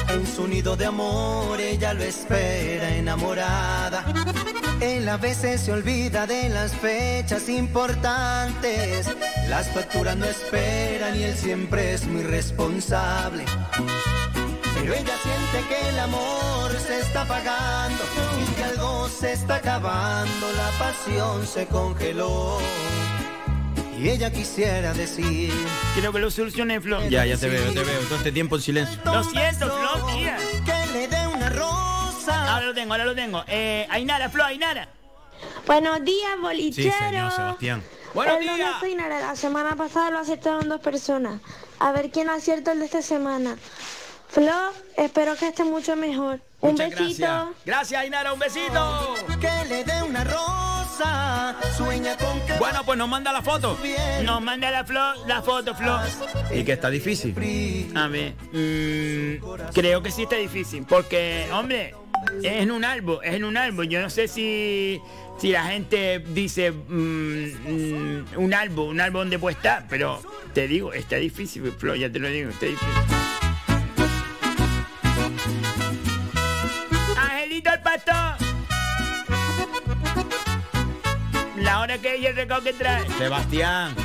En 0.07 0.23
su 0.27 0.47
nido 0.47 0.75
de 0.75 0.85
amor 0.85 1.59
ella 1.59 1.95
lo 1.95 2.03
espera 2.03 2.95
enamorada. 2.95 4.05
Él 4.79 5.09
a 5.09 5.17
veces 5.17 5.61
se 5.61 5.71
olvida 5.71 6.27
de 6.27 6.49
las 6.49 6.75
fechas 6.75 7.49
importantes. 7.49 9.09
Las 9.49 9.67
facturas 9.69 10.15
no 10.15 10.25
esperan 10.25 11.15
y 11.19 11.23
él 11.23 11.35
siempre 11.35 11.95
es 11.95 12.05
muy 12.05 12.21
responsable. 12.21 13.43
Pero 14.75 14.93
ella 14.93 15.15
siente 15.23 15.69
que 15.69 15.89
el 15.89 15.97
amor 15.97 16.71
se 16.85 16.99
está 16.99 17.23
apagando 17.23 18.03
y 18.39 18.53
que 18.53 18.63
algo 18.63 19.09
se 19.09 19.31
está 19.33 19.55
acabando, 19.55 20.45
la 20.55 20.69
pasión 20.77 21.47
se 21.47 21.65
congeló. 21.65 22.59
Y 24.03 24.09
ella 24.09 24.29
quisiera 24.29 24.93
decir. 24.93 25.53
Creo 25.95 26.11
que 26.11 26.19
lo 26.19 26.29
solucioné, 26.29 26.81
Flo. 26.81 27.07
Ya, 27.07 27.25
ya 27.25 27.37
te 27.37 27.47
veo, 27.47 27.71
te 27.71 27.85
veo. 27.85 28.01
Todo 28.01 28.17
este 28.17 28.33
tiempo 28.33 28.57
en 28.57 28.61
silencio. 28.61 28.99
Lo 29.05 29.23
siento, 29.23 29.71
Flo, 29.71 30.07
tía. 30.07 30.37
Que 30.65 30.91
le 30.91 31.07
dé 31.07 31.25
una 31.25 31.47
rosa. 31.47 32.53
Ahora 32.53 32.65
lo 32.65 32.73
tengo, 32.73 32.91
ahora 32.91 33.05
lo 33.05 33.15
tengo. 33.15 33.45
Eh, 33.47 33.87
Ainara, 33.89 34.29
Flo, 34.29 34.43
Ainara. 34.43 34.89
Buenos 35.65 36.03
días, 36.03 36.31
bolichero. 36.41 36.91
Sí, 36.91 36.97
señor 36.99 37.31
Sebastián. 37.31 37.81
Buenos 38.13 38.35
el 38.41 38.41
días. 38.41 38.71
soy 38.81 38.95
Nara. 38.95 39.21
La 39.21 39.37
semana 39.37 39.77
pasada 39.77 40.09
lo 40.11 40.19
acertaron 40.19 40.67
dos 40.67 40.81
personas. 40.81 41.39
A 41.79 41.93
ver 41.93 42.11
quién 42.11 42.29
acierta 42.29 42.73
el 42.73 42.79
de 42.79 42.85
esta 42.85 43.01
semana. 43.01 43.55
Flo, 44.27 44.73
espero 44.97 45.37
que 45.37 45.47
esté 45.47 45.63
mucho 45.63 45.95
mejor. 45.95 46.41
Un 46.59 46.75
besito. 46.75 46.97
gracias. 46.97 47.45
Gracias, 47.65 48.01
Ainara, 48.01 48.33
un 48.33 48.39
besito. 48.39 49.15
Que 49.39 49.69
le 49.69 49.85
dé 49.85 50.03
una 50.03 50.25
rosa. 50.25 50.62
Sueña 51.77 52.15
con 52.17 52.39
que. 52.45 52.53
Bueno, 52.59 52.83
pues 52.85 52.97
nos 52.97 53.09
manda 53.09 53.31
la 53.31 53.41
foto. 53.41 53.77
Nos 54.23 54.41
manda 54.41 54.69
la, 54.71 54.83
Flo, 54.83 55.25
la 55.25 55.41
foto, 55.41 55.73
Flo. 55.73 55.99
Y 56.53 56.63
que 56.63 56.73
está 56.73 56.89
difícil. 56.89 57.35
A 57.95 58.07
ver, 58.07 58.33
mm, 58.51 59.71
creo 59.73 60.03
que 60.03 60.11
sí 60.11 60.23
está 60.23 60.35
difícil, 60.35 60.85
porque, 60.87 61.47
hombre, 61.51 61.95
es 62.41 62.61
en 62.61 62.71
un 62.71 62.85
álbum, 62.85 63.17
es 63.23 63.33
en 63.33 63.43
un 63.43 63.57
álbum. 63.57 63.85
Yo 63.85 64.01
no 64.01 64.09
sé 64.09 64.27
si, 64.27 65.01
si 65.39 65.51
la 65.51 65.65
gente 65.65 66.19
dice 66.19 66.71
mm, 66.71 66.75
mm, 66.85 68.25
un 68.37 68.53
álbum, 68.53 68.89
un 68.89 69.01
álbum 69.01 69.21
donde 69.21 69.39
puede 69.39 69.55
estar, 69.55 69.85
pero 69.89 70.21
te 70.53 70.67
digo, 70.67 70.93
está 70.93 71.15
difícil, 71.15 71.71
Flo, 71.71 71.95
ya 71.95 72.11
te 72.11 72.19
lo 72.19 72.27
digo, 72.29 72.49
está 72.49 72.65
difícil. 72.65 73.32
Hora 81.93 82.01
que 82.01 82.15
ella 82.15 82.29
el 82.29 82.63
que 82.63 82.73
trae. 82.73 83.07
Sebastián. 83.19 83.95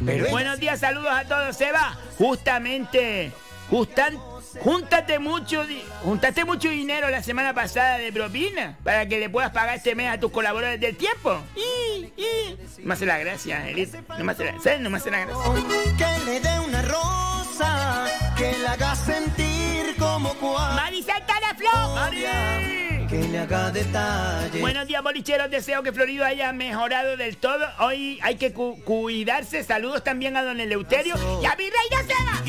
Buenos 0.00 0.58
días, 0.58 0.80
saludos 0.80 1.12
a 1.12 1.24
todos, 1.24 1.56
Seba. 1.56 1.96
Justamente, 2.18 3.30
justan, 3.70 4.18
júntate 4.58 5.20
mucho, 5.20 5.64
juntaste 6.02 6.44
mucho 6.44 6.68
dinero 6.70 7.10
la 7.10 7.22
semana 7.22 7.54
pasada 7.54 7.98
de 7.98 8.12
propina 8.12 8.76
para 8.82 9.06
que 9.06 9.20
le 9.20 9.30
puedas 9.30 9.52
pagar 9.52 9.76
este 9.76 9.94
mes 9.94 10.10
a 10.10 10.18
tus 10.18 10.32
colaboradores 10.32 10.80
del 10.80 10.96
tiempo. 10.96 11.40
Y, 11.54 12.06
y. 12.20 12.58
No 12.78 12.88
me 12.88 12.94
hace 12.94 13.06
la 13.06 13.18
gracia, 13.18 13.58
Angelito. 13.58 13.98
No 14.18 14.24
me 14.24 14.32
hace 14.32 14.44
la, 14.44 14.60
¿sabes? 14.60 14.80
No 14.80 14.90
me 14.90 14.96
hace 14.96 15.12
la 15.12 15.26
gracia. 15.26 15.52
Que 15.96 16.24
le 16.24 16.40
dé 16.40 16.58
una 16.58 16.82
rosa. 16.82 18.06
Que 18.36 18.58
la 18.58 18.72
haga 18.72 18.96
sentir 18.96 19.94
como 19.96 20.34
cual. 20.34 20.74
¡Mari, 20.74 21.04
salta 21.04 21.34
la 21.40 21.54
flor! 21.54 21.94
¡Mari! 21.94 22.93
Que 23.08 23.22
le 23.28 23.38
haga 23.38 23.70
detalle. 23.70 24.60
Buenos 24.60 24.86
días, 24.86 25.02
bolicheros. 25.02 25.50
Deseo 25.50 25.82
que 25.82 25.92
Florido 25.92 26.24
haya 26.24 26.52
mejorado 26.52 27.16
del 27.16 27.36
todo. 27.36 27.66
Hoy 27.78 28.18
hay 28.22 28.36
que 28.36 28.52
cu- 28.52 28.80
cuidarse. 28.84 29.62
Saludos 29.62 30.02
también 30.02 30.36
a 30.36 30.42
don 30.42 30.58
Eleuterio 30.58 31.14
y 31.42 31.46
a 31.46 31.54
mi 31.56 31.64
reina 31.64 32.02
Seba. 32.06 32.42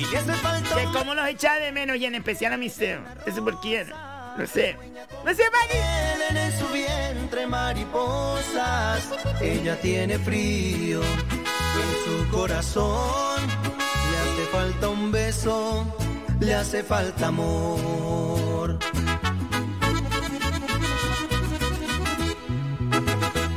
Que 0.76 0.86
como 0.97 1.14
nos 1.14 1.28
echa 1.28 1.56
de 1.56 1.72
menos 1.72 1.97
y 1.97 2.06
en 2.06 2.16
especial 2.16 2.53
a 2.53 2.58
mi 2.58 2.70
Seba. 2.70 3.03
Eso 3.26 3.43
por 3.43 3.60
quién. 3.62 3.89
No 4.38 4.47
sé. 4.47 4.76
No 5.24 5.34
sé, 5.34 5.43
Mari. 5.51 6.38
En 6.39 6.60
su 6.60 6.68
vientre 6.70 7.47
mariposas. 7.47 9.10
Ella 9.41 9.80
tiene 9.82 10.18
frío 10.20 11.01
en 11.03 12.06
su 12.06 12.30
corazón. 12.32 13.41
Le 13.47 14.18
hace 14.18 14.51
falta 14.51 14.88
un 14.89 15.12
beso, 15.12 15.95
le 16.39 16.53
hace 16.56 16.84
falta 16.84 17.28
amor. 17.28 18.80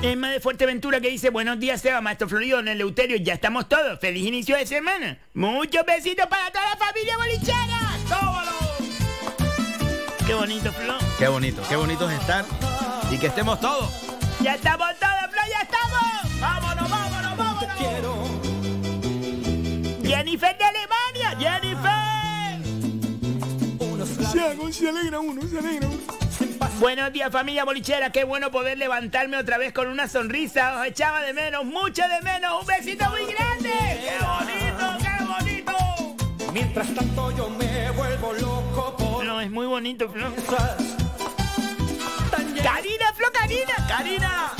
Emma 0.01 0.30
de 0.30 0.38
Fuerteventura 0.38 1.01
que 1.01 1.09
dice 1.11 1.30
Buenos 1.30 1.59
días, 1.59 1.80
Seba, 1.80 2.01
Maestro 2.01 2.28
Florido, 2.28 2.59
don 2.59 2.68
Eleuterio. 2.68 3.16
Ya 3.16 3.34
estamos 3.34 3.68
todos. 3.68 3.99
Feliz 3.99 4.24
inicio 4.26 4.57
de 4.57 4.64
semana. 4.64 5.18
Muchos 5.34 5.84
besitos 5.84 6.26
para 6.26 6.53
toda 6.53 6.64
la 6.70 6.76
familia 6.76 7.16
bolichera. 7.16 7.99
¡Tómalo! 8.09 8.53
Qué 10.24 10.34
bonito, 10.34 10.72
Flo. 10.72 10.99
Qué 11.18 11.26
bonito, 11.26 11.62
qué 11.68 11.76
bonito 11.76 12.09
es 12.09 12.20
estar 12.20 12.44
y 13.11 13.18
que 13.18 13.26
estemos 13.26 13.61
todos. 13.61 13.90
Ya 14.40 14.55
estamos 14.55 14.88
todos, 15.01 15.30
Flo, 15.32 15.42
ya 15.51 15.62
estamos. 15.62 16.40
Vámonos, 16.40 16.90
vámonos, 16.90 17.36
vámonos. 17.36 17.68
Jennifer 20.05 20.57
de 20.57 20.64
Alemania, 20.64 21.36
Jennifer. 21.38 22.18
Se, 24.32 24.72
se 24.72 24.88
alegra 24.88 25.18
uno, 25.18 25.42
se 25.42 25.59
alegra 25.59 25.88
uno. 25.88 26.17
Buenos 26.80 27.12
días 27.12 27.30
familia 27.32 27.64
bolichera, 27.64 28.11
qué 28.11 28.24
bueno 28.24 28.50
poder 28.50 28.78
levantarme 28.78 29.36
otra 29.36 29.59
vez 29.59 29.72
con 29.72 29.88
una 29.88 30.09
sonrisa, 30.09 30.78
os 30.80 30.86
echaba 30.86 31.20
de 31.22 31.32
menos, 31.32 31.64
mucho 31.64 32.02
de 32.02 32.20
menos, 32.22 32.61
un 32.61 32.66
besito 32.66 33.09
muy 33.11 33.26
grande, 33.26 33.70
qué 33.70 34.18
bonito, 34.24 34.98
qué 35.02 35.24
bonito. 35.24 36.52
Mientras 36.52 36.94
tanto 36.94 37.30
yo 37.36 37.50
me 37.50 37.90
vuelvo 37.92 38.32
loco 38.34 38.96
por... 38.96 39.24
No, 39.24 39.40
es 39.40 39.50
muy 39.50 39.66
bonito, 39.66 40.09
Flo. 40.11 40.32
Karina, 42.62 43.12
Flo, 43.14 43.26
Karina, 43.32 43.74
Karina. 43.88 44.52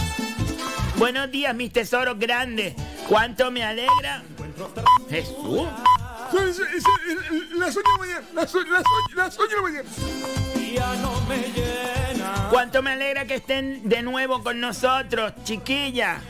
Buenos 0.97 1.31
días, 1.31 1.55
mis 1.55 1.73
tesoros 1.73 2.19
grandes. 2.19 2.75
¿Cuánto 3.09 3.51
me 3.51 3.65
alegra? 3.65 4.23
Jesús. 5.09 5.69
Eso- 6.33 6.65
eso- 6.65 6.91
La 7.57 7.73
soña 7.73 7.93
de 7.93 7.99
mañana. 7.99 8.27
La 8.35 8.47
soña 8.47 8.71
la 8.71 8.83
soña- 8.83 9.49
la 9.49 9.57
de 9.57 9.63
mañana. 9.63 10.58
No 10.77 11.21
me 11.29 11.39
llena. 11.39 12.49
¿Cuánto 12.51 12.83
me 12.83 12.93
alegra 12.93 13.25
que 13.27 13.37
estén 13.37 13.89
de 13.89 14.03
nuevo 14.03 14.43
con 14.43 14.61
nosotros, 14.61 15.33
chiquilla? 15.45 16.21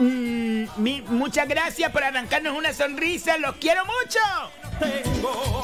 Mm, 0.00 0.64
mi- 0.76 1.02
muchas 1.02 1.48
gracias 1.48 1.90
por 1.92 2.02
arrancarnos 2.04 2.56
una 2.56 2.72
sonrisa. 2.72 3.36
Los 3.38 3.56
quiero 3.56 3.82
mucho. 3.84 4.18
Tengo, 4.78 5.62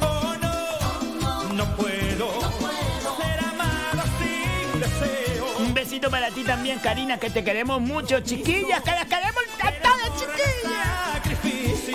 oh 0.00 0.34
no, 0.40 1.52
no 1.54 1.76
puedo 1.76 2.40
ser 2.40 3.38
amado 3.44 4.02
sin 4.18 4.80
deseo. 4.80 5.56
Un 5.58 5.74
besito 5.74 6.10
para 6.10 6.30
ti 6.30 6.42
también, 6.42 6.78
Karina, 6.78 7.18
que 7.18 7.30
te 7.30 7.42
queremos 7.44 7.80
mucho, 7.80 8.20
chiquillas, 8.20 8.82
que 8.82 8.90
las 8.92 9.06
queremos 9.06 9.42
encantadas, 9.54 10.10
chiquillas. 10.18 11.15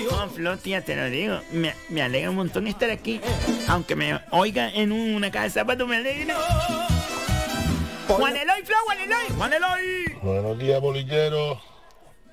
No, 0.10 0.30
Flo, 0.30 0.58
tía, 0.58 0.84
te 0.84 0.96
lo 0.96 1.06
digo. 1.10 1.40
Me, 1.52 1.74
me 1.90 2.02
alegra 2.02 2.30
un 2.30 2.36
montón 2.38 2.68
estar 2.68 2.90
aquí. 2.90 3.20
Aunque 3.68 3.96
me 3.96 4.20
oiga 4.32 4.70
en 4.70 4.92
una 4.92 5.32
caja 5.32 5.46
de 5.46 5.50
zapatos, 5.52 5.88
me 5.88 5.98
alegra. 5.98 6.36
Juan 8.08 8.36
Eloy, 8.36 8.64
Flo, 8.64 8.76
Juan 8.86 9.00
Eloy, 9.00 9.38
Juan 9.38 9.54
Eloy. 9.54 10.18
Buenos 10.22 10.58
días, 10.60 10.82
bolilleros. 10.82 11.60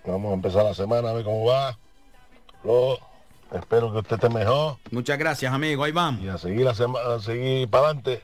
Vamos 0.05 0.31
a 0.31 0.35
empezar 0.35 0.65
la 0.65 0.75
semana 0.75 1.11
a 1.11 1.13
ver 1.13 1.25
cómo 1.25 1.45
va. 1.47 1.77
Lo- 2.65 2.99
espero 3.53 3.93
que 3.93 3.99
usted 3.99 4.17
esté 4.17 4.29
mejor. 4.29 4.77
Muchas 4.91 5.19
gracias, 5.19 5.53
amigo. 5.53 5.85
Ahí 5.85 5.93
vamos. 5.93 6.23
Y 6.23 6.29
a 6.29 6.39
seguir 6.39 6.63
la 6.63 6.75
semana, 6.75 7.15
a 7.15 7.21
seguir 7.21 7.69
para 7.69 7.87
adelante. 7.87 8.23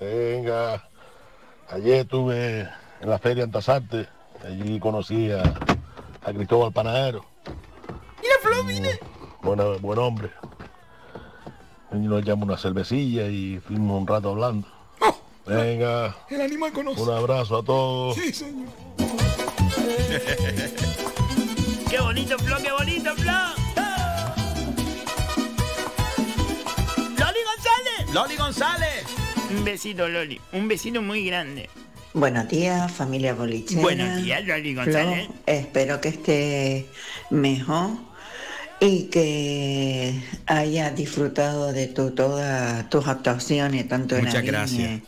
Venga. 0.00 0.88
Ayer 1.70 2.00
estuve 2.00 2.60
en 3.00 3.10
la 3.10 3.18
feria 3.18 3.44
en 3.44 3.50
Tasarte. 3.50 4.08
Allí 4.44 4.78
conocí 4.78 5.30
a, 5.32 5.42
a 5.42 6.32
Cristóbal 6.32 6.72
Panadero. 6.72 7.24
Mira, 8.22 8.34
Flo, 8.42 8.64
mire. 8.64 9.00
Buena, 9.42 9.64
buen 9.80 9.98
hombre. 9.98 10.30
Y 11.92 11.96
nos 11.96 12.22
echamos 12.22 12.46
una 12.46 12.58
cervecilla 12.58 13.26
y 13.26 13.60
fuimos 13.60 14.00
un 14.00 14.06
rato 14.06 14.30
hablando. 14.30 14.68
Venga. 15.46 16.14
El 16.28 16.42
animal 16.42 16.72
conoce. 16.72 17.00
Un 17.00 17.10
abrazo 17.10 17.58
a 17.58 17.64
todos. 17.64 18.16
Sí, 18.16 18.32
señor. 18.32 18.68
Qué 21.88 21.98
bonito, 22.00 22.38
Flo, 22.38 22.56
qué 22.62 22.70
bonito, 22.70 23.14
Flo. 23.16 23.32
Loli 27.16 27.40
González. 27.46 28.12
Loli 28.12 28.36
González. 28.36 29.04
Un 29.56 29.64
besito, 29.64 30.06
Loli. 30.06 30.38
Un 30.52 30.68
besito 30.68 31.00
muy 31.00 31.24
grande. 31.24 31.70
Buenos 32.12 32.46
días, 32.48 32.92
familia 32.92 33.32
bolichera. 33.32 33.80
Buenos 33.80 34.22
días, 34.22 34.44
Loli 34.44 34.74
González. 34.74 35.26
Flo, 35.28 35.34
espero 35.46 35.98
que 36.02 36.08
esté 36.08 36.86
mejor 37.30 37.92
y 38.80 39.04
que 39.04 40.20
hayas 40.46 40.94
disfrutado 40.94 41.72
de 41.72 41.86
tu, 41.88 42.10
todas 42.12 42.88
tus 42.90 43.06
actuaciones, 43.08 43.88
tanto 43.88 44.16
en 44.16 44.24
Muchas 44.24 44.36
Aviñe 44.36 44.50
gracias. 44.52 45.00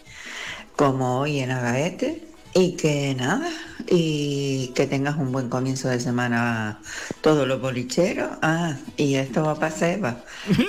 como 0.76 1.20
hoy 1.20 1.40
en 1.40 1.50
Agaete. 1.50 2.24
Y 2.52 2.72
que 2.72 3.14
nada, 3.14 3.48
y 3.86 4.72
que 4.74 4.88
tengas 4.88 5.16
un 5.18 5.30
buen 5.30 5.48
comienzo 5.48 5.88
de 5.88 6.00
semana 6.00 6.80
todos 7.20 7.46
los 7.46 7.60
bolicheros. 7.60 8.28
Ah, 8.42 8.74
y 8.96 9.14
esto 9.14 9.44
va 9.44 9.54
para 9.54 9.70
Seba. 9.72 10.24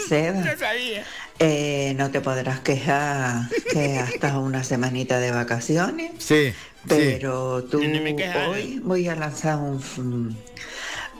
Seba. 0.07 0.43
Yo 0.43 0.59
sabía. 0.59 1.03
Eh, 1.39 1.95
no 1.97 2.11
te 2.11 2.21
podrás 2.21 2.59
quejar 2.59 3.49
que 3.73 3.97
hasta 3.97 4.37
una 4.37 4.63
semanita 4.63 5.19
de 5.19 5.31
vacaciones, 5.31 6.11
Sí. 6.19 6.53
pero 6.87 7.63
tú 7.63 7.79
no 7.83 7.99
me 7.99 8.13
hoy 8.47 8.79
voy 8.83 9.07
a 9.07 9.15
lanzar 9.15 9.57
un, 9.57 10.37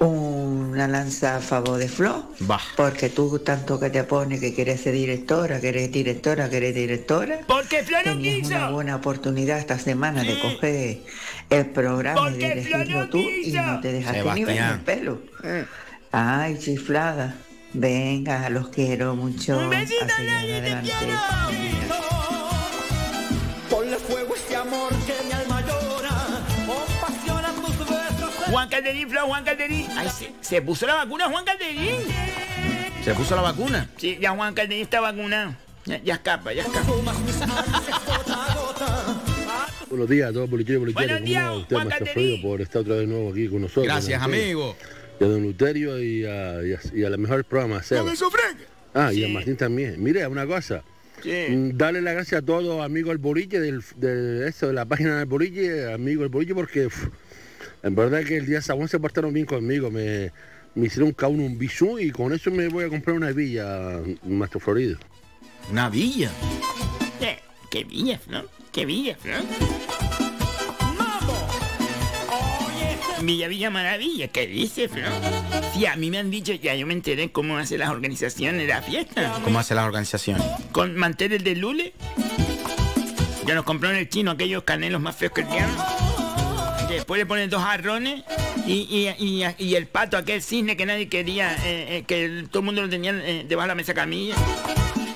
una 0.08 0.88
lanza 0.88 1.36
a 1.38 1.40
favor 1.40 1.78
de 1.78 1.88
Flo, 1.88 2.26
porque 2.76 3.10
tú 3.10 3.40
tanto 3.40 3.80
que 3.80 3.90
te 3.92 4.04
pones 4.04 4.40
que 4.40 4.54
quieres 4.54 4.82
ser 4.82 4.94
directora, 4.94 5.62
que 5.62 5.70
eres 5.70 5.92
directora, 5.92 6.50
que 6.50 6.58
eres 6.58 6.74
directora, 6.76 7.40
Porque 7.48 7.84
Flo 7.84 7.98
no 7.98 8.04
tenías 8.14 8.48
una 8.48 8.58
quiso. 8.60 8.72
buena 8.72 8.96
oportunidad 8.96 9.60
esta 9.60 9.78
semana 9.78 10.24
de 10.24 10.40
coger 10.40 11.02
el 11.50 11.66
programa 11.68 12.20
y 12.30 12.34
Porque 12.34 12.62
Flo 12.64 12.80
dirigirlo 12.80 13.00
no 13.02 13.10
tú 13.10 13.20
y 13.20 13.52
no 13.52 13.80
te 13.80 13.92
dejaste 13.94 14.34
ni 14.34 14.44
ver 14.46 14.56
Sebastián. 14.56 14.74
el 14.74 14.80
pelo. 14.82 15.22
Ay, 16.12 16.58
chiflada. 16.60 17.36
Venga, 17.74 18.50
los 18.50 18.68
quiero 18.70 19.16
mucho. 19.16 19.58
Un 19.58 19.70
besito, 19.70 20.04
a 20.04 20.10
seguir 20.10 20.32
Loli, 20.32 20.52
te 20.52 20.58
adelante. 20.58 20.92
Ponle 23.70 23.96
fuego 23.98 24.36
este 24.36 24.56
amor 24.58 24.90
que 25.06 25.11
Juan 28.52 28.70
Calderín, 28.70 29.10
Flo, 29.10 29.22
Juan 29.28 29.44
Calderín. 29.44 29.88
Ay, 29.96 30.10
se, 30.10 30.32
se 30.42 30.62
puso 30.62 30.86
la 30.86 30.96
vacuna 30.96 31.26
Juan 31.30 31.46
Calderín. 31.46 31.96
¿Se 33.04 33.14
puso 33.14 33.36
la 33.36 33.42
vacuna? 33.42 33.90
Sí, 33.98 34.18
ya 34.22 34.32
Juan 34.32 34.54
Calderín 34.54 34.84
está 34.84 35.00
vacunado. 35.02 35.56
Ya, 35.86 36.00
ya 36.04 36.14
escapa, 36.16 36.54
ya 36.54 36.62
escapa. 36.64 36.92
Buenos 39.90 40.10
días 40.10 40.30
a 40.30 40.34
todos, 40.34 40.50
bolicheros 40.50 40.82
y 40.82 40.94
bolicheras. 40.94 41.10
Buenos 41.22 41.26
días, 41.28 41.44
¿Cómo 41.44 41.56
va 41.56 41.62
usted, 41.62 41.76
Juan 41.76 41.90
Calderín. 41.90 42.42
Por 42.42 42.62
estar 42.62 42.82
otra 42.82 42.96
vez 42.96 43.08
nuevo 43.08 43.32
aquí 43.32 43.48
con 43.48 43.62
nosotros. 43.62 43.86
Gracias, 43.86 44.22
amigo. 44.22 44.76
Y 45.20 45.24
a 45.24 45.28
Don 45.28 45.42
Luterio 45.44 46.02
y 46.02 46.26
a, 46.26 46.62
y 46.64 46.74
a, 46.74 46.80
y 46.94 47.04
a 47.04 47.10
la 47.10 47.18
mejor 47.18 47.44
programa, 47.46 47.82
Seba. 47.84 48.02
Con. 48.04 48.14
Ah, 48.94 49.12
y 49.14 49.18
Sí. 49.18 49.26
a 49.26 49.30
Martín 49.30 49.56
también. 49.56 50.02
Mire, 50.04 50.28
una 50.28 50.46
cosa. 50.46 50.84
Sí. 51.24 51.32
Mm, 51.50 51.78
Dale 51.78 52.02
las 52.02 52.16
gracias 52.16 52.42
a 52.42 52.46
todos 52.46 52.84
amigos 52.84 53.10
del 53.10 53.18
Boliche, 53.20 53.60
del, 53.60 53.82
de 53.96 54.48
eso, 54.50 54.68
de 54.68 54.74
la 54.74 54.86
página 54.86 55.18
del 55.20 55.26
Boliche, 55.28 55.94
amigos 55.94 56.24
del 56.24 56.30
Boliche, 56.30 56.54
porque 56.56 56.88
uf, 56.88 57.08
en 57.84 57.96
verdad 57.96 58.24
que 58.24 58.38
el 58.38 58.46
día 58.46 58.62
Sagún 58.62 58.88
se 58.88 59.00
portaron 59.00 59.34
bien 59.34 59.46
conmigo. 59.46 59.90
Me, 59.92 60.32
me 60.76 60.88
hicieron 60.88 61.12
cada 61.12 61.32
uno 61.32 61.44
un 61.44 61.58
bisú 61.58 62.00
y 62.00 62.12
con 62.12 62.34
eso 62.34 62.52
me 62.52 62.68
voy 62.68 62.86
a 62.86 62.90
comprar 62.90 63.16
una 63.16 63.32
villa, 63.32 64.00
Maestro 64.24 64.60
Florido. 64.60 64.98
Una 65.72 65.90
villa. 65.90 66.32
Eh, 67.20 67.40
Qué 67.70 67.86
villa, 67.86 68.20
Flo. 68.20 68.44
Qué 68.72 68.86
villa, 68.86 69.16
Flo. 69.16 69.34
Villa 73.22 73.48
Villa 73.48 73.70
Maravilla, 73.70 74.30
¿qué 74.30 74.48
dice, 74.48 74.90
Flo? 74.90 75.04
Sí, 75.74 75.86
a 75.86 75.96
mí 75.96 76.10
me 76.10 76.18
han 76.18 76.32
dicho, 76.32 76.54
ya 76.54 76.74
yo 76.76 76.88
me 76.88 76.94
enteré 76.94 77.32
cómo 77.32 77.58
hacen 77.58 77.80
las 77.80 77.90
organizaciones 77.90 78.62
de 78.62 78.68
la 78.68 78.82
fiesta. 78.82 79.40
¿Cómo 79.44 79.60
hace 79.60 79.76
la 79.76 79.86
organización? 79.86 80.42
Con 80.72 80.98
manteles 80.98 81.44
de 81.44 81.56
lule. 81.56 81.94
Ya 83.46 83.54
nos 83.56 83.64
compró 83.64 83.92
en 83.92 83.98
el 83.98 84.10
chino 84.10 84.32
aquellos 84.32 84.64
canelos 84.64 85.02
más 85.02 85.16
feos 85.16 85.34
que 85.34 85.44
tienen. 85.44 85.70
Después 86.96 87.20
le 87.20 87.26
ponen 87.26 87.50
dos 87.50 87.64
jarrones 87.64 88.24
y, 88.66 88.74
y- 89.20 89.44
y- 89.44 89.46
y 89.58 89.76
el 89.76 89.88
pato, 89.88 90.18
aquel 90.18 90.42
cisne 90.42 90.78
que 90.78 90.86
nadie 90.86 91.08
quería, 91.10 91.54
eh, 91.66 91.98
eh, 91.98 92.04
que 92.08 92.46
todo 92.50 92.60
el 92.60 92.66
mundo 92.66 92.82
lo 92.82 92.90
tenía 92.90 93.12
eh, 93.12 93.46
debajo 93.48 93.64
de 93.66 93.68
la 93.70 93.76
mesa 93.76 93.94
camilla. 93.94 94.36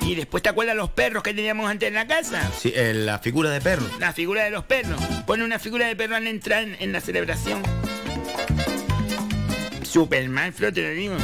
Y 0.02 0.14
después 0.16 0.44
te 0.44 0.50
acuerdas 0.50 0.76
los 0.76 0.90
perros 0.92 1.24
que 1.24 1.34
teníamos 1.34 1.70
antes 1.70 1.88
en 1.88 1.96
la 1.96 2.06
casa. 2.06 2.52
Sí, 2.60 2.72
la 2.76 3.18
figura 3.20 3.50
de 3.50 3.60
perro. 3.60 3.86
La 4.00 4.14
figura 4.14 4.44
de 4.44 4.52
los 4.52 4.64
perros. 4.64 5.02
Pone 5.26 5.44
una 5.44 5.58
figura 5.58 5.88
de 5.88 5.96
perro 5.96 6.16
al 6.16 6.28
entrar 6.28 6.64
en, 6.64 6.76
en 6.80 6.92
la 6.92 7.02
celebración. 7.02 7.62
Superman, 9.96 10.52
Flo, 10.52 10.74
te 10.74 10.82
lo 10.82 10.90
digo. 10.90 11.16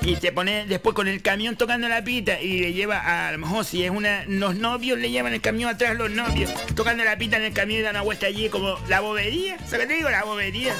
Y 0.00 0.16
te 0.16 0.32
pone 0.32 0.64
después 0.64 0.94
con 0.94 1.06
el 1.06 1.20
camión 1.20 1.54
tocando 1.54 1.86
la 1.86 2.02
pita 2.02 2.40
y 2.40 2.60
le 2.60 2.72
lleva 2.72 2.96
a, 2.96 3.28
a 3.28 3.32
lo 3.32 3.36
mejor 3.36 3.62
si 3.66 3.84
es 3.84 3.90
una. 3.90 4.24
Los 4.26 4.56
novios 4.56 4.98
le 4.98 5.10
llevan 5.10 5.34
el 5.34 5.42
camión 5.42 5.68
atrás 5.68 5.94
los 5.98 6.10
novios. 6.10 6.50
Tocando 6.74 7.04
la 7.04 7.18
pita 7.18 7.36
en 7.36 7.42
el 7.42 7.52
camión 7.52 7.80
y 7.80 7.82
dan 7.82 7.90
una 7.90 8.00
vuelta 8.00 8.24
allí 8.24 8.48
como 8.48 8.78
la 8.88 9.00
bobería. 9.00 9.58
¿Sabes 9.66 9.80
qué 9.80 9.86
te 9.88 9.94
digo? 9.96 10.08
La 10.08 10.24
bobería. 10.24 10.74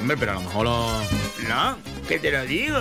Hombre, 0.00 0.16
pero 0.16 0.32
a 0.32 0.34
lo 0.36 0.40
mejor 0.40 0.64
lo... 0.64 1.02
No, 1.46 1.76
que 2.08 2.18
te 2.18 2.30
lo 2.30 2.46
digo. 2.46 2.78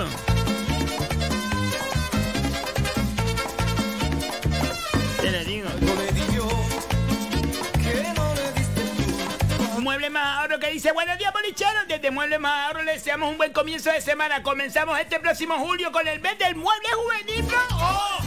Mueble 10.03 10.19
más 10.19 10.39
ahorro 10.39 10.59
que 10.59 10.69
dice 10.69 10.91
buenos 10.91 11.17
días 11.17 11.31
bolicheros. 11.31 11.87
Desde 11.87 12.11
Mueble 12.11 12.37
más 12.37 12.67
ahorro 12.67 12.83
le 12.83 12.91
deseamos 12.91 13.29
un 13.31 13.37
buen 13.37 13.53
comienzo 13.53 13.89
de 13.89 14.01
semana. 14.01 14.43
Comenzamos 14.43 14.99
este 14.99 15.17
próximo 15.17 15.57
julio 15.59 15.93
con 15.93 16.05
el 16.05 16.19
mes 16.19 16.37
del 16.39 16.55
mueble 16.55 16.89
juvenil. 16.93 17.47
¡Oh! 17.71 18.17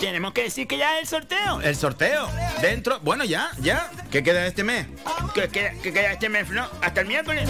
Tenemos 0.00 0.32
que 0.32 0.42
decir 0.42 0.66
que 0.66 0.76
ya 0.76 0.96
es 0.96 1.02
el 1.02 1.06
sorteo. 1.06 1.60
El 1.60 1.76
sorteo. 1.76 2.28
Dentro... 2.60 2.98
Bueno, 2.98 3.22
ya, 3.22 3.52
ya. 3.60 3.88
¿Qué 4.10 4.24
queda 4.24 4.40
de 4.40 4.48
este 4.48 4.64
mes? 4.64 4.88
¿Qué 5.36 5.48
queda, 5.48 5.70
qué 5.80 5.92
queda 5.92 6.10
este 6.10 6.28
mes? 6.28 6.48
Hasta 6.80 7.02
el 7.02 7.06
miércoles. 7.06 7.48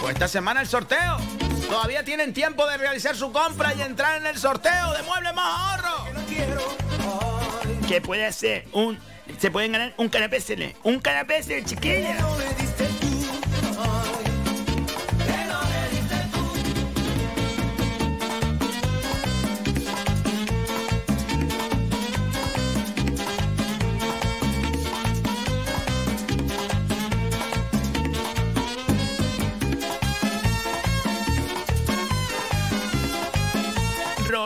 Pues 0.00 0.14
esta 0.14 0.26
semana 0.26 0.62
el 0.62 0.68
sorteo. 0.68 1.18
Todavía 1.68 2.02
tienen 2.02 2.32
tiempo 2.32 2.66
de 2.66 2.78
realizar 2.78 3.14
su 3.14 3.30
compra 3.30 3.74
y 3.74 3.82
entrar 3.82 4.16
en 4.16 4.26
el 4.26 4.38
sorteo 4.38 4.94
de 4.94 5.02
Mueble 5.02 5.34
Más 5.34 5.82
Ahorro. 5.82 6.06
Que 7.86 8.00
puede 8.00 8.24
hacer 8.24 8.66
un. 8.72 8.98
Se 9.38 9.50
pueden 9.50 9.72
ganar 9.72 9.94
un 9.96 10.08
canapé. 10.08 10.38
Un 10.82 10.98
canapé 10.98 11.42
chiquilla. 11.64 12.16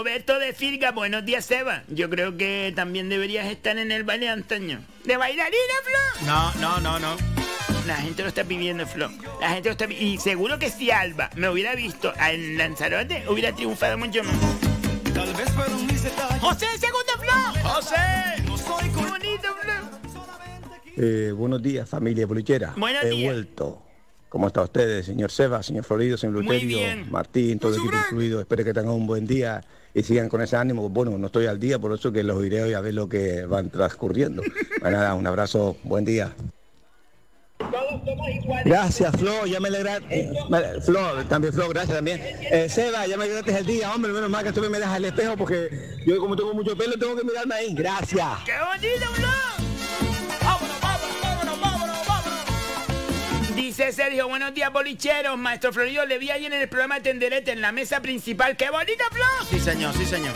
Roberto 0.02 0.40
de 0.40 0.52
Firga, 0.52 0.90
buenos 0.90 1.24
días, 1.24 1.44
Seba. 1.44 1.84
Yo 1.86 2.10
creo 2.10 2.36
que 2.36 2.72
también 2.74 3.08
deberías 3.08 3.46
estar 3.46 3.78
en 3.78 3.92
el 3.92 4.02
baile 4.02 4.28
antaño. 4.28 4.80
¿De 5.04 5.16
bailarina, 5.16 5.74
Flo? 5.84 6.26
No, 6.26 6.52
no, 6.54 6.80
no, 6.80 6.98
no. 6.98 7.16
La 7.86 7.94
gente 7.98 8.22
lo 8.22 8.28
está 8.28 8.42
pidiendo, 8.42 8.84
Flo. 8.84 9.12
La 9.40 9.50
gente 9.50 9.68
lo 9.68 9.72
está 9.74 9.84
Y 9.88 10.18
seguro 10.18 10.58
que 10.58 10.70
si 10.70 10.90
Alba 10.90 11.30
me 11.36 11.48
hubiera 11.48 11.76
visto 11.76 12.12
en 12.18 12.58
Lanzarote, 12.58 13.22
hubiera 13.28 13.54
triunfado 13.54 13.96
mucho 13.96 14.24
más. 14.24 14.34
¡José, 16.40 16.66
segundo 16.80 17.12
Flo! 17.20 17.70
¡José! 17.70 17.94
¡Qué 18.82 19.06
bonito, 19.08 19.56
Flo! 19.60 19.74
Eh, 20.96 21.30
buenos 21.30 21.62
días, 21.62 21.88
familia 21.88 22.26
bolichera. 22.26 22.74
Buenos 22.76 23.04
He 23.04 23.10
días. 23.10 23.32
vuelto. 23.34 23.80
¿Cómo 24.28 24.48
está 24.48 24.62
ustedes, 24.62 25.06
señor 25.06 25.30
Seba, 25.30 25.62
señor 25.62 25.84
Florido, 25.84 26.16
señor 26.16 26.42
Luterio. 26.42 26.80
Martín, 27.08 27.60
todo 27.60 27.72
el 27.72 27.78
equipo 27.78 27.96
incluido? 28.06 28.40
Espero 28.40 28.64
que 28.64 28.74
tengan 28.74 28.94
un 28.94 29.06
buen 29.06 29.28
día 29.28 29.62
y 29.94 30.02
sigan 30.02 30.28
con 30.28 30.40
ese 30.42 30.56
ánimo. 30.56 30.88
Bueno, 30.88 31.16
no 31.18 31.26
estoy 31.26 31.46
al 31.46 31.60
día, 31.60 31.78
por 31.78 31.92
eso 31.92 32.12
que 32.12 32.22
los 32.22 32.44
iré 32.44 32.62
hoy 32.62 32.74
a 32.74 32.80
ver 32.80 32.94
lo 32.94 33.08
que 33.08 33.46
van 33.46 33.70
transcurriendo. 33.70 34.42
Pues 34.80 34.92
nada, 34.92 35.14
un 35.14 35.26
abrazo, 35.26 35.76
buen 35.84 36.04
día. 36.04 36.32
Gracias, 38.64 39.16
Flo, 39.16 39.46
ya 39.46 39.60
me 39.60 39.68
alegraste. 39.68 40.32
Flo, 40.84 41.24
también 41.28 41.52
Flo, 41.52 41.68
gracias 41.68 41.96
también. 41.96 42.20
Eh, 42.22 42.68
Seba, 42.68 43.06
ya 43.06 43.16
me 43.16 43.24
alegraste 43.24 43.58
el 43.58 43.66
día, 43.66 43.92
hombre, 43.94 44.12
menos 44.12 44.30
mal 44.30 44.44
que 44.44 44.52
tú 44.52 44.60
me 44.68 44.78
das 44.78 44.90
al 44.90 45.04
espejo 45.04 45.36
porque 45.36 45.70
yo 46.06 46.18
como 46.18 46.36
tengo 46.36 46.54
mucho 46.54 46.76
pelo 46.76 46.98
tengo 46.98 47.16
que 47.16 47.24
mirarme 47.24 47.54
ahí. 47.54 47.74
Gracias. 47.74 48.28
¡Qué 48.44 48.52
bonito, 48.52 49.06
Flo! 49.14 49.61
Dice 53.62 53.92
Sergio, 53.92 54.26
buenos 54.26 54.52
días, 54.54 54.72
bolicheros. 54.72 55.38
Maestro 55.38 55.72
Florido, 55.72 56.04
le 56.04 56.18
vi 56.18 56.30
ahí 56.30 56.46
en 56.46 56.52
el 56.52 56.68
programa 56.68 56.96
de 56.96 57.02
Tenderete, 57.02 57.52
en 57.52 57.60
la 57.60 57.70
mesa 57.70 58.02
principal. 58.02 58.56
¡Qué 58.56 58.68
bonito, 58.70 59.04
Flo! 59.12 59.24
Sí, 59.48 59.60
señor, 59.60 59.94
sí, 59.96 60.04
señor. 60.04 60.34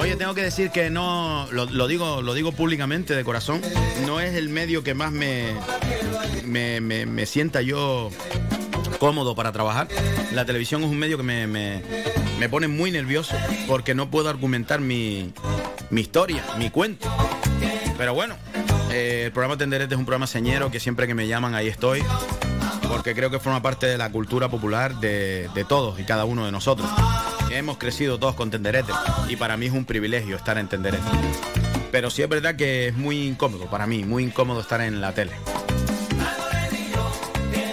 Oye, 0.00 0.16
tengo 0.16 0.34
que 0.34 0.42
decir 0.42 0.70
que 0.70 0.90
no, 0.90 1.46
lo, 1.52 1.66
lo 1.66 1.86
digo, 1.86 2.20
lo 2.20 2.34
digo 2.34 2.50
públicamente 2.50 3.14
de 3.14 3.22
corazón, 3.22 3.62
no 4.04 4.18
es 4.18 4.34
el 4.34 4.48
medio 4.48 4.82
que 4.82 4.94
más 4.94 5.12
me, 5.12 5.54
me, 6.44 6.80
me- 6.80 7.06
me 7.06 7.26
sienta 7.26 7.62
yo 7.62 8.10
cómodo 8.98 9.36
para 9.36 9.52
trabajar. 9.52 9.86
La 10.32 10.44
televisión 10.44 10.82
es 10.82 10.90
un 10.90 10.98
medio 10.98 11.16
que 11.16 11.22
me, 11.22 11.46
me- 11.46 11.80
me 12.40 12.48
pone 12.48 12.66
muy 12.66 12.90
nervioso 12.90 13.36
porque 13.68 13.94
no 13.94 14.10
puedo 14.10 14.28
argumentar 14.28 14.80
mi, 14.80 15.32
mi 15.90 16.00
historia, 16.00 16.42
mi 16.58 16.70
cuento. 16.70 17.08
Pero 17.96 18.14
bueno, 18.14 18.36
eh, 18.92 19.24
el 19.26 19.32
programa 19.32 19.56
Tenderete 19.56 19.94
es 19.94 19.98
un 19.98 20.04
programa 20.04 20.26
señero 20.26 20.70
que 20.70 20.78
siempre 20.78 21.06
que 21.06 21.14
me 21.14 21.26
llaman 21.26 21.54
ahí 21.54 21.68
estoy, 21.68 22.02
porque 22.88 23.14
creo 23.14 23.30
que 23.30 23.38
forma 23.38 23.62
parte 23.62 23.86
de 23.86 23.96
la 23.98 24.10
cultura 24.10 24.48
popular 24.48 24.96
de, 24.96 25.48
todos 25.68 25.98
y 25.98 26.04
cada 26.04 26.24
uno 26.24 26.44
de 26.44 26.52
nosotros. 26.52 26.88
Hemos 27.50 27.78
crecido 27.78 28.18
todos 28.18 28.34
con 28.34 28.50
Tenderete 28.50 28.92
y 29.28 29.36
para 29.36 29.56
mí 29.56 29.66
es 29.66 29.72
un 29.72 29.84
privilegio 29.84 30.36
estar 30.36 30.58
en 30.58 30.68
Tenderete. 30.68 31.04
Pero 31.90 32.10
sí 32.10 32.22
es 32.22 32.28
verdad 32.28 32.56
que 32.56 32.88
es 32.88 32.94
muy 32.94 33.26
incómodo 33.26 33.68
para 33.68 33.86
mí, 33.86 34.04
muy 34.04 34.24
incómodo 34.24 34.60
estar 34.60 34.80
en 34.80 35.00
la 35.00 35.12
tele. 35.12 35.32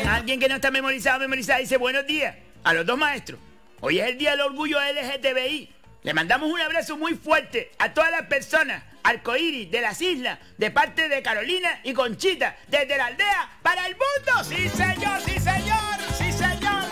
Alguien 0.08 0.40
que 0.40 0.50
no 0.50 0.56
está 0.56 0.72
memorizado, 0.72 1.20
memorizado, 1.20 1.60
dice 1.60 1.78
buenos 1.78 2.06
días 2.06 2.36
a 2.64 2.74
los 2.74 2.86
dos 2.86 2.98
maestros. 2.98 3.40
Hoy 3.82 4.00
es 4.00 4.10
el 4.10 4.18
Día 4.18 4.32
del 4.32 4.42
Orgullo 4.42 4.78
LGTBI. 4.80 5.70
Le 6.04 6.14
mandamos 6.14 6.50
un 6.52 6.60
abrazo 6.60 6.98
muy 6.98 7.16
fuerte 7.16 7.72
a 7.78 7.94
todas 7.94 8.12
las 8.12 8.24
personas 8.24 8.84
arcoíris 9.10 9.72
de 9.72 9.82
las 9.82 10.02
islas, 10.02 10.40
de 10.58 10.72
parte 10.72 11.10
de 11.10 11.22
Carolina 11.22 11.80
y 11.84 11.94
Conchita, 11.94 12.56
desde 12.68 12.98
la 12.98 13.08
aldea 13.08 13.50
para 13.62 13.88
el 13.88 13.96
mundo. 13.96 14.44
¡Sí, 14.44 14.70
señor! 14.70 15.20
¡Sí, 15.26 15.40
señor! 15.40 15.98
¡Sí, 16.18 16.32
señor! 16.32 16.84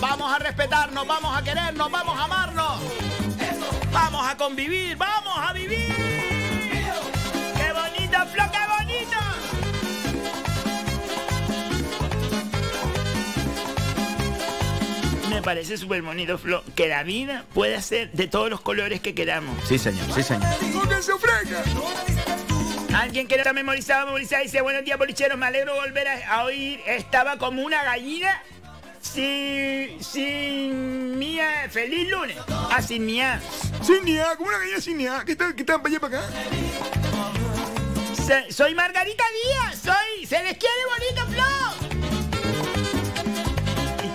Vamos 0.00 0.32
a 0.32 0.38
respetarnos, 0.38 1.06
vamos 1.06 1.36
a 1.36 1.44
querernos, 1.44 1.90
vamos 1.90 2.18
a 2.18 2.24
amarnos. 2.24 2.80
Vamos 3.92 4.26
a 4.26 4.36
convivir, 4.36 4.96
vamos 4.96 5.38
a 5.38 5.52
vivir. 5.52 6.29
Me 15.40 15.44
parece 15.44 15.78
súper 15.78 16.02
bonito, 16.02 16.36
Flo, 16.36 16.62
que 16.76 16.86
la 16.86 17.02
vida 17.02 17.46
pueda 17.54 17.80
ser 17.80 18.12
de 18.12 18.26
todos 18.28 18.50
los 18.50 18.60
colores 18.60 19.00
que 19.00 19.14
queramos. 19.14 19.56
Sí, 19.66 19.78
señor, 19.78 20.04
sí, 20.14 20.22
señor. 20.22 20.44
Alguien 22.94 23.26
que 23.26 23.36
no 23.36 23.40
está 23.40 23.54
memorizado, 23.54 24.04
memorizado, 24.04 24.42
dice, 24.42 24.60
buenos 24.60 24.84
días, 24.84 24.98
bolicheros, 24.98 25.38
me 25.38 25.46
alegro 25.46 25.76
volver 25.76 26.08
a, 26.08 26.34
a 26.34 26.44
oír. 26.44 26.82
Estaba 26.86 27.38
como 27.38 27.62
una 27.62 27.82
gallina 27.82 28.42
sin... 29.00 30.04
sin 30.04 31.18
mía... 31.18 31.70
¡Feliz 31.70 32.10
lunes! 32.10 32.36
Ah, 32.70 32.82
sin 32.82 33.06
mía. 33.06 33.40
Sin 33.82 34.04
niá, 34.04 34.36
como 34.36 34.50
una 34.50 34.58
gallina 34.58 34.80
sin 34.82 34.98
niá. 34.98 35.22
¿Qué 35.24 35.36
tal? 35.36 35.54
¿Qué 35.54 35.64
tal? 35.64 35.80
Para 35.80 35.88
allá, 35.88 36.00
para 36.00 36.18
acá. 36.18 36.28
Se- 38.26 38.52
soy 38.52 38.74
Margarita 38.74 39.24
Díaz, 39.42 39.78
soy... 39.84 40.26
¡Se 40.26 40.42
les 40.42 40.58
quiere 40.58 40.84
bonito, 40.98 41.32
Flo! 41.32 41.69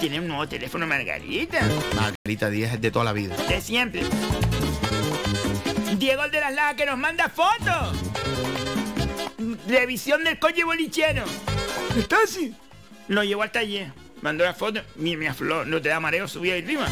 Y 0.06 0.08
tiene 0.08 0.20
un 0.20 0.28
nuevo 0.28 0.48
teléfono, 0.48 0.86
Margarita. 0.86 1.68
Margarita 1.96 2.52
Díaz 2.52 2.76
es 2.76 2.82
de 2.82 2.92
toda 2.92 3.06
la 3.06 3.12
vida. 3.12 3.36
De 3.50 3.60
siempre. 3.60 4.04
Diego 5.98 6.26
el 6.26 6.30
de 6.30 6.40
las 6.42 6.54
Lajas 6.54 6.76
que 6.76 6.86
nos 6.86 6.96
manda 7.00 7.28
fotos. 7.28 7.98
Revisión 9.68 10.24
del 10.24 10.38
coche 10.38 10.64
bolichero. 10.64 11.24
¿Está 11.98 12.18
así? 12.24 12.56
Lo 13.08 13.24
llevó 13.24 13.42
al 13.42 13.52
taller. 13.52 13.94
Mandó 14.22 14.44
la 14.44 14.54
foto. 14.54 14.80
Mira, 14.96 15.18
mira, 15.18 15.34
Flor, 15.34 15.66
no 15.66 15.82
te 15.82 15.90
da 15.90 16.00
mareo 16.00 16.28
subir 16.28 16.54
ahí 16.54 16.62
arriba. 16.62 16.86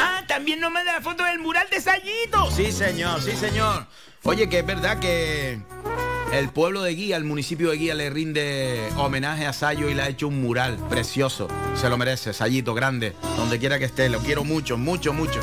Ah, 0.00 0.24
también 0.26 0.58
nos 0.58 0.72
manda 0.72 0.92
la 0.92 1.00
foto 1.00 1.22
del 1.22 1.38
mural 1.38 1.68
de 1.70 1.80
Sayito. 1.80 2.50
Sí, 2.50 2.72
señor, 2.72 3.22
sí, 3.22 3.36
señor. 3.36 3.86
Oye, 4.24 4.48
que 4.48 4.58
es 4.58 4.66
verdad 4.66 4.98
que 4.98 5.60
el 6.32 6.48
pueblo 6.50 6.82
de 6.82 6.94
Guía, 6.94 7.16
el 7.16 7.24
municipio 7.24 7.70
de 7.70 7.76
Guía, 7.76 7.94
le 7.94 8.10
rinde 8.10 8.88
homenaje 8.96 9.46
a 9.46 9.52
Sayo 9.52 9.88
y 9.88 9.94
le 9.94 10.02
ha 10.02 10.08
hecho 10.08 10.28
un 10.28 10.40
mural 10.40 10.76
precioso. 10.88 11.48
Se 11.74 11.88
lo 11.88 11.98
merece, 11.98 12.32
Sayito, 12.32 12.74
grande, 12.74 13.14
donde 13.36 13.58
quiera 13.58 13.78
que 13.78 13.84
esté. 13.84 14.08
Lo 14.08 14.20
quiero 14.20 14.44
mucho, 14.44 14.78
mucho, 14.78 15.12
mucho. 15.12 15.40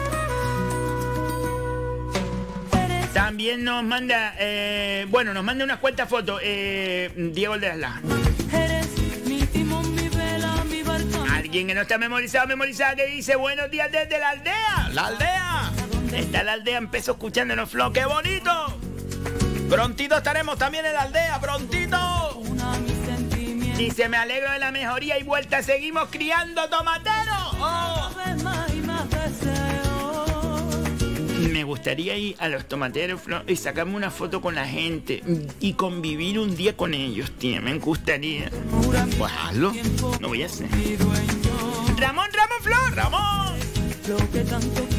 También 3.14 3.64
nos 3.64 3.84
manda, 3.84 4.36
eh, 4.40 5.06
bueno, 5.10 5.34
nos 5.34 5.44
manda 5.44 5.64
unas 5.64 5.80
cuantas 5.80 6.08
fotos. 6.08 6.40
eh, 6.44 7.12
Diego 7.34 7.58
de 7.58 7.68
las 7.68 7.78
Lajas. 7.78 8.02
Alguien 11.32 11.68
que 11.68 11.76
no 11.76 11.82
está 11.82 11.98
memorizado, 11.98 12.48
memorizada, 12.48 12.96
que 12.96 13.08
dice 13.08 13.36
buenos 13.36 13.70
días 13.70 13.92
desde 13.92 14.20
la 14.20 14.30
aldea. 14.30 14.90
¡La 14.94 15.08
aldea! 15.08 15.72
Está 16.14 16.44
la 16.44 16.54
aldea, 16.54 16.78
empezó 16.78 17.12
escuchándonos, 17.12 17.70
Flo. 17.70 17.92
¡Qué 17.92 18.06
bonito! 18.06 18.78
Prontito 19.70 20.18
estaremos 20.18 20.58
también 20.58 20.86
en 20.86 20.94
la 20.94 21.02
aldea, 21.02 21.40
prontito. 21.40 22.42
Dice, 23.78 24.10
me 24.10 24.18
alegro 24.18 24.52
de 24.52 24.60
la 24.60 24.72
mejoría 24.72 25.20
y 25.20 25.24
vuelta, 25.24 25.62
seguimos 25.62 26.10
criando 26.10 26.68
tomateros. 26.70 27.56
Oh. 27.60 28.12
Me 31.52 31.64
gustaría 31.64 32.18
ir 32.18 32.36
a 32.40 32.48
los 32.48 32.68
tomateros 32.68 33.22
y 33.48 33.56
sacarme 33.56 33.96
una 33.96 34.12
foto 34.12 34.42
con 34.42 34.56
la 34.56 34.66
gente 34.66 35.24
y 35.60 35.74
convivir 35.74 36.40
un 36.40 36.56
día 36.56 36.76
con 36.76 36.94
ellos, 36.94 37.32
tío. 37.32 37.62
Me 37.62 37.78
gustaría. 37.78 38.50
Pues 39.18 39.34
hazlo. 39.40 39.74
Lo 40.20 40.28
voy 40.28 40.44
a 40.44 40.46
hacer. 40.46 40.68
Ramón, 41.98 42.28
Ramón, 42.34 42.58
Flor, 42.62 42.96
Ramón. 42.96 44.97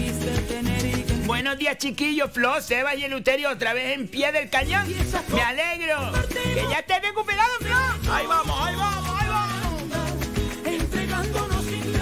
Buenos 1.39 1.57
días, 1.57 1.79
chiquillos. 1.79 2.33
Flo, 2.33 2.61
Seba 2.61 2.97
y 2.97 3.05
Eluterio 3.05 3.51
otra 3.51 3.73
vez 3.73 3.97
en 3.97 4.09
pie 4.09 4.33
del 4.33 4.51
cañón. 4.51 4.85
Me 5.33 5.41
alegro. 5.41 6.11
Que 6.31 6.67
ya 6.69 6.81
estés 6.81 7.01
recuperado, 7.01 7.49
Flo. 7.61 7.77
Ahí 8.13 8.27
vamos, 8.27 8.61
ahí 8.61 8.75
vamos, 8.75 9.21
ahí 9.21 9.29
vamos. 9.29 9.71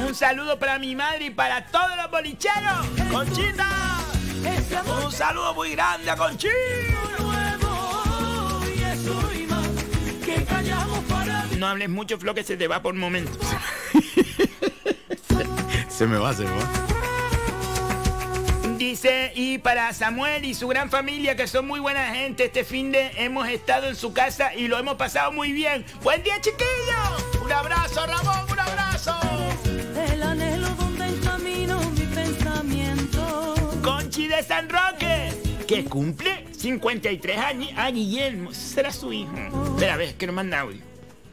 Un 0.09 0.15
saludo 0.15 0.59
para 0.59 0.79
mi 0.79 0.97
madre 0.97 1.27
y 1.27 1.31
para 1.31 1.67
todos 1.67 1.95
los 1.99 2.11
bolicheros. 2.11 2.87
¡Conchita! 3.13 3.69
Un 5.05 5.13
saludo 5.13 5.53
muy 5.53 5.73
grande 5.73 6.11
a 6.11 6.17
Conchita. 6.17 6.55
No 11.59 11.67
hables 11.67 11.91
mucho, 11.91 12.19
Flo, 12.19 12.35
que 12.35 12.43
se 12.43 12.57
te 12.57 12.69
va 12.69 12.81
por 12.81 12.95
momentos. 12.95 13.37
Se 15.91 16.07
me 16.07 16.17
va, 16.17 16.35
se 16.35 16.45
me 16.45 16.51
va. 16.51 16.96
Dice, 18.97 19.31
y 19.35 19.59
para 19.59 19.93
Samuel 19.93 20.47
y 20.47 20.55
su 20.55 20.69
gran 20.69 20.89
familia, 20.89 21.37
que 21.37 21.47
son 21.47 21.67
muy 21.67 21.81
buena 21.81 22.15
gente, 22.15 22.47
este 22.47 22.65
fin 22.65 22.93
de 22.93 23.11
hemos 23.19 23.47
estado 23.47 23.89
en 23.89 23.95
su 23.95 24.15
casa 24.15 24.55
y 24.55 24.69
lo 24.69 24.79
hemos 24.79 24.95
pasado 24.95 25.33
muy 25.33 25.53
bien. 25.53 25.85
¡Buen 26.03 26.23
día, 26.23 26.41
chiquillos! 26.41 27.43
Un 27.45 27.53
abrazo, 27.53 28.07
Ramón, 28.07 28.51
un 28.51 28.59
abrazo. 28.59 29.15
El 30.11 30.23
anhelo 30.23 30.71
donde 30.77 31.09
encamino 31.09 31.79
mi 31.91 32.07
pensamiento. 32.07 33.55
Conchi 33.83 34.29
de 34.29 34.43
San 34.43 34.67
Roque, 34.71 35.31
que 35.69 35.85
cumple 35.85 36.47
53 36.59 37.37
años. 37.37 37.73
Ah, 37.77 37.91
Guillermo, 37.91 38.55
será 38.55 38.91
su 38.93 39.13
hijo. 39.13 39.31
Espera, 39.75 39.93
a 39.93 39.97
ver, 39.99 40.15
que 40.15 40.27
nos 40.27 40.35
manda 40.35 40.61
audio. 40.61 40.86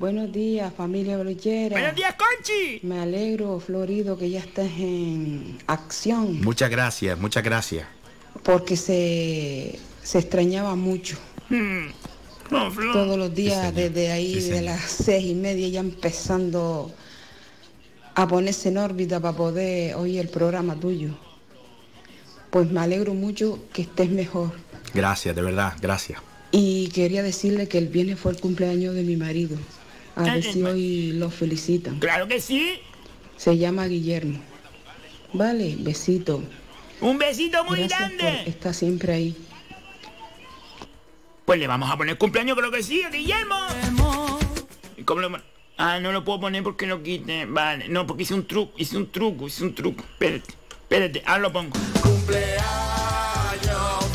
Buenos 0.04 0.34
días, 0.34 0.74
familia 0.74 1.16
bolichera. 1.16 1.80
Buenos 1.80 1.96
días, 1.96 2.14
Conchi. 2.16 2.82
Me 2.86 3.00
alegro, 3.00 3.58
Florido, 3.62 4.18
que 4.18 4.30
ya 4.30 4.40
estés 4.42 4.70
en 4.78 5.60
acción, 5.66 6.42
Muchas 6.42 6.70
gracias, 6.70 7.18
muchas 7.18 7.42
gracias. 7.42 7.88
porque 8.44 8.76
se, 8.76 9.80
se 10.04 10.20
extrañaba 10.20 10.76
mucho. 10.76 11.16
No, 11.50 12.70
Flo. 12.70 12.92
Todos 12.92 13.18
los 13.18 13.34
días, 13.34 13.70
Sí, 13.70 13.76
desde 13.76 14.12
ahí, 14.12 14.42
Sí, 14.42 14.50
de 14.50 14.64
las 14.64 14.82
seis 14.82 15.26
y 15.26 15.36
media, 15.36 15.70
ya 15.70 15.80
empezando 15.80 16.92
a 18.14 18.28
ponerse 18.28 18.68
en 18.68 18.80
órbita 18.80 19.22
para 19.22 19.38
poder 19.38 19.96
oír 19.96 20.20
el 20.20 20.28
programa 20.28 20.76
tuyo. 20.78 21.12
Pues 22.50 22.70
me 22.70 22.82
alegro 22.82 23.14
mucho 23.14 23.58
que 23.72 23.84
estés 23.84 24.10
mejor. 24.10 24.52
Gracias, 24.94 25.34
de 25.34 25.42
verdad, 25.42 25.76
gracias. 25.82 26.20
Y 26.52 26.90
quería 26.90 27.24
decirle 27.24 27.70
que 27.70 27.78
el 27.78 27.88
viernes 27.88 28.20
fue 28.20 28.34
el 28.34 28.42
cumpleaños 28.42 28.96
de 28.96 29.04
mi 29.04 29.16
marido. 29.16 29.56
A 30.16 30.22
ver 30.24 30.32
Ay, 30.34 30.44
si 30.44 30.60
ma- 30.60 30.70
hoy 30.70 31.12
lo 31.14 31.30
felicitan. 31.30 32.00
Claro 32.00 32.28
que 32.28 32.40
sí. 32.40 32.80
Se 33.38 33.58
llama 33.58 33.86
Guillermo. 33.88 34.40
Vale, 35.34 35.76
besito. 35.80 36.44
Un 37.02 37.18
besito 37.18 37.64
muy 37.66 37.80
Gracias 37.80 38.00
grande. 38.00 38.24
por 38.44 38.48
estar 38.50 38.74
siempre 38.74 39.14
ahí. 39.14 39.36
Pues 41.46 41.60
le 41.60 41.68
vamos 41.68 41.92
a 41.92 41.98
poner 41.98 42.18
cumpleaños, 42.18 42.56
creo 42.58 42.72
que 42.72 42.84
sí, 42.84 43.04
a 43.04 43.10
Guillermo. 43.10 43.58
¿Y 44.98 45.04
cómo 45.04 45.22
lo- 45.22 45.42
Ah, 45.78 46.00
no 46.00 46.12
lo 46.12 46.24
puedo 46.24 46.40
poner 46.42 46.62
porque 46.64 46.86
lo 46.86 47.02
quite. 47.02 47.46
Vale, 47.48 47.90
no, 47.90 48.06
porque 48.06 48.24
hice 48.24 48.36
un 48.36 48.46
truco, 48.46 48.74
hice 48.78 48.96
un 48.96 49.12
truco, 49.12 49.48
hice 49.48 49.64
un 49.64 49.74
truco. 49.74 50.04
Espérate, 50.04 50.54
espérate, 50.84 51.24
ahora 51.26 51.42
lo 51.42 51.52
pongo. 51.52 51.72
Cumpleaños 52.02 52.62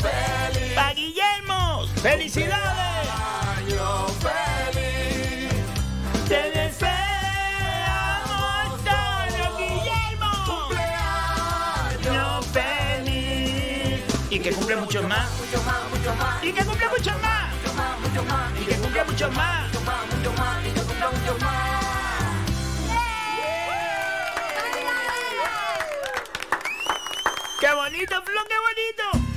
feliz. 0.01 0.73
¡Pa' 0.73 0.93
Guillermo! 0.93 1.85
¡Felicidades! 2.01 3.09
Cumpleaños 3.67 4.11
feliz. 4.13 4.48
Feliz! 14.29 14.31
Y 14.31 14.39
que 14.39 14.51
cumple 14.53 14.75
muchos 14.75 15.07
más. 15.07 15.29
Y 16.41 16.53
que 16.53 16.65
cumple 16.65 16.87
muchos 16.89 17.21
más. 17.21 17.53
Y 18.61 18.65
que 18.65 18.75
cumple 18.75 19.03
muchos 19.03 19.33
más. 19.33 19.71
¡Qué 27.59 27.73
bonito, 27.73 28.23
Flo, 28.23 28.41
qué 28.47 28.55
bonito! 28.55 29.28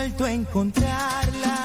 Vuelto 0.00 0.24
a 0.24 0.32
encontrarla. 0.32 1.58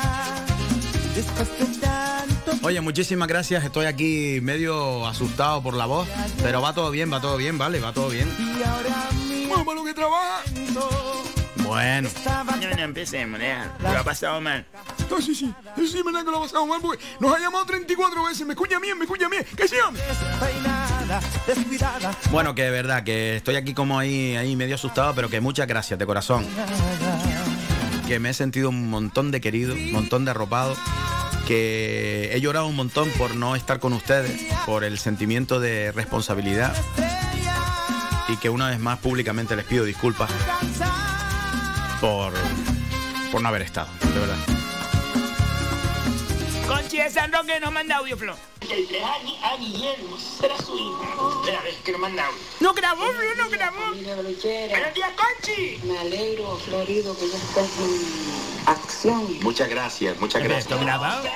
Después 1.16 1.48
de 1.58 1.80
tanto 1.80 2.68
Oye, 2.68 2.82
muchísimas 2.82 3.30
gracias. 3.30 3.64
Estoy 3.64 3.86
aquí 3.86 4.40
medio 4.42 5.08
asustado 5.08 5.64
por 5.64 5.74
la 5.74 5.86
voz, 5.86 6.10
pero 6.44 6.62
va 6.62 6.74
todo 6.74 6.92
bien, 6.92 7.12
va 7.12 7.22
todo 7.22 7.38
bien, 7.38 7.58
vale, 7.58 7.80
va 7.80 7.94
todo 7.94 8.10
bien. 8.10 8.30
y 8.38 8.62
ahora 8.62 9.74
lo 9.74 9.84
que 9.86 9.94
trabaja. 9.94 10.44
Bueno, 11.64 12.10
No, 12.26 12.76
no 12.76 12.82
empecemos. 12.84 13.40
Lo 13.82 14.00
ha 14.00 14.04
pasado 14.04 14.42
mal. 14.42 14.66
No, 15.10 15.22
sí, 15.22 15.34
sí. 15.34 15.54
Sí, 15.78 16.02
verdad 16.04 16.26
que 16.26 16.32
lo 16.32 16.38
ha 16.38 16.42
pasado 16.42 16.66
mal 16.68 16.82
porque 16.82 17.04
nos 17.22 17.34
ha 17.34 17.40
llamado 17.40 17.66
34 17.66 18.26
veces. 18.26 18.46
Me 18.46 18.54
escucha 18.54 18.80
bien, 18.80 18.98
me 18.98 19.06
escucha 19.06 19.30
bien. 19.30 19.46
¿Qué 19.56 19.68
sí, 19.68 19.78
bueno, 22.32 22.54
que 22.54 22.64
de 22.64 22.72
verdad, 22.72 23.04
que 23.04 23.38
estoy 23.38 23.56
aquí 23.56 23.74
como 23.74 23.98
ahí, 23.98 24.36
ahí 24.36 24.56
medio 24.56 24.76
asustado, 24.76 25.14
pero 25.16 25.30
que 25.30 25.40
muchas 25.40 25.68
gracias 25.68 25.98
de 25.98 26.06
corazón. 26.06 26.46
Que 28.08 28.20
me 28.20 28.30
he 28.30 28.34
sentido 28.34 28.70
un 28.70 28.90
montón 28.90 29.32
de 29.32 29.42
querido, 29.42 29.74
un 29.74 29.92
montón 29.92 30.26
de 30.26 30.32
arropado. 30.32 30.76
Que 31.48 32.32
he 32.34 32.42
llorado 32.42 32.68
un 32.68 32.76
montón 32.76 33.10
por 33.18 33.36
no 33.36 33.56
estar 33.56 33.80
con 33.80 33.94
ustedes, 33.94 34.46
por 34.66 34.84
el 34.84 34.98
sentimiento 34.98 35.60
de 35.60 35.92
responsabilidad. 35.92 36.76
Y 38.28 38.38
que 38.38 38.50
una 38.50 38.70
vez 38.70 38.80
más 38.80 39.00
públicamente 39.00 39.56
les 39.56 39.66
pido 39.66 39.86
disculpas 39.86 40.32
por, 42.02 42.34
por 43.32 43.42
no 43.42 43.50
haber 43.50 43.62
estado, 43.64 43.90
de 44.14 44.20
verdad. 44.20 44.38
Conchi 46.68 46.98
de 46.98 47.10
San 47.10 47.32
Roque 47.32 47.60
manda 47.72 47.98
audio, 47.98 48.18
Flo. 48.18 48.55
A 48.68 49.58
Guillermo, 49.58 50.18
será 50.18 50.58
su 50.58 50.76
hijo. 50.76 51.40
Espera, 51.40 51.60
a 51.60 51.64
ver, 51.64 51.76
que 51.84 51.92
nos 51.92 52.02
manda 52.02 52.26
audio. 52.26 52.40
No 52.60 52.74
grabó, 52.74 53.06
no 53.38 53.50
grabó. 53.50 53.94
Buenos 53.94 54.94
días, 54.96 55.12
Conchi. 55.16 55.80
Me 55.84 56.00
alegro, 56.00 56.58
Florido, 56.58 57.16
que 57.16 57.30
ya 57.30 57.38
estés 57.38 57.70
en 57.78 58.68
acción. 58.68 59.40
Muchas 59.44 59.70
gracias, 59.70 60.20
muchas 60.20 60.44
¿Esto 60.44 60.80
grabado? 60.80 61.30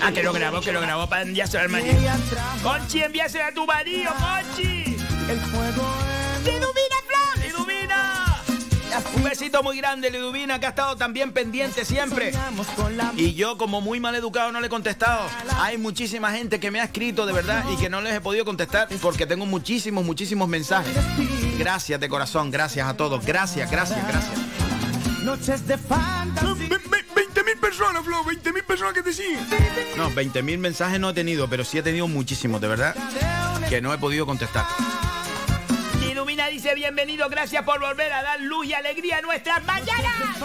Ah, 0.00 0.10
que 0.10 0.22
lo 0.22 0.32
grabó, 0.32 0.62
que 0.62 0.72
lo 0.72 0.80
grabó 0.80 1.06
para 1.06 1.22
enviárselo 1.22 1.64
al 1.64 1.68
marido. 1.68 1.98
Conchi, 2.62 3.02
envíaselo 3.02 3.44
a 3.44 3.52
tu 3.52 3.66
marido, 3.66 4.10
Conchi. 4.18 4.96
El 5.28 5.38
fuego. 5.38 6.08
Un 9.16 9.22
besito 9.22 9.62
muy 9.62 9.76
grande, 9.76 10.10
Liduvina, 10.10 10.58
que 10.58 10.66
ha 10.66 10.70
estado 10.70 10.96
también 10.96 11.32
pendiente 11.32 11.84
siempre. 11.84 12.32
Y 13.16 13.34
yo, 13.34 13.58
como 13.58 13.80
muy 13.80 14.00
mal 14.00 14.14
educado, 14.14 14.52
no 14.52 14.60
le 14.60 14.66
he 14.66 14.70
contestado. 14.70 15.28
Hay 15.58 15.78
muchísima 15.78 16.32
gente 16.32 16.60
que 16.60 16.70
me 16.70 16.80
ha 16.80 16.84
escrito 16.84 17.26
de 17.26 17.32
verdad 17.32 17.64
y 17.72 17.76
que 17.76 17.88
no 17.88 18.00
les 18.00 18.14
he 18.14 18.20
podido 18.20 18.44
contestar 18.44 18.88
porque 19.00 19.26
tengo 19.26 19.46
muchísimos, 19.46 20.04
muchísimos 20.04 20.48
mensajes. 20.48 20.94
Gracias 21.58 21.98
de 22.00 22.08
corazón, 22.08 22.50
gracias 22.50 22.88
a 22.88 22.96
todos. 22.96 23.24
Gracias, 23.24 23.70
gracias, 23.70 24.06
gracias. 24.06 24.38
noches 25.24 25.66
de 25.66 25.76
fantasía. 25.76 26.68
20 27.14 27.44
mil 27.44 27.58
personas, 27.58 28.04
Flo. 28.04 28.24
20 28.24 28.52
mil 28.52 28.64
personas 28.64 28.94
que 28.94 29.02
te 29.02 29.12
siguen. 29.12 29.40
No, 29.96 30.10
20.000 30.10 30.58
mensajes 30.58 31.00
no 31.00 31.10
he 31.10 31.14
tenido, 31.14 31.48
pero 31.48 31.64
sí 31.64 31.78
he 31.78 31.82
tenido 31.82 32.06
muchísimos, 32.08 32.60
de 32.60 32.68
verdad, 32.68 32.94
que 33.68 33.80
no 33.80 33.92
he 33.92 33.98
podido 33.98 34.26
contestar. 34.26 34.64
Liduvina 36.28 36.48
dice 36.48 36.74
bienvenido, 36.74 37.26
gracias 37.30 37.64
por 37.64 37.80
volver 37.80 38.12
a 38.12 38.22
dar 38.22 38.38
luz 38.42 38.66
y 38.66 38.74
alegría 38.74 39.16
a 39.16 39.22
nuestras 39.22 39.64
mañanas. 39.64 40.36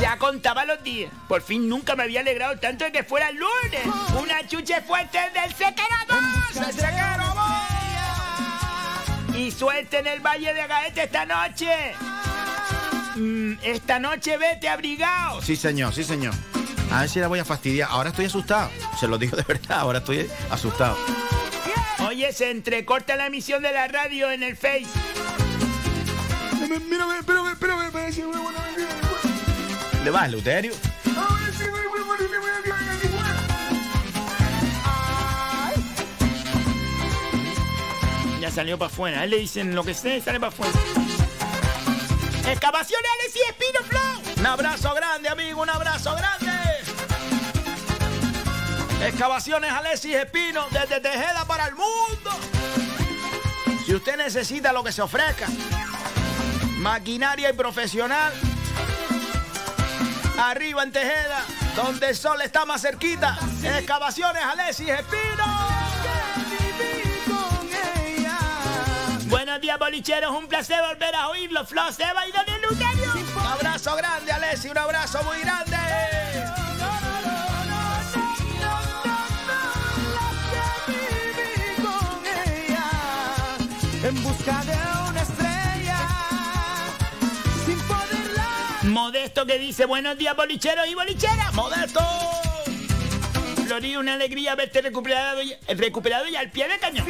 Ya 0.00 0.16
contaba 0.16 0.64
los 0.64 0.82
días. 0.82 1.12
Por 1.28 1.42
fin 1.42 1.68
nunca 1.68 1.94
me 1.94 2.04
había 2.04 2.20
alegrado 2.20 2.58
tanto 2.58 2.86
de 2.86 2.92
que 2.92 3.04
fuera 3.04 3.28
el 3.28 3.36
lunes. 3.36 3.82
Una 4.18 4.48
chuche 4.48 4.80
fuerte 4.80 5.18
del 5.34 5.52
sequero 5.52 5.94
2. 6.08 6.66
¡El 6.68 6.72
sequero 6.72 7.34
2! 9.28 9.36
Y 9.36 9.50
suerte 9.50 9.98
en 9.98 10.06
el 10.06 10.20
Valle 10.20 10.54
de 10.54 10.66
Gaete 10.66 11.02
esta 11.02 11.26
noche. 11.26 11.94
Mm, 13.16 13.58
esta 13.62 13.98
noche 13.98 14.38
vete 14.38 14.70
abrigado. 14.70 15.42
Sí, 15.42 15.54
señor, 15.54 15.92
sí, 15.92 16.02
señor. 16.02 16.32
A 16.90 17.00
ver 17.00 17.10
si 17.10 17.20
la 17.20 17.28
voy 17.28 17.40
a 17.40 17.44
fastidiar. 17.44 17.90
Ahora 17.90 18.08
estoy 18.08 18.24
asustado. 18.24 18.70
Se 18.98 19.06
lo 19.06 19.18
digo 19.18 19.36
de 19.36 19.42
verdad, 19.42 19.80
ahora 19.80 19.98
estoy 19.98 20.30
asustado. 20.48 20.96
Oye, 22.06 22.32
se 22.32 22.50
entrecorta 22.50 23.16
la 23.16 23.26
emisión 23.26 23.62
de 23.62 23.72
la 23.72 23.88
radio 23.88 24.30
en 24.30 24.44
el 24.44 24.56
Face. 24.56 24.86
Mira, 26.60 26.78
mira, 26.78 27.18
espérame, 27.18 27.48
espérame. 27.48 27.86
¿Le 30.04 30.10
vas, 30.10 30.30
Luterio? 30.30 30.72
Ah. 34.84 35.72
Ya 38.40 38.50
salió 38.52 38.78
para 38.78 38.86
afuera. 38.86 39.20
A 39.22 39.24
él 39.24 39.30
le 39.30 39.38
dicen 39.38 39.74
lo 39.74 39.82
que 39.82 39.94
sea 39.94 40.20
sale 40.22 40.38
para 40.38 40.52
afuera. 40.52 40.72
Excavaciones 42.48 43.10
Alex 43.18 43.34
y 43.34 43.40
Espino 43.50 43.80
Flow. 43.88 44.22
Un 44.38 44.46
abrazo 44.46 44.94
grande, 44.94 45.28
amigo, 45.28 45.45
Excavaciones 49.06 49.70
Alexis 49.70 50.16
Espino, 50.16 50.66
desde 50.70 51.00
Tejeda 51.00 51.44
para 51.46 51.66
el 51.66 51.76
mundo. 51.76 52.30
Si 53.84 53.94
usted 53.94 54.16
necesita 54.16 54.72
lo 54.72 54.82
que 54.82 54.90
se 54.90 55.00
ofrezca, 55.00 55.46
maquinaria 56.78 57.50
y 57.50 57.52
profesional, 57.52 58.32
arriba 60.38 60.82
en 60.82 60.90
Tejeda, 60.90 61.44
donde 61.76 62.08
el 62.08 62.16
sol 62.16 62.42
está 62.42 62.64
más 62.64 62.82
cerquita, 62.82 63.38
excavaciones 63.62 64.42
Alexis 64.42 64.88
Espino. 64.88 65.44
Buenos 69.28 69.60
días, 69.60 69.78
bolicheros. 69.78 70.32
Un 70.32 70.48
placer 70.48 70.80
volver 70.82 71.14
a 71.14 71.28
oírlo. 71.28 71.64
Flo, 71.64 71.92
Seba 71.92 72.26
y 72.26 72.32
Daniel 72.32 72.60
Luterio. 72.68 73.12
Un 73.14 73.46
abrazo 73.46 73.94
grande, 73.94 74.32
Alexis, 74.32 74.70
un 74.72 74.78
abrazo 74.78 75.22
muy 75.22 75.40
grande. 75.40 75.76
Busca 84.46 84.64
de 84.64 85.10
una 85.10 85.22
estrella. 85.22 85.98
Sin 87.66 87.78
poderla. 87.80 88.46
Modesto 88.84 89.46
que 89.46 89.58
dice 89.58 89.86
buenos 89.86 90.16
días, 90.18 90.36
bolicheros 90.36 90.86
y 90.86 90.94
bolicheras. 90.94 91.52
Modesto. 91.54 92.00
Tori, 93.68 93.96
una 93.96 94.14
alegría 94.14 94.54
verte 94.54 94.80
recuperado 94.80 95.42
y, 95.42 95.52
recuperado 95.74 96.28
y 96.28 96.36
al 96.36 96.50
pie 96.52 96.68
de 96.68 96.78
cañón. 96.78 97.04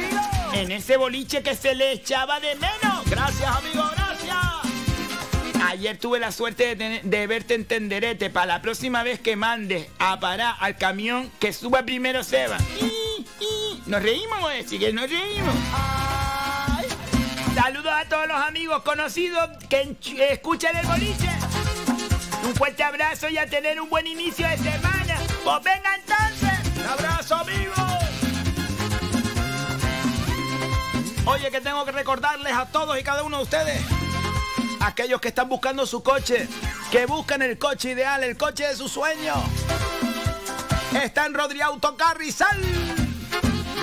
En 0.53 0.71
ese 0.71 0.97
boliche 0.97 1.43
que 1.43 1.55
se 1.55 1.75
le 1.75 1.91
echaba 1.91 2.39
de 2.39 2.55
menos. 2.55 3.07
Gracias, 3.07 3.55
amigo, 3.55 3.87
gracias. 3.95 4.37
Ayer 5.67 5.97
tuve 5.99 6.19
la 6.19 6.31
suerte 6.31 6.65
de, 6.67 6.75
tener- 6.75 7.03
de 7.03 7.27
verte 7.27 7.53
en 7.53 7.65
Tenderete. 7.65 8.29
Para 8.31 8.47
la 8.47 8.61
próxima 8.63 9.03
vez 9.03 9.19
que 9.19 9.35
mandes 9.35 9.87
a 9.99 10.19
parar 10.19 10.55
al 10.59 10.77
camión, 10.77 11.31
que 11.39 11.53
suba 11.53 11.83
primero 11.83 12.23
Seba. 12.23 12.57
Y- 12.81 13.25
y- 13.43 13.81
Nos 13.85 14.01
reímos, 14.01 14.51
eh, 14.53 14.65
sí 14.67 14.79
que 14.79 14.91
nos 14.93 15.09
reímos. 15.09 15.55
Ay. 15.75 16.16
Saludos 17.57 17.91
a 17.91 18.05
todos 18.05 18.27
los 18.27 18.37
amigos 18.37 18.83
conocidos 18.83 19.49
que 19.67 19.97
escuchan 20.29 20.77
el 20.77 20.85
boliche. 20.85 21.27
Un 22.43 22.53
fuerte 22.53 22.83
abrazo 22.83 23.29
y 23.29 23.39
a 23.39 23.47
tener 23.47 23.81
un 23.81 23.89
buen 23.89 24.05
inicio 24.05 24.47
de 24.47 24.57
semana. 24.57 25.17
Pues 25.43 25.63
venga 25.63 25.95
entonces. 25.95 26.77
Un 26.77 26.85
abrazo, 26.85 27.35
amigos. 27.35 27.79
Oye, 31.25 31.49
que 31.49 31.59
tengo 31.59 31.83
que 31.83 31.93
recordarles 31.93 32.53
a 32.53 32.67
todos 32.67 32.97
y 32.99 33.01
cada 33.01 33.23
uno 33.23 33.37
de 33.37 33.43
ustedes, 33.43 33.81
aquellos 34.79 35.19
que 35.19 35.29
están 35.29 35.49
buscando 35.49 35.87
su 35.87 36.03
coche, 36.03 36.47
que 36.91 37.07
buscan 37.07 37.41
el 37.41 37.57
coche 37.57 37.89
ideal, 37.89 38.23
el 38.23 38.37
coche 38.37 38.67
de 38.67 38.75
su 38.75 38.87
sueño. 38.87 39.33
Está 40.93 41.25
en 41.25 41.33
Rodri 41.33 41.61
Auto 41.61 41.97
Carrizal. 41.97 43.06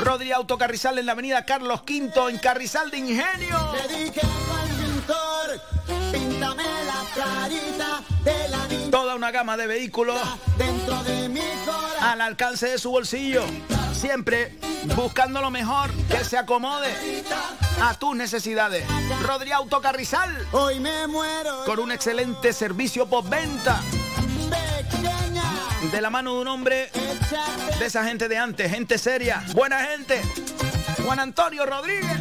Rodri 0.03 0.33
Auto 0.33 0.59
Carrizal 0.59 0.99
en 0.99 1.07
la 1.07 1.13
avenida 1.13 1.45
Carlos 1.45 1.81
V, 1.89 2.31
en 2.31 2.39
Carrizal 2.39 2.91
de 2.91 2.99
Ingenio. 2.99 3.73
Le 3.73 4.05
dije 4.05 4.21
al 4.21 4.69
pintor, 4.77 5.61
píntame 6.13 6.65
la 6.87 7.05
carita 7.15 8.03
de 8.25 8.49
la 8.49 8.91
Toda 8.91 9.15
una 9.15 9.31
gama 9.31 9.57
de 9.57 9.67
vehículos 9.67 10.21
dentro 10.57 11.03
de 11.05 11.29
mi 11.29 11.41
corazón. 11.65 12.03
al 12.03 12.21
alcance 12.21 12.69
de 12.69 12.79
su 12.79 12.91
bolsillo. 12.91 13.45
Siempre 13.93 14.59
buscando 14.97 15.41
lo 15.41 15.51
mejor 15.51 15.91
que 16.09 16.25
se 16.25 16.37
acomode 16.37 16.93
a 17.83 17.95
tus 17.95 18.15
necesidades. 18.17 18.85
Rodri 19.23 19.53
Auto 19.53 19.81
Carrizal. 19.81 20.31
Hoy 20.53 20.81
me 20.81 21.07
muero. 21.07 21.65
Con 21.65 21.79
un 21.79 21.93
excelente 21.93 22.53
servicio 22.53 23.07
postventa. 23.07 23.81
De 25.95 26.01
la 26.01 26.11
mano 26.11 26.35
de 26.35 26.41
un 26.41 26.49
hombre 26.49 26.91
de 27.79 27.87
esa 27.87 28.05
gente 28.05 28.27
de 28.27 28.37
antes, 28.37 28.69
gente 28.69 28.99
seria, 28.99 29.45
buena 29.55 29.79
gente. 29.79 30.21
Juan 31.05 31.21
Antonio 31.21 31.65
Rodríguez. 31.65 32.19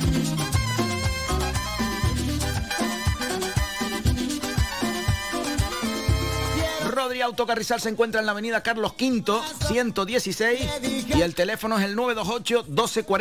Rodri 6.87 7.21
Autocarrizal 7.21 7.81
se 7.81 7.89
encuentra 7.89 8.19
en 8.19 8.27
la 8.27 8.33
avenida 8.33 8.61
Carlos 8.61 8.93
V, 8.93 9.41
116, 9.67 10.69
y 11.15 11.21
el 11.21 11.33
teléfono 11.33 11.79
es 11.79 11.85
el 11.85 11.95
928 11.95 12.65
1240 12.67 13.17